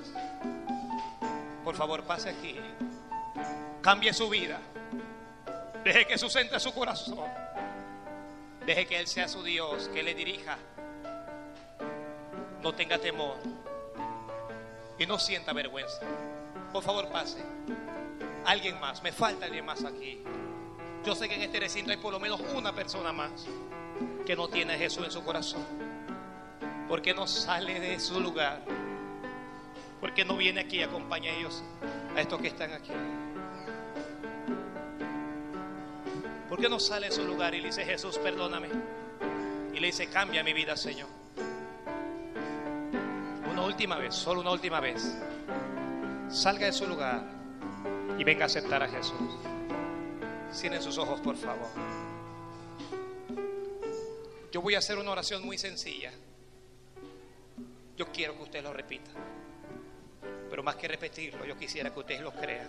Por 1.64 1.74
favor, 1.74 2.05
pase 2.05 2.30
aquí. 2.30 2.57
Cambie 3.80 4.12
su 4.12 4.28
vida. 4.28 4.61
Deje 5.82 6.07
que 6.07 6.12
Jesús 6.12 6.36
entre 6.36 6.61
su 6.61 6.72
corazón. 6.72 7.28
Deje 8.66 8.86
que 8.86 9.01
Él 9.01 9.07
sea 9.07 9.26
su 9.26 9.42
Dios, 9.42 9.88
que 9.88 10.03
le 10.03 10.14
dirija. 10.14 10.59
No 12.62 12.74
tenga 12.74 12.98
temor. 12.98 13.36
Y 14.98 15.06
no 15.06 15.18
sienta 15.18 15.52
vergüenza. 15.52 16.00
Por 16.72 16.82
favor, 16.82 17.08
pase. 17.11 17.42
Alguien 18.44 18.78
más. 18.80 19.02
Me 19.02 19.12
falta 19.12 19.46
alguien 19.46 19.64
más 19.64 19.84
aquí. 19.84 20.22
Yo 21.04 21.14
sé 21.14 21.28
que 21.28 21.34
en 21.36 21.42
este 21.42 21.61
recinto 21.61 21.90
hay 21.90 21.96
por 21.96 22.12
lo 22.12 22.20
menos 22.20 22.40
una 22.54 22.74
persona 22.74 23.12
más 23.12 23.46
que 24.26 24.36
no 24.36 24.48
tiene 24.48 24.74
a 24.74 24.78
Jesús 24.78 25.04
en 25.04 25.11
su 25.11 25.24
corazón. 25.24 25.64
¿Por 26.88 27.00
qué 27.00 27.14
no 27.14 27.26
sale 27.26 27.80
de 27.80 27.98
su 27.98 28.20
lugar? 28.20 28.62
¿Por 30.00 30.12
qué 30.12 30.24
no 30.24 30.36
viene 30.36 30.61
aquí 30.61 30.78
y 30.78 30.82
acompaña 30.82 31.30
a 31.30 31.34
ellos, 31.34 31.62
a 32.16 32.20
estos 32.20 32.40
que 32.40 32.48
están 32.48 32.72
aquí? 32.72 32.92
¿Por 36.48 36.58
qué 36.61 36.68
no 36.68 36.80
sale 36.80 37.08
de 37.08 37.12
su 37.12 37.24
lugar 37.24 37.54
y 37.54 37.61
le 37.61 37.68
dice, 37.68 37.84
Jesús, 37.84 38.18
perdóname? 38.18 38.68
Y 39.72 39.78
le 39.78 39.86
dice, 39.86 40.08
cambia 40.08 40.42
mi 40.42 40.52
vida, 40.52 40.76
Señor. 40.76 41.20
Última 43.64 43.96
vez, 43.96 44.14
solo 44.14 44.40
una 44.40 44.50
última 44.50 44.80
vez. 44.80 45.16
Salga 46.28 46.66
de 46.66 46.72
su 46.72 46.86
lugar 46.86 47.22
y 48.18 48.24
venga 48.24 48.44
a 48.44 48.46
aceptar 48.46 48.82
a 48.82 48.88
Jesús. 48.88 49.18
Cierren 50.52 50.82
sus 50.82 50.98
ojos, 50.98 51.20
por 51.20 51.36
favor. 51.36 51.68
Yo 54.50 54.61
voy 54.61 54.74
a 54.74 54.78
hacer 54.78 54.98
una 54.98 55.12
oración 55.12 55.44
muy 55.44 55.56
sencilla. 55.58 56.12
Yo 57.96 58.11
quiero 58.12 58.36
que 58.36 58.42
usted 58.42 58.62
lo 58.62 58.72
repita. 58.72 59.11
Pero 60.48 60.62
más 60.62 60.76
que 60.76 60.88
repetirlo, 60.88 61.44
yo 61.44 61.56
quisiera 61.56 61.92
que 61.92 62.00
ustedes 62.00 62.22
lo 62.22 62.32
crean. 62.32 62.68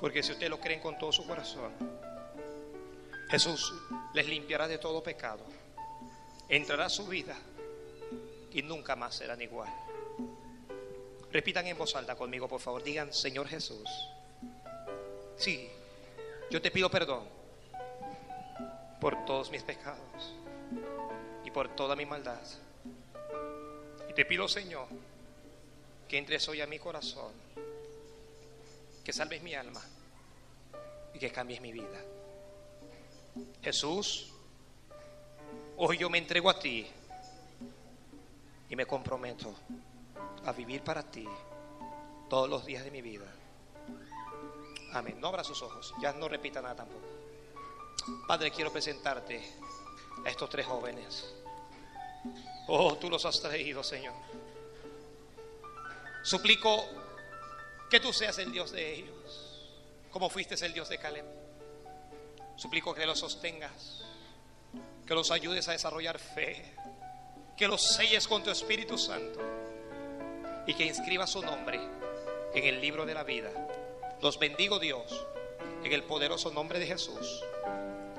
Porque 0.00 0.22
si 0.22 0.32
ustedes 0.32 0.50
lo 0.50 0.60
creen 0.60 0.80
con 0.80 0.98
todo 0.98 1.12
su 1.12 1.26
corazón, 1.26 1.72
Jesús 3.30 3.72
les 4.12 4.26
limpiará 4.26 4.66
de 4.66 4.78
todo 4.78 5.02
pecado. 5.02 5.44
Entrará 6.48 6.86
a 6.86 6.90
su 6.90 7.06
vida 7.06 7.36
y 8.56 8.62
nunca 8.62 8.96
más 8.96 9.14
serán 9.14 9.42
igual. 9.42 9.68
Repitan 11.30 11.66
en 11.66 11.76
voz 11.76 11.94
alta 11.94 12.16
conmigo, 12.16 12.48
por 12.48 12.58
favor. 12.58 12.82
Digan, 12.82 13.12
Señor 13.12 13.46
Jesús. 13.46 13.86
Sí, 15.36 15.68
yo 16.50 16.62
te 16.62 16.70
pido 16.70 16.90
perdón 16.90 17.28
por 18.98 19.26
todos 19.26 19.50
mis 19.50 19.62
pecados 19.62 20.34
y 21.44 21.50
por 21.50 21.76
toda 21.76 21.94
mi 21.94 22.06
maldad. 22.06 22.40
Te 24.14 24.24
pido, 24.24 24.48
Señor, 24.48 24.86
que 26.08 26.16
entres 26.16 26.48
hoy 26.48 26.62
a 26.62 26.66
mi 26.66 26.78
corazón, 26.78 27.34
que 29.04 29.12
salves 29.12 29.42
mi 29.42 29.54
alma 29.54 29.82
y 31.12 31.18
que 31.18 31.30
cambies 31.30 31.60
mi 31.60 31.72
vida. 31.72 32.02
Jesús, 33.62 34.32
hoy 35.76 35.98
yo 35.98 36.08
me 36.08 36.16
entrego 36.16 36.48
a 36.48 36.58
ti 36.58 36.86
y 38.68 38.76
me 38.76 38.86
comprometo 38.86 39.54
a 40.44 40.52
vivir 40.52 40.82
para 40.82 41.02
ti 41.02 41.26
todos 42.28 42.48
los 42.48 42.64
días 42.64 42.84
de 42.84 42.90
mi 42.90 43.02
vida. 43.02 43.26
Amén. 44.92 45.20
No 45.20 45.28
abra 45.28 45.44
sus 45.44 45.62
ojos, 45.62 45.94
ya 46.00 46.12
no 46.12 46.28
repita 46.28 46.62
nada 46.62 46.76
tampoco. 46.76 47.06
Padre, 48.26 48.50
quiero 48.50 48.72
presentarte 48.72 49.42
a 50.24 50.28
estos 50.28 50.48
tres 50.48 50.66
jóvenes. 50.66 51.34
Oh, 52.68 52.96
tú 52.96 53.10
los 53.10 53.24
has 53.24 53.40
traído, 53.40 53.82
Señor. 53.82 54.14
Suplico 56.22 56.84
que 57.88 58.00
tú 58.00 58.12
seas 58.12 58.38
el 58.38 58.50
Dios 58.50 58.72
de 58.72 58.94
ellos, 58.94 59.68
como 60.10 60.28
fuiste 60.28 60.54
el 60.64 60.72
Dios 60.72 60.88
de 60.88 60.98
Caleb. 60.98 61.24
Suplico 62.56 62.94
que 62.94 63.06
los 63.06 63.18
sostengas, 63.18 64.02
que 65.06 65.14
los 65.14 65.30
ayudes 65.30 65.68
a 65.68 65.72
desarrollar 65.72 66.18
fe, 66.18 66.74
que 67.56 67.66
los 67.66 67.82
selles 67.94 68.28
con 68.28 68.42
tu 68.42 68.50
Espíritu 68.50 68.98
Santo 68.98 69.40
y 70.66 70.74
que 70.74 70.84
inscribas 70.84 71.30
su 71.30 71.42
nombre 71.42 71.80
en 72.54 72.64
el 72.64 72.80
libro 72.80 73.06
de 73.06 73.14
la 73.14 73.24
vida. 73.24 73.50
Los 74.20 74.38
bendigo, 74.38 74.78
Dios, 74.78 75.26
en 75.82 75.92
el 75.92 76.02
poderoso 76.04 76.50
nombre 76.50 76.78
de 76.78 76.86
Jesús 76.86 77.44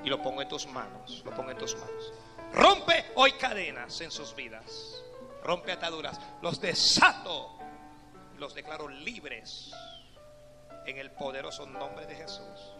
y 0.03 0.09
lo 0.09 0.21
pongo 0.21 0.41
en 0.41 0.47
tus 0.47 0.67
manos, 0.67 1.21
lo 1.25 1.31
pongo 1.35 1.51
en 1.51 1.57
tus 1.57 1.75
manos. 1.75 2.13
Rompe 2.53 3.05
hoy 3.15 3.33
cadenas 3.33 3.99
en 4.01 4.11
sus 4.11 4.35
vidas. 4.35 5.03
Rompe 5.43 5.71
ataduras. 5.71 6.19
Los 6.41 6.59
desato. 6.59 7.51
Los 8.37 8.53
declaro 8.53 8.87
libres 8.87 9.71
en 10.85 10.97
el 10.97 11.11
poderoso 11.11 11.65
nombre 11.65 12.05
de 12.05 12.15
Jesús. 12.15 12.71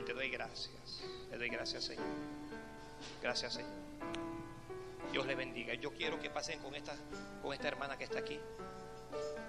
Y 0.00 0.04
te 0.04 0.12
doy 0.12 0.30
gracias. 0.30 1.02
Te 1.30 1.38
doy 1.38 1.48
gracias, 1.48 1.84
Señor. 1.84 2.04
Gracias, 3.22 3.54
Señor. 3.54 3.85
Dios 5.16 5.26
le 5.26 5.34
bendiga. 5.34 5.72
Yo 5.72 5.94
quiero 5.94 6.20
que 6.20 6.28
pasen 6.28 6.60
con 6.60 6.74
esta, 6.74 6.94
con 7.40 7.50
esta 7.54 7.68
hermana 7.68 7.96
que 7.96 8.04
está 8.04 8.18
aquí. 8.18 8.38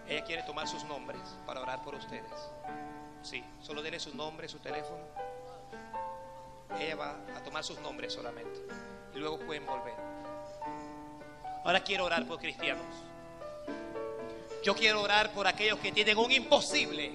Ella 0.07 0.23
quiere 0.23 0.44
tomar 0.44 0.65
sus 0.65 0.85
nombres 0.85 1.19
para 1.45 1.60
orar 1.60 1.84
por 1.84 1.94
ustedes. 1.94 2.31
Sí, 3.22 3.44
solo 3.61 3.81
denle 3.81 3.99
su 3.99 4.15
nombre, 4.15 4.48
su 4.48 4.60
teléfono. 4.60 5.03
Ella 6.80 6.95
va 6.95 7.18
a 7.35 7.44
tomar 7.44 7.65
sus 7.65 7.77
nombres 7.81 8.14
solamente 8.14 8.61
y 9.14 9.18
luego 9.18 9.39
pueden 9.39 9.65
volver. 9.65 9.94
Ahora 11.65 11.84
quiero 11.84 12.06
orar 12.06 12.26
por 12.26 12.39
cristianos. 12.39 12.85
Yo 14.64 14.73
quiero 14.73 15.02
orar 15.02 15.34
por 15.34 15.48
aquellos 15.48 15.80
que 15.80 15.91
tienen 15.91 16.18
un 16.18 16.31
imposible. 16.31 17.11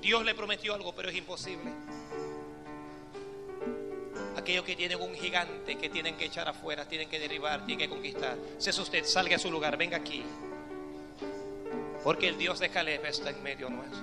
Dios 0.00 0.24
le 0.24 0.34
prometió 0.34 0.72
algo, 0.72 0.94
pero 0.94 1.10
es 1.10 1.14
imposible. 1.14 1.72
Aquellos 4.42 4.64
que 4.64 4.74
tienen 4.74 5.00
un 5.00 5.14
gigante 5.14 5.76
que 5.76 5.88
tienen 5.88 6.16
que 6.16 6.24
echar 6.24 6.48
afuera, 6.48 6.84
tienen 6.84 7.08
que 7.08 7.20
derribar, 7.20 7.64
tienen 7.64 7.88
que 7.88 7.88
conquistar. 7.88 8.36
Si 8.58 8.70
es 8.70 8.78
usted, 8.80 9.04
salga 9.04 9.36
a 9.36 9.38
su 9.38 9.52
lugar, 9.52 9.76
venga 9.76 9.98
aquí. 9.98 10.24
Porque 12.02 12.26
el 12.26 12.36
Dios 12.36 12.58
de 12.58 12.68
Caleb 12.68 13.06
está 13.06 13.30
en 13.30 13.40
medio 13.40 13.70
nuestro. 13.70 14.02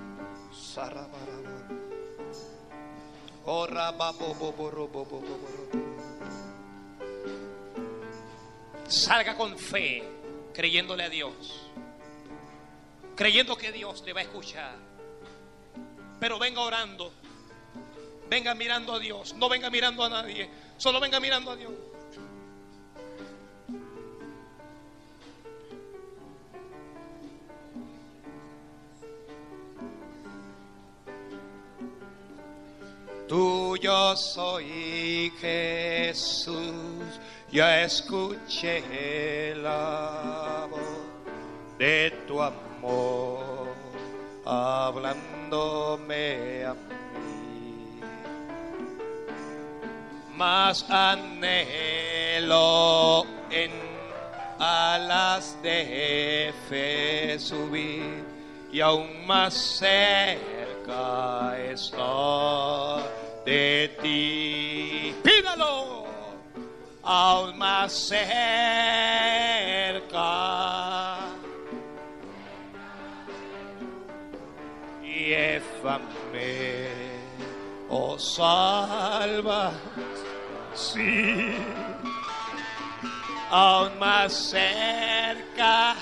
Salga 8.88 9.36
con 9.36 9.60
fe, 9.60 10.04
creyéndole 10.54 11.04
a 11.04 11.10
Dios. 11.10 11.70
Creyendo 13.18 13.58
que 13.58 13.74
Dios 13.74 14.02
le 14.06 14.14
va 14.14 14.22
a 14.22 14.24
escuchar. 14.24 14.78
Pero 16.18 16.40
venga 16.40 16.62
orando 16.62 17.12
venga 18.30 18.54
mirando 18.54 18.94
a 18.94 19.00
Dios, 19.00 19.34
no 19.34 19.50
venga 19.50 19.70
mirando 19.70 20.04
a 20.04 20.10
nadie, 20.10 20.50
solo 20.78 21.00
venga 21.00 21.20
mirando 21.20 21.52
a 21.52 21.56
Dios. 21.56 21.74
Tuyo 33.28 34.16
soy 34.16 35.32
Jesús, 35.40 37.20
ya 37.52 37.84
escuché 37.84 39.54
la 39.56 40.68
voz 40.70 40.82
de 41.78 42.12
tu 42.28 42.42
amor, 42.42 43.76
hablándome 44.46 45.26
a 46.66 46.74
mí 46.74 47.00
Más 50.40 50.90
anhelo 50.90 52.56
en 53.52 53.72
alas 54.58 55.62
de 55.62 56.54
fe 56.70 57.38
subir 57.38 58.24
y 58.72 58.80
aún 58.80 59.28
más 59.28 59.54
cerca 59.54 61.58
está 61.60 63.04
de 63.46 63.94
ti. 64.02 65.14
Pídalo, 65.22 66.06
aún 67.04 67.58
más 67.58 67.92
cerca. 67.92 68.30
Llévame, 75.04 76.88
oh 77.90 78.18
salva, 78.18 79.74
sí, 80.80 81.58
aún 83.52 84.00
más 84.00 84.34
cerca. 84.34 85.96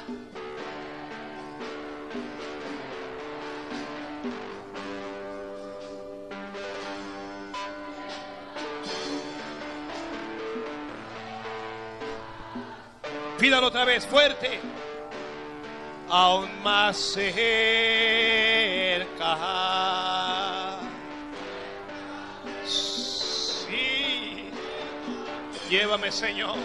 Pídalo 13.40 13.68
otra 13.68 13.86
vez 13.86 14.06
fuerte. 14.06 14.60
Aún 16.10 16.50
más 16.64 16.98
cerca. 16.98 17.38
Llévame, 25.70 26.12
Señor. 26.12 26.56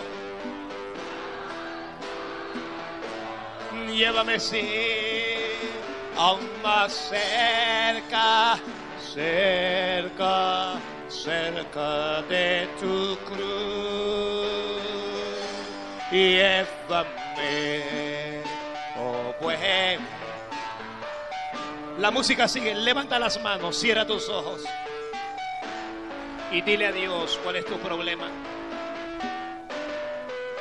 Llévame, 3.93 4.41
sí. 4.41 4.69
Aún 6.17 6.49
más 6.63 6.93
cerca, 6.93 8.59
cerca, 9.15 10.75
cerca 11.09 12.23
de 12.23 12.69
tu 12.79 13.17
cruz 13.25 14.63
llévame, 16.13 17.83
oh 18.99 19.35
buen. 19.41 20.01
La 21.99 22.11
música 22.11 22.47
sigue, 22.49 22.75
levanta 22.75 23.19
las 23.19 23.41
manos, 23.43 23.77
cierra 23.77 24.07
tus 24.07 24.29
ojos 24.29 24.63
y 26.51 26.61
dile 26.63 26.87
a 26.87 26.93
Dios 26.93 27.41
cuál 27.43 27.57
es 27.57 27.65
tu 27.65 27.79
problema. 27.79 28.29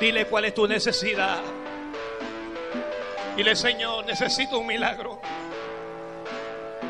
Dile 0.01 0.25
cuál 0.25 0.45
es 0.45 0.55
tu 0.55 0.67
necesidad. 0.67 1.39
Dile, 3.35 3.55
Señor, 3.55 4.03
necesito 4.03 4.57
un 4.57 4.65
milagro. 4.65 5.21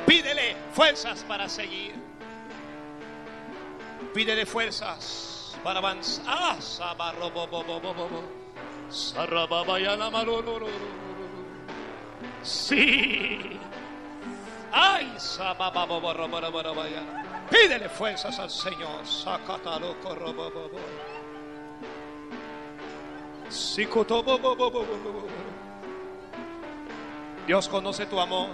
Pídele 0.07 0.55
fuerzas 0.71 1.25
para 1.27 1.49
seguir. 1.49 1.93
Pídele 4.13 4.45
fuerzas 4.45 5.57
para 5.61 5.79
avanzar. 5.79 6.25
Sí. 12.43 13.59
Ay, 14.71 15.13
Pídele 17.49 17.89
fuerzas 17.89 18.39
al 18.39 18.49
Señor. 18.49 19.05
Dios 27.45 27.67
conoce 27.67 28.05
tu 28.05 28.19
amor. 28.19 28.49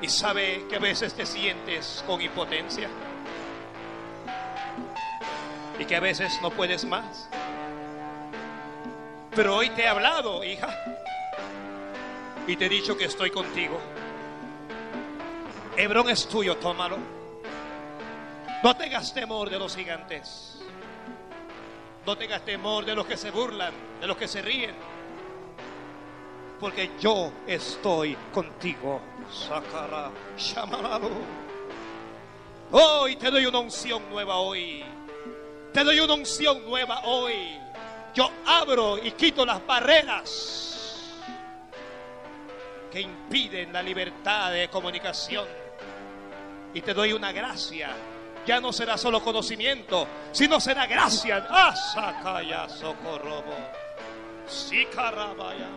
Y 0.00 0.08
sabe 0.08 0.64
que 0.68 0.76
a 0.76 0.78
veces 0.78 1.14
te 1.14 1.26
sientes 1.26 2.04
con 2.06 2.20
impotencia 2.20 2.88
y 5.78 5.84
que 5.84 5.96
a 5.96 6.00
veces 6.00 6.38
no 6.40 6.50
puedes 6.50 6.84
más. 6.84 7.28
Pero 9.34 9.56
hoy 9.56 9.70
te 9.70 9.82
he 9.82 9.88
hablado, 9.88 10.44
hija, 10.44 10.68
y 12.46 12.56
te 12.56 12.66
he 12.66 12.68
dicho 12.68 12.96
que 12.96 13.06
estoy 13.06 13.30
contigo. 13.30 13.80
Hebrón 15.76 16.10
es 16.10 16.28
tuyo, 16.28 16.56
tómalo. 16.58 16.98
No 18.62 18.76
tengas 18.76 19.12
temor 19.12 19.50
de 19.50 19.58
los 19.58 19.74
gigantes. 19.74 20.51
No 22.04 22.16
tengas 22.16 22.44
temor 22.44 22.84
de 22.84 22.94
los 22.94 23.06
que 23.06 23.16
se 23.16 23.30
burlan, 23.30 23.72
de 24.00 24.06
los 24.06 24.16
que 24.16 24.26
se 24.26 24.42
ríen. 24.42 24.74
Porque 26.58 26.90
yo 27.00 27.32
estoy 27.46 28.16
contigo. 28.32 29.00
Sacará, 29.30 30.10
Hoy 32.72 33.16
te 33.16 33.30
doy 33.30 33.46
una 33.46 33.58
unción 33.60 34.08
nueva 34.10 34.36
hoy. 34.36 34.84
Te 35.72 35.84
doy 35.84 36.00
una 36.00 36.14
unción 36.14 36.64
nueva 36.64 37.02
hoy. 37.04 37.58
Yo 38.14 38.30
abro 38.46 38.98
y 38.98 39.12
quito 39.12 39.46
las 39.46 39.64
barreras 39.66 41.12
que 42.90 43.00
impiden 43.00 43.72
la 43.72 43.82
libertad 43.82 44.52
de 44.52 44.68
comunicación. 44.68 45.46
Y 46.74 46.80
te 46.80 46.92
doy 46.94 47.12
una 47.12 47.32
gracia. 47.32 47.90
Ya 48.46 48.60
no 48.60 48.72
será 48.72 48.98
solo 48.98 49.22
conocimiento, 49.22 50.06
sino 50.32 50.58
será 50.60 50.86
gracia. 50.86 51.46
Asakaya 51.48 52.68
socorrobo. 52.68 53.54
Sikarabaya 54.46 55.68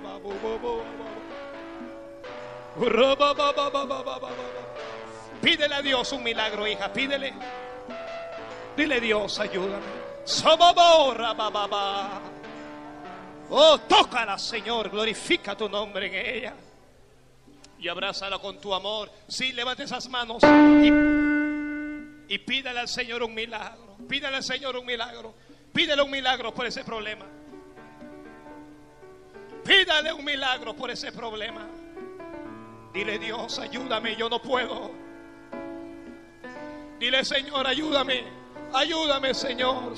Pídele 5.42 5.76
a 5.76 5.82
Dios 5.82 6.12
un 6.12 6.24
milagro, 6.24 6.68
hija. 6.68 6.92
Pídele. 6.92 7.34
Dile 8.76 9.00
Dios, 9.00 9.40
ayúdame. 9.40 10.06
Oh, 13.50 13.78
tócala, 13.88 14.38
Señor. 14.38 14.90
Glorifica 14.90 15.56
tu 15.56 15.70
nombre 15.70 16.08
en 16.08 16.36
ella. 16.36 16.54
Y 17.80 17.88
abrázala 17.88 18.40
con 18.40 18.60
tu 18.60 18.74
amor. 18.74 19.12
Sí, 19.28 19.54
levante 19.54 19.84
esas 19.84 20.10
manos 20.10 20.42
y, 20.44 21.45
y 22.28 22.40
pídale 22.40 22.80
al 22.80 22.88
Señor 22.88 23.24
un 23.24 23.34
milagro. 23.34 23.98
Pídale 24.08 24.38
al 24.38 24.44
Señor 24.44 24.76
un 24.78 24.86
milagro. 24.86 25.36
Pídele 25.74 26.02
un 26.02 26.12
milagro 26.12 26.54
por 26.54 26.66
ese 26.66 26.84
problema. 26.84 27.26
Pídale 29.64 30.14
un 30.14 30.24
milagro 30.24 30.76
por 30.76 30.92
ese 30.92 31.12
problema. 31.12 31.68
Dile 32.94 33.20
Dios, 33.20 33.60
ayúdame, 33.60 34.16
yo 34.16 34.30
no 34.30 34.42
puedo. 34.42 34.92
Dile 37.00 37.26
Señor, 37.26 37.68
ayúdame. 37.68 38.46
Ayúdame, 38.74 39.34
Señor. 39.34 39.96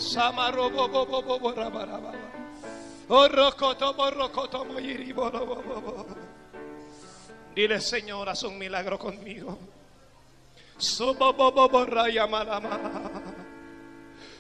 Dile, 7.56 7.82
Señor, 7.82 8.30
haz 8.30 8.44
un 8.44 8.58
milagro 8.58 9.00
conmigo. 9.00 9.58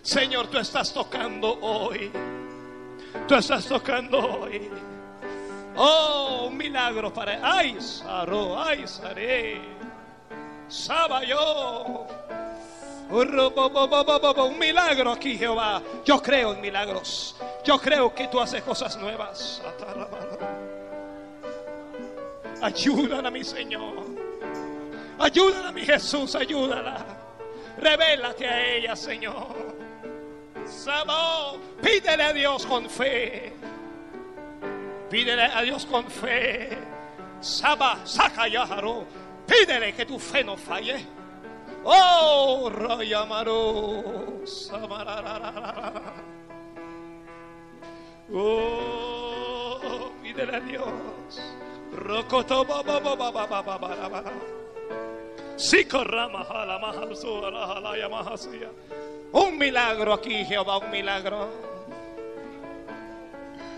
Señor, 0.01 0.47
tú 0.47 0.57
estás 0.57 0.93
tocando 0.93 1.57
hoy. 1.61 2.11
Tú 3.27 3.35
estás 3.35 3.65
tocando 3.65 4.19
hoy. 4.19 4.69
Oh, 5.75 6.47
un 6.47 6.57
milagro 6.57 7.13
para. 7.13 7.39
Ay, 7.41 7.77
Saro, 7.79 8.59
ay, 8.61 8.87
Saré. 8.87 9.61
Sabayo. 10.67 12.05
Un 13.09 14.59
milagro 14.59 15.11
aquí, 15.11 15.37
Jehová. 15.37 15.81
Yo 16.03 16.21
creo 16.21 16.53
en 16.53 16.61
milagros. 16.61 17.35
Yo 17.63 17.79
creo 17.79 18.13
que 18.13 18.27
tú 18.27 18.39
haces 18.39 18.63
cosas 18.63 18.97
nuevas. 18.97 19.61
Ayúdala, 22.61 23.31
mi 23.31 23.43
Señor. 23.43 24.16
Ayúdala, 25.19 25.71
mi 25.71 25.85
Jesús. 25.85 26.35
Ayúdala. 26.35 27.05
Revélate 27.77 28.47
a 28.47 28.75
ella, 28.75 28.95
Señor. 28.95 29.77
Sabo, 30.65 31.59
pídele 31.81 32.23
a 32.23 32.33
Dios 32.33 32.65
con 32.65 32.89
fe. 32.89 33.53
Pídele 35.09 35.43
a 35.43 35.61
Dios 35.61 35.85
con 35.85 36.05
fe. 36.09 36.77
Saba, 37.39 37.99
saca 38.05 38.47
Yaharo. 38.47 39.05
Pídele 39.45 39.93
que 39.93 40.05
tu 40.05 40.19
fe 40.19 40.43
no 40.43 40.57
falle. 40.57 41.05
Oh, 41.83 42.69
Rayamaro. 42.69 44.41
Samarararara. 44.45 46.13
Oh, 48.33 50.11
pídele 50.21 50.55
a 50.55 50.59
Dios. 50.59 51.55
Rocoto 51.93 52.65
Un 59.31 59.57
milagro 59.57 60.13
aquí, 60.13 60.45
Jehová, 60.45 60.77
un 60.77 60.91
milagro. 60.91 61.49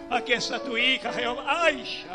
Aquí 0.09 0.33
está 0.33 0.59
tu 0.59 0.75
hija, 0.77 1.13
Jehová. 1.13 1.43
Ay. 1.47 2.05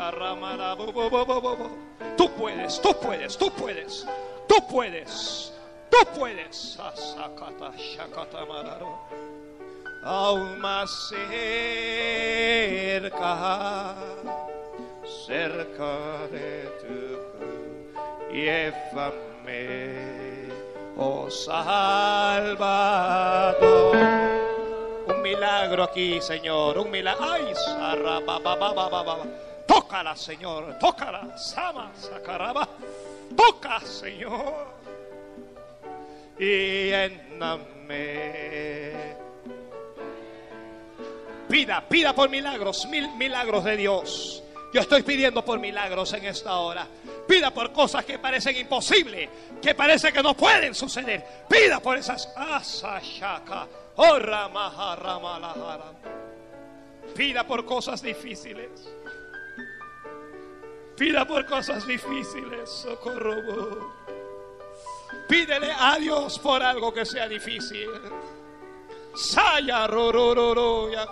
Tú 2.15 2.29
puedes, 2.31 2.79
tú 2.81 2.93
puedes, 2.99 3.37
tú 3.37 3.49
puedes, 3.51 4.05
tú 4.47 4.55
puedes, 4.67 5.53
tú 5.89 5.97
puedes. 6.17 6.77
Aún 10.03 10.59
más 10.59 11.11
cerca, 13.09 13.95
cerca 15.25 16.27
de 16.31 16.69
tu 16.81 16.95
cruz. 17.31 18.35
Llévame, 19.45 20.49
oh 20.97 21.29
Salvador. 21.29 22.35
Un 25.07 25.21
milagro 25.21 25.83
aquí, 25.83 26.19
Señor. 26.21 26.79
Un 26.79 26.89
milagro. 26.91 27.25
Ay. 27.31 27.53
Tócala, 29.67 30.15
Señor. 30.15 30.77
Tócala. 30.79 31.37
Sama, 31.37 31.91
sacaraba. 31.95 32.67
Toca, 33.35 33.79
Señor. 33.81 34.75
Y. 36.39 36.91
Pida, 41.47 41.87
pida 41.87 42.13
por 42.13 42.27
milagros, 42.29 42.87
mil 42.87 43.15
milagros 43.15 43.63
de 43.63 43.77
Dios. 43.77 44.44
Yo 44.75 44.81
estoy 44.81 45.03
pidiendo 45.03 45.45
por 45.45 45.57
milagros 45.57 46.11
en 46.15 46.25
esta 46.25 46.57
hora. 46.57 46.85
Pida 47.25 47.49
por 47.49 47.71
cosas 47.71 48.03
que 48.03 48.19
parecen 48.19 48.57
imposibles, 48.57 49.29
que 49.61 49.73
parece 49.73 50.11
que 50.11 50.21
no 50.21 50.35
pueden 50.35 50.75
suceder. 50.75 51.45
Pida 51.47 51.79
por 51.79 51.97
esas 51.97 52.27
asashaka. 52.35 53.69
Oh. 53.95 54.17
Pida 57.15 57.47
por 57.47 57.63
cosas 57.63 58.01
difíciles. 58.01 58.69
Pida 60.97 61.25
por 61.25 61.45
cosas 61.45 61.87
difíciles, 61.87 62.69
socorro. 62.69 63.93
Pídele 65.29 65.71
a 65.71 65.95
Dios 65.99 66.37
por 66.37 66.61
algo 66.61 66.93
que 66.93 67.05
sea 67.05 67.29
difícil. 67.29 67.89
Saya 69.15 69.87
ro 69.87 70.11
ro 70.11 70.35
ro 70.35 70.53
ro 70.53 70.91
ya 70.91 71.05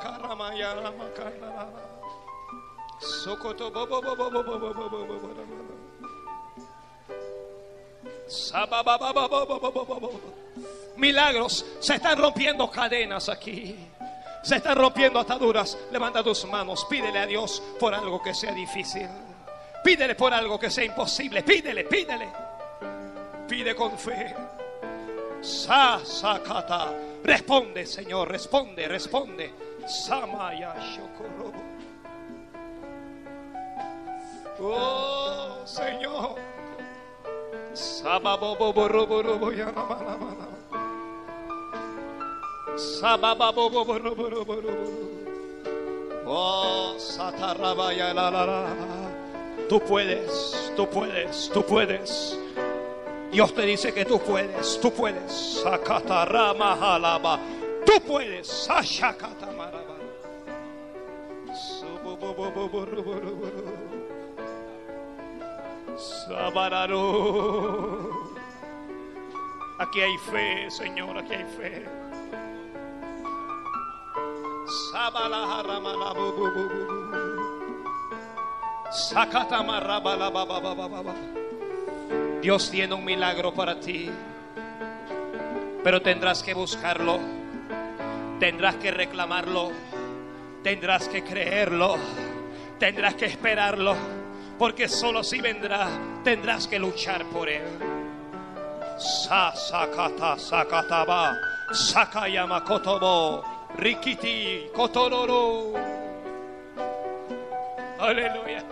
Sokoto 3.03 3.71
Milagros, 10.95 11.65
se 11.79 11.95
están 11.95 12.17
rompiendo 12.17 12.69
cadenas 12.69 13.29
aquí. 13.29 13.75
Se 14.43 14.57
están 14.57 14.75
rompiendo 14.77 15.19
ataduras. 15.19 15.77
Levanta 15.91 16.23
tus 16.23 16.45
manos, 16.45 16.85
pídele 16.89 17.19
a 17.19 17.25
Dios 17.25 17.61
por 17.79 17.93
algo 17.93 18.21
que 18.21 18.33
sea 18.33 18.53
difícil. 18.53 19.07
Pídele 19.83 20.15
por 20.15 20.33
algo 20.33 20.59
que 20.59 20.69
sea 20.69 20.85
imposible. 20.85 21.43
Pídele, 21.43 21.83
pídele. 21.85 22.29
Pide 23.47 23.75
con 23.75 23.97
fe. 23.97 24.35
Sa, 25.41 25.99
Responde, 27.23 27.85
Señor, 27.85 28.29
responde, 28.29 28.87
responde. 28.87 29.53
Samaya 29.85 30.75
Shokorobo. 30.79 31.62
Oh, 34.61 35.57
Señor. 35.65 36.35
Oh, 46.25 46.95
satarabaya 46.97 48.13
la 48.13 48.31
la 48.31 48.45
la. 48.45 48.65
Tú 49.67 49.79
puedes, 49.79 50.71
tú 50.75 50.87
puedes, 50.89 51.49
tú 51.53 51.63
puedes. 51.63 52.37
Dios 53.31 53.53
te 53.53 53.63
dice 53.63 53.93
que 53.93 54.05
tú 54.05 54.19
puedes, 54.19 54.79
tú 54.79 54.91
puedes. 54.91 55.61
Tú 57.85 57.93
puedes. 58.07 58.47
Sashakatamaraba. 58.47 59.93
Sabararo. 65.97 67.03
Aquí 69.79 70.01
hay 70.01 70.17
fe, 70.17 70.69
Señor, 70.71 71.17
aquí 71.17 71.33
hay 71.33 71.45
fe. 71.57 71.85
Dios 82.41 82.69
tiene 82.69 82.93
un 82.93 83.05
milagro 83.05 83.53
para 83.53 83.79
ti, 83.79 84.09
pero 85.83 86.01
tendrás 86.01 86.43
que 86.43 86.53
buscarlo, 86.53 87.19
tendrás 88.39 88.75
que 88.75 88.91
reclamarlo, 88.91 89.71
tendrás 90.61 91.07
que 91.07 91.23
creerlo, 91.23 91.95
tendrás 92.79 93.15
que 93.15 93.25
esperarlo, 93.25 93.95
porque 94.57 94.87
solo 94.87 95.19
así 95.19 95.41
vendrá, 95.41 95.89
tendrás 96.23 96.67
que 96.67 96.79
luchar 96.79 97.25
por 97.25 97.49
él. 97.49 97.63
Sa 98.97 99.55
sakata 99.55 100.37
sakataba 100.37 101.35
sakayama 101.71 102.63
kotobo 102.63 103.43
rikiti 103.77 104.69
kotororo. 104.73 105.73
Aleluya. 107.99 108.63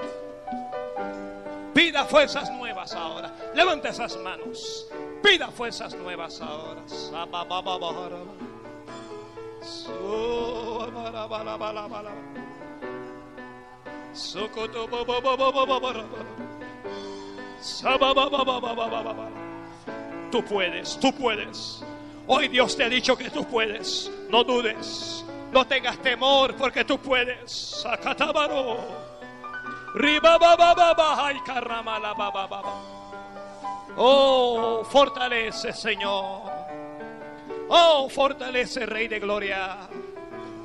Pida 1.74 2.06
fuerzas 2.06 2.52
nuevas 2.52 2.94
ahora. 2.94 3.32
Levanta 3.56 3.90
esas 3.90 4.18
manos. 4.18 4.88
Pida 5.24 5.49
fuerzas 5.49 5.94
nuevas 5.95 6.41
ahora. 6.41 6.82
Sababababaraba. 14.14 15.22
Suabarabalabala. 15.24 16.02
Socotobobobobobobobaraba. 16.12 16.42
Sabababababababa. 17.62 19.30
Tú 20.32 20.44
puedes, 20.44 21.00
tú 21.00 21.14
puedes. 21.14 21.84
Hoy 22.28 22.48
Dios 22.48 22.76
te 22.76 22.86
ha 22.86 22.90
dicho 22.90 23.18
que 23.18 23.30
tú 23.30 23.46
puedes. 23.46 24.10
No 24.30 24.44
dudes. 24.44 25.24
No 25.52 25.68
tengas 25.68 25.98
temor 26.00 26.56
porque 26.56 26.84
tú 26.86 26.98
puedes. 26.98 27.52
Sacatabaro. 27.52 28.78
Ribababababa, 29.94 31.28
ay, 31.28 31.40
carramalabababa. 31.46 32.64
Oh, 33.98 34.84
fortalece, 34.90 35.74
Señor. 35.74 36.50
Oh, 37.68 38.10
fortalece, 38.10 38.86
Rey 38.86 39.08
de 39.08 39.20
Gloria. 39.20 39.78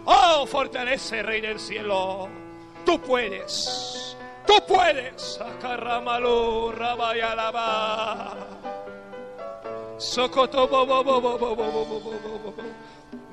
Oh, 0.05 0.47
fortalece, 0.47 1.23
Rey 1.23 1.41
del 1.41 1.59
cielo. 1.59 2.46
Tú 2.87 3.01
puedes. 3.03 4.17
Tú 4.47 4.55
puedes. 4.67 5.41
Acarramalo, 5.41 6.73
rabayalaba. 6.73 8.37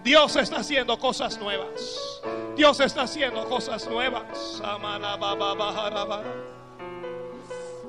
Dios 0.03 0.35
está 0.35 0.57
haciendo 0.57 0.97
cosas 0.97 1.37
nuevas. 1.37 2.21
Dios 2.55 2.79
está 2.79 3.03
haciendo 3.03 3.47
cosas 3.47 3.87
nuevas. 3.87 4.61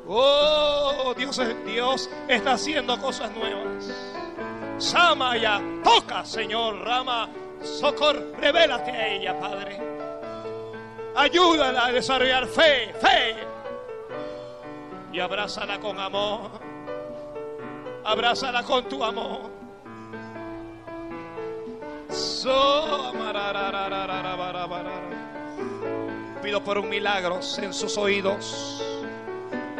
Oh, 0.06 1.14
Dios, 1.16 1.40
Dios 1.64 2.10
está 2.28 2.52
haciendo 2.52 3.00
cosas 3.00 3.30
nuevas. 3.34 3.90
Samaya, 4.76 5.62
toca, 5.82 6.24
Señor 6.26 6.84
Rama, 6.84 7.30
socor, 7.62 8.34
revélate 8.38 8.90
a 8.90 9.08
ella, 9.08 9.40
Padre. 9.40 10.03
Ayúdala 11.16 11.86
a 11.86 11.92
desarrollar 11.92 12.46
fe, 12.46 12.92
fe. 13.00 13.36
Y 15.12 15.20
abrázala 15.20 15.78
con 15.78 15.98
amor. 16.00 16.50
Abrázala 18.04 18.62
con 18.64 18.84
tu 18.88 19.02
amor. 19.04 19.50
So- 22.10 23.12
Pido 26.42 26.62
por 26.62 26.78
un 26.78 26.88
milagro 26.88 27.40
en 27.58 27.72
sus 27.72 27.96
oídos. 27.96 28.82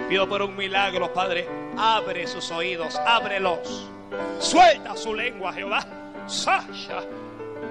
Pido 0.09 0.29
por 0.29 0.41
un 0.43 0.57
milagro, 0.57 1.13
Padre. 1.13 1.49
Abre 1.77 2.27
sus 2.27 2.51
oídos, 2.51 2.97
ábrelos. 3.07 3.89
Suelta 4.39 4.97
su 4.97 5.13
lengua, 5.15 5.53
Jehová. 5.53 5.85
Sasha. 6.27 7.03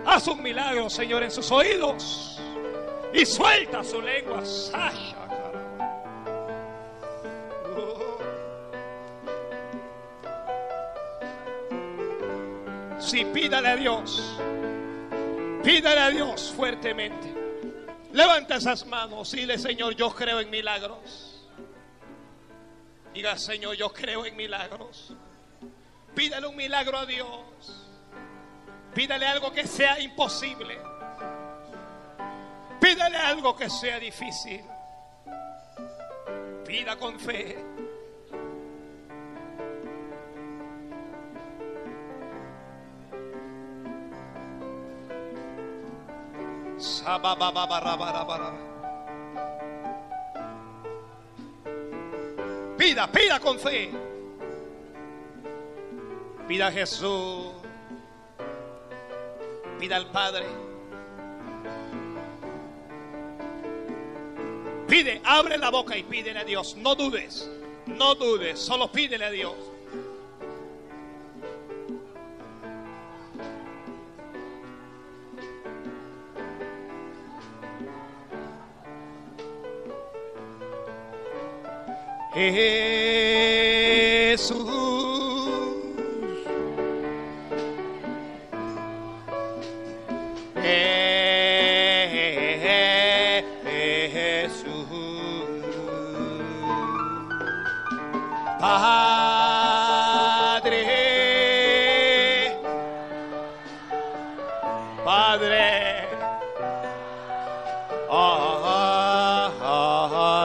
Haz 0.05 0.27
un 0.27 0.43
milagro, 0.43 0.89
Señor, 0.89 1.23
en 1.23 1.31
sus 1.31 1.49
oídos. 1.51 2.39
Y 3.13 3.25
suelta 3.25 3.83
su 3.83 4.01
lengua. 4.01 4.43
Sasha. 4.45 5.23
Sí, 12.99 13.25
pídale 13.25 13.67
a 13.67 13.75
Dios. 13.75 14.39
Pídale 15.63 15.99
a 15.99 16.09
Dios 16.09 16.53
fuertemente. 16.55 17.31
Levanta 18.13 18.55
esas 18.55 18.85
manos. 18.87 19.31
Dile, 19.31 19.59
Señor, 19.59 19.95
yo 19.95 20.09
creo 20.09 20.39
en 20.39 20.49
milagros. 20.49 21.47
Diga, 23.13 23.37
Señor, 23.37 23.75
yo 23.75 23.93
creo 23.93 24.25
en 24.25 24.35
milagros. 24.35 25.13
Pídale 26.15 26.47
un 26.47 26.55
milagro 26.55 26.97
a 26.97 27.05
Dios. 27.05 27.87
Pídale 28.95 29.27
algo 29.27 29.51
que 29.51 29.67
sea 29.67 29.99
imposible. 29.99 30.79
Pídale 32.79 33.17
algo 33.17 33.55
que 33.55 33.69
sea 33.69 33.99
difícil. 33.99 34.61
Pida 36.65 36.97
con 36.97 37.19
fe. 37.19 37.73
Pida, 52.77 53.11
pida 53.11 53.39
con 53.39 53.59
fe. 53.59 53.91
Pida 56.47 56.71
Jesús. 56.71 57.53
Pida 59.79 59.97
al 59.97 60.11
Padre. 60.11 60.72
Pide, 64.87 65.21
abre 65.23 65.57
la 65.57 65.69
boca 65.69 65.97
y 65.97 66.03
pídele 66.03 66.39
a 66.39 66.43
Dios. 66.43 66.75
No 66.77 66.95
dudes, 66.95 67.49
no 67.87 68.15
dudes, 68.15 68.59
solo 68.59 68.91
pídele 68.91 69.25
a 69.25 69.31
Dios. 69.31 69.55
Jesús. 82.33 82.83
Padre. 98.73 100.71
Padre. 105.05 106.07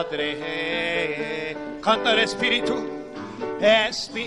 Padre. 0.05 1.55
Canta 1.81 2.11
el 2.11 2.19
Espíritu. 2.19 2.75
Espíritu. 3.59 4.19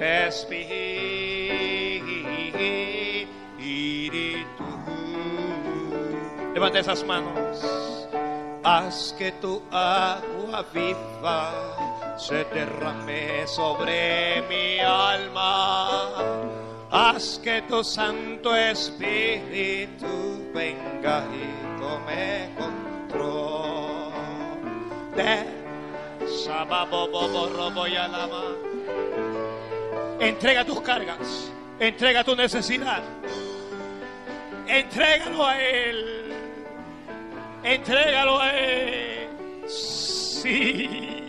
Espíritu. 0.00 0.75
Levanta 6.56 6.78
esas 6.78 7.04
manos. 7.04 8.08
Haz 8.64 9.14
que 9.18 9.30
tu 9.42 9.62
agua 9.70 10.64
viva 10.72 12.16
se 12.16 12.44
derrame 12.44 13.46
sobre 13.46 14.42
mi 14.48 14.78
alma. 14.80 16.14
Haz 16.90 17.38
que 17.44 17.60
tu 17.68 17.84
Santo 17.84 18.56
Espíritu 18.56 20.50
venga 20.54 21.24
y 21.30 21.78
tome 21.78 22.48
control. 22.56 24.12
De. 25.14 25.44
Entrega 30.20 30.64
tus 30.64 30.80
cargas, 30.80 31.52
entrega 31.78 32.24
tu 32.24 32.34
necesidad, 32.34 33.02
entrégalo 34.66 35.44
a 35.44 35.60
Él, 35.60 36.15
entrégalo 37.66 38.40
a 38.40 38.50
Él. 38.56 39.28
Sí. 39.68 41.28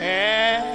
Eh. 0.00 0.74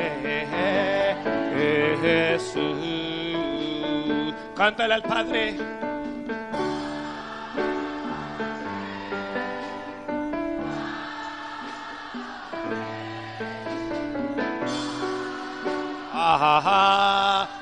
Eh, 0.00 0.46
eh, 0.54 1.16
eh, 1.56 2.36
Jesús. 2.38 2.78
Cántale 4.54 4.94
al 4.94 5.02
Padre. 5.02 5.87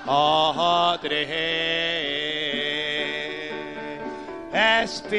Padre. 0.05 1.23
Espíritu. 4.83 5.13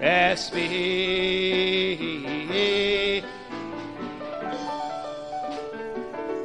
Espíritu. 0.00 0.86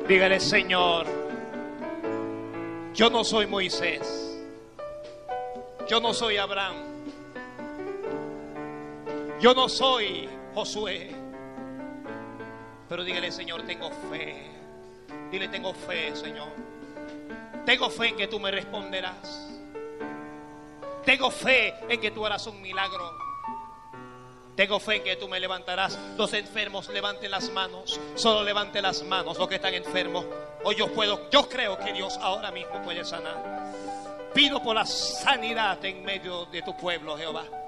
Dígale, 0.07 0.39
Señor, 0.39 1.05
yo 2.93 3.09
no 3.09 3.23
soy 3.25 3.47
Moisés. 3.47 4.39
Yo 5.89 5.99
no 5.99 6.13
soy 6.13 6.37
Abraham. 6.37 6.90
Yo 9.41 9.55
no 9.55 9.68
soy 9.68 10.30
Josué. 10.53 11.09
Pero 12.88 13.03
dígale, 13.03 13.31
Señor, 13.31 13.63
tengo 13.63 13.89
fe. 14.11 14.35
Dile, 15.31 15.47
tengo 15.47 15.73
fe, 15.73 16.15
Señor. 16.15 16.49
Tengo 17.65 17.89
fe 17.89 18.09
en 18.09 18.18
que 18.18 18.27
tú 18.27 18.39
me 18.39 18.51
responderás. 18.51 19.49
Tengo 21.03 21.31
fe 21.31 21.73
en 21.89 21.99
que 21.99 22.11
tú 22.11 22.23
harás 22.23 22.45
un 22.45 22.61
milagro. 22.61 23.18
Tengo 24.55 24.80
fe 24.80 24.97
en 24.97 25.03
que 25.03 25.15
tú 25.15 25.27
me 25.27 25.39
levantarás. 25.39 25.97
Los 26.18 26.34
enfermos 26.34 26.88
levanten 26.89 27.31
las 27.31 27.49
manos. 27.49 27.99
Solo 28.13 28.43
levanten 28.43 28.84
las 28.84 29.01
manos 29.03 29.39
los 29.39 29.47
que 29.47 29.55
están 29.55 29.73
enfermos. 29.73 30.23
O 30.63 30.72
yo 30.72 30.93
puedo, 30.93 31.31
yo 31.31 31.49
creo 31.49 31.80
que 31.80 31.93
Dios 31.93 32.15
ahora 32.22 32.51
mismo 32.51 32.80
puede 32.84 33.03
sanar. 33.03 33.72
Pido 34.35 34.61
por 34.61 34.76
la 34.76 34.85
sanidad 34.85 35.84
en 35.84 36.05
medio 36.05 36.45
de 36.45 36.61
tu 36.61 36.77
pueblo, 36.77 37.18
Jehová. 37.18 37.60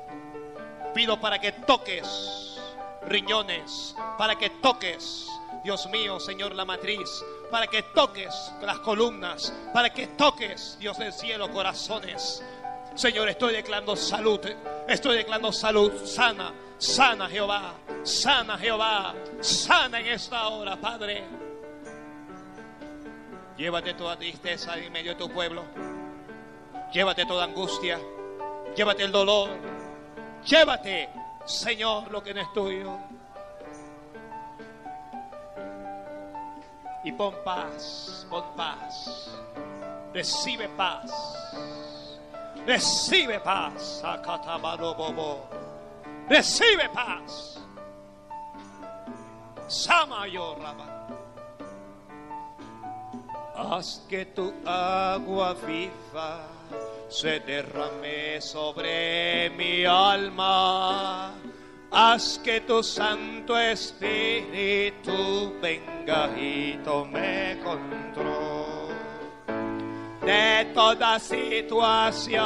Pido 0.94 1.20
para 1.20 1.40
que 1.40 1.52
toques 1.52 2.60
riñones, 3.08 3.96
para 4.18 4.36
que 4.36 4.50
toques, 4.50 5.28
Dios 5.64 5.88
mío, 5.88 6.20
Señor, 6.20 6.54
la 6.54 6.66
matriz, 6.66 7.24
para 7.50 7.68
que 7.68 7.84
toques 7.84 8.52
las 8.62 8.80
columnas, 8.80 9.54
para 9.74 9.92
que 9.92 10.08
toques, 10.08 10.78
Dios 10.80 10.98
del 10.98 11.14
cielo, 11.14 11.52
corazones. 11.52 12.44
Señor, 12.96 13.28
estoy 13.30 13.54
declarando 13.54 13.96
salud, 13.96 14.40
estoy 14.88 15.18
declarando 15.18 15.52
salud 15.52 16.06
sana, 16.06 16.54
sana 16.78 17.28
Jehová, 17.28 17.74
sana 18.04 18.58
Jehová, 18.58 19.16
sana 19.42 20.00
en 20.00 20.08
esta 20.08 20.48
hora, 20.48 20.76
Padre. 20.76 21.24
Llévate 23.58 23.94
toda 23.94 24.18
tristeza 24.18 24.78
en 24.78 24.92
medio 24.92 25.12
de 25.12 25.18
tu 25.18 25.30
pueblo, 25.30 25.64
llévate 26.92 27.26
toda 27.26 27.46
angustia, 27.46 28.00
llévate 28.76 29.04
el 29.04 29.12
dolor, 29.12 29.50
llévate, 30.46 31.10
Señor, 31.46 32.12
lo 32.12 32.22
que 32.22 32.34
no 32.34 32.42
es 32.42 32.54
tuyo. 32.54 32.98
Y 37.04 37.12
pon 37.12 37.36
paz, 37.44 38.26
pon 38.30 38.44
paz. 38.56 39.30
Recibe 40.14 40.70
paz. 40.70 41.12
Recibe 42.66 43.40
paz. 43.40 44.02
Acatabarobobo. 44.04 45.50
Recibe 46.30 46.88
paz. 46.90 47.60
Sama 49.68 50.28
yo, 50.28 50.56
Rabba. 50.56 51.08
Haz 53.56 54.06
que 54.10 54.26
tu 54.26 54.54
agua 54.66 55.54
viva 55.54 56.53
se 57.14 57.40
derrame 57.42 58.42
sobre 58.42 59.52
mi 59.52 59.86
alma. 59.86 61.32
Haz 61.92 62.40
que 62.40 62.62
tu 62.62 62.82
Santo 62.82 63.56
Espíritu 63.56 65.54
venga 65.62 66.32
y 66.36 66.80
tome 66.84 67.60
control 67.64 68.96
de 70.26 70.66
toda 70.74 71.20
situación 71.20 72.40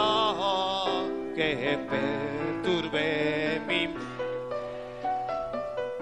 que 1.34 1.80
perturbe 1.90 3.62
mi 3.68 3.88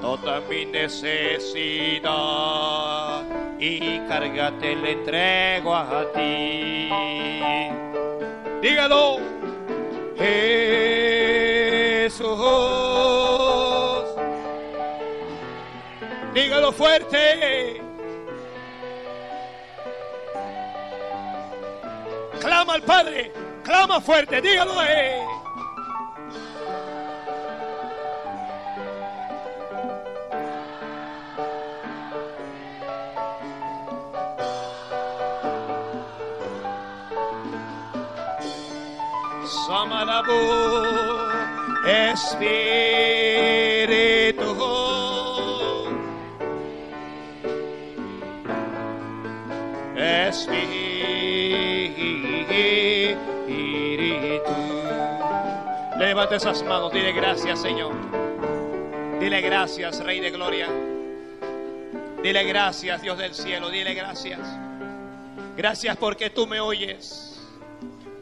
toda 0.01 0.41
mi 0.49 0.65
necesidad 0.65 2.11
y 3.59 3.99
cárgate 4.07 4.75
le 4.75 4.91
entrego 4.93 5.75
a 5.75 6.11
ti. 6.13 7.84
Dígalo, 8.65 9.19
Jesús. 10.17 12.25
Dígalo 16.33 16.71
fuerte. 16.71 17.79
Clama 22.41 22.73
al 22.73 22.81
Padre, 22.81 23.31
clama 23.63 24.01
fuerte, 24.01 24.41
dígalo. 24.41 24.81
Eh. 24.81 25.44
Samalabu 39.65 40.31
Espíritu 41.87 42.85
Espíritu. 49.97 50.85
Levante 55.97 56.35
esas 56.35 56.61
manos, 56.61 56.93
dile 56.93 57.11
gracias 57.13 57.59
Señor. 57.59 57.93
Dile 59.19 59.41
gracias 59.41 59.99
Rey 60.03 60.19
de 60.19 60.29
Gloria. 60.29 60.67
Dile 62.21 62.43
gracias 62.43 63.01
Dios 63.01 63.17
del 63.17 63.33
cielo, 63.33 63.71
dile 63.71 63.95
gracias. 63.95 64.41
Gracias 65.57 65.97
porque 65.97 66.29
tú 66.29 66.45
me 66.45 66.59
oyes 66.59 67.34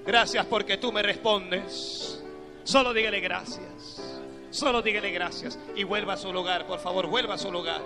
Gracias 0.06 0.46
porque 0.46 0.78
tú 0.78 0.92
me 0.92 1.02
respondes. 1.02 2.22
Solo 2.64 2.94
dígale 2.94 3.20
gracias. 3.20 4.02
Solo 4.50 4.82
dígale 4.82 5.12
gracias. 5.12 5.58
Y 5.76 5.84
vuelva 5.84 6.14
a 6.14 6.18
su 6.18 6.32
lugar, 6.32 6.68
por 6.68 6.80
favor, 6.80 7.08
vuelva 7.08 7.36
a 7.36 7.38
su 7.38 7.52
lugar. 7.52 7.82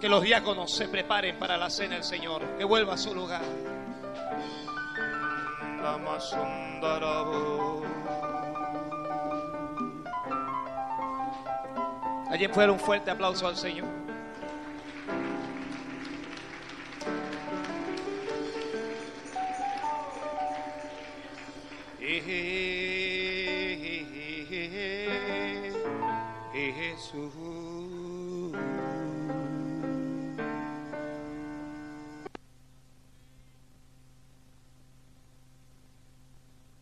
Que 0.00 0.08
los 0.08 0.22
diáconos 0.22 0.72
se 0.72 0.88
preparen 0.88 1.38
para 1.38 1.56
la 1.56 1.70
cena 1.70 1.94
del 1.94 2.04
Señor. 2.04 2.42
Que 2.58 2.64
vuelva 2.64 2.94
a 2.94 2.98
su 2.98 3.14
lugar. 3.14 3.42
Allí 12.30 12.48
fuera 12.48 12.72
un 12.72 12.80
fuerte 12.80 13.10
aplauso 13.10 13.46
al 13.46 13.56
Señor. 13.56 14.03
Jesús. 26.74 27.43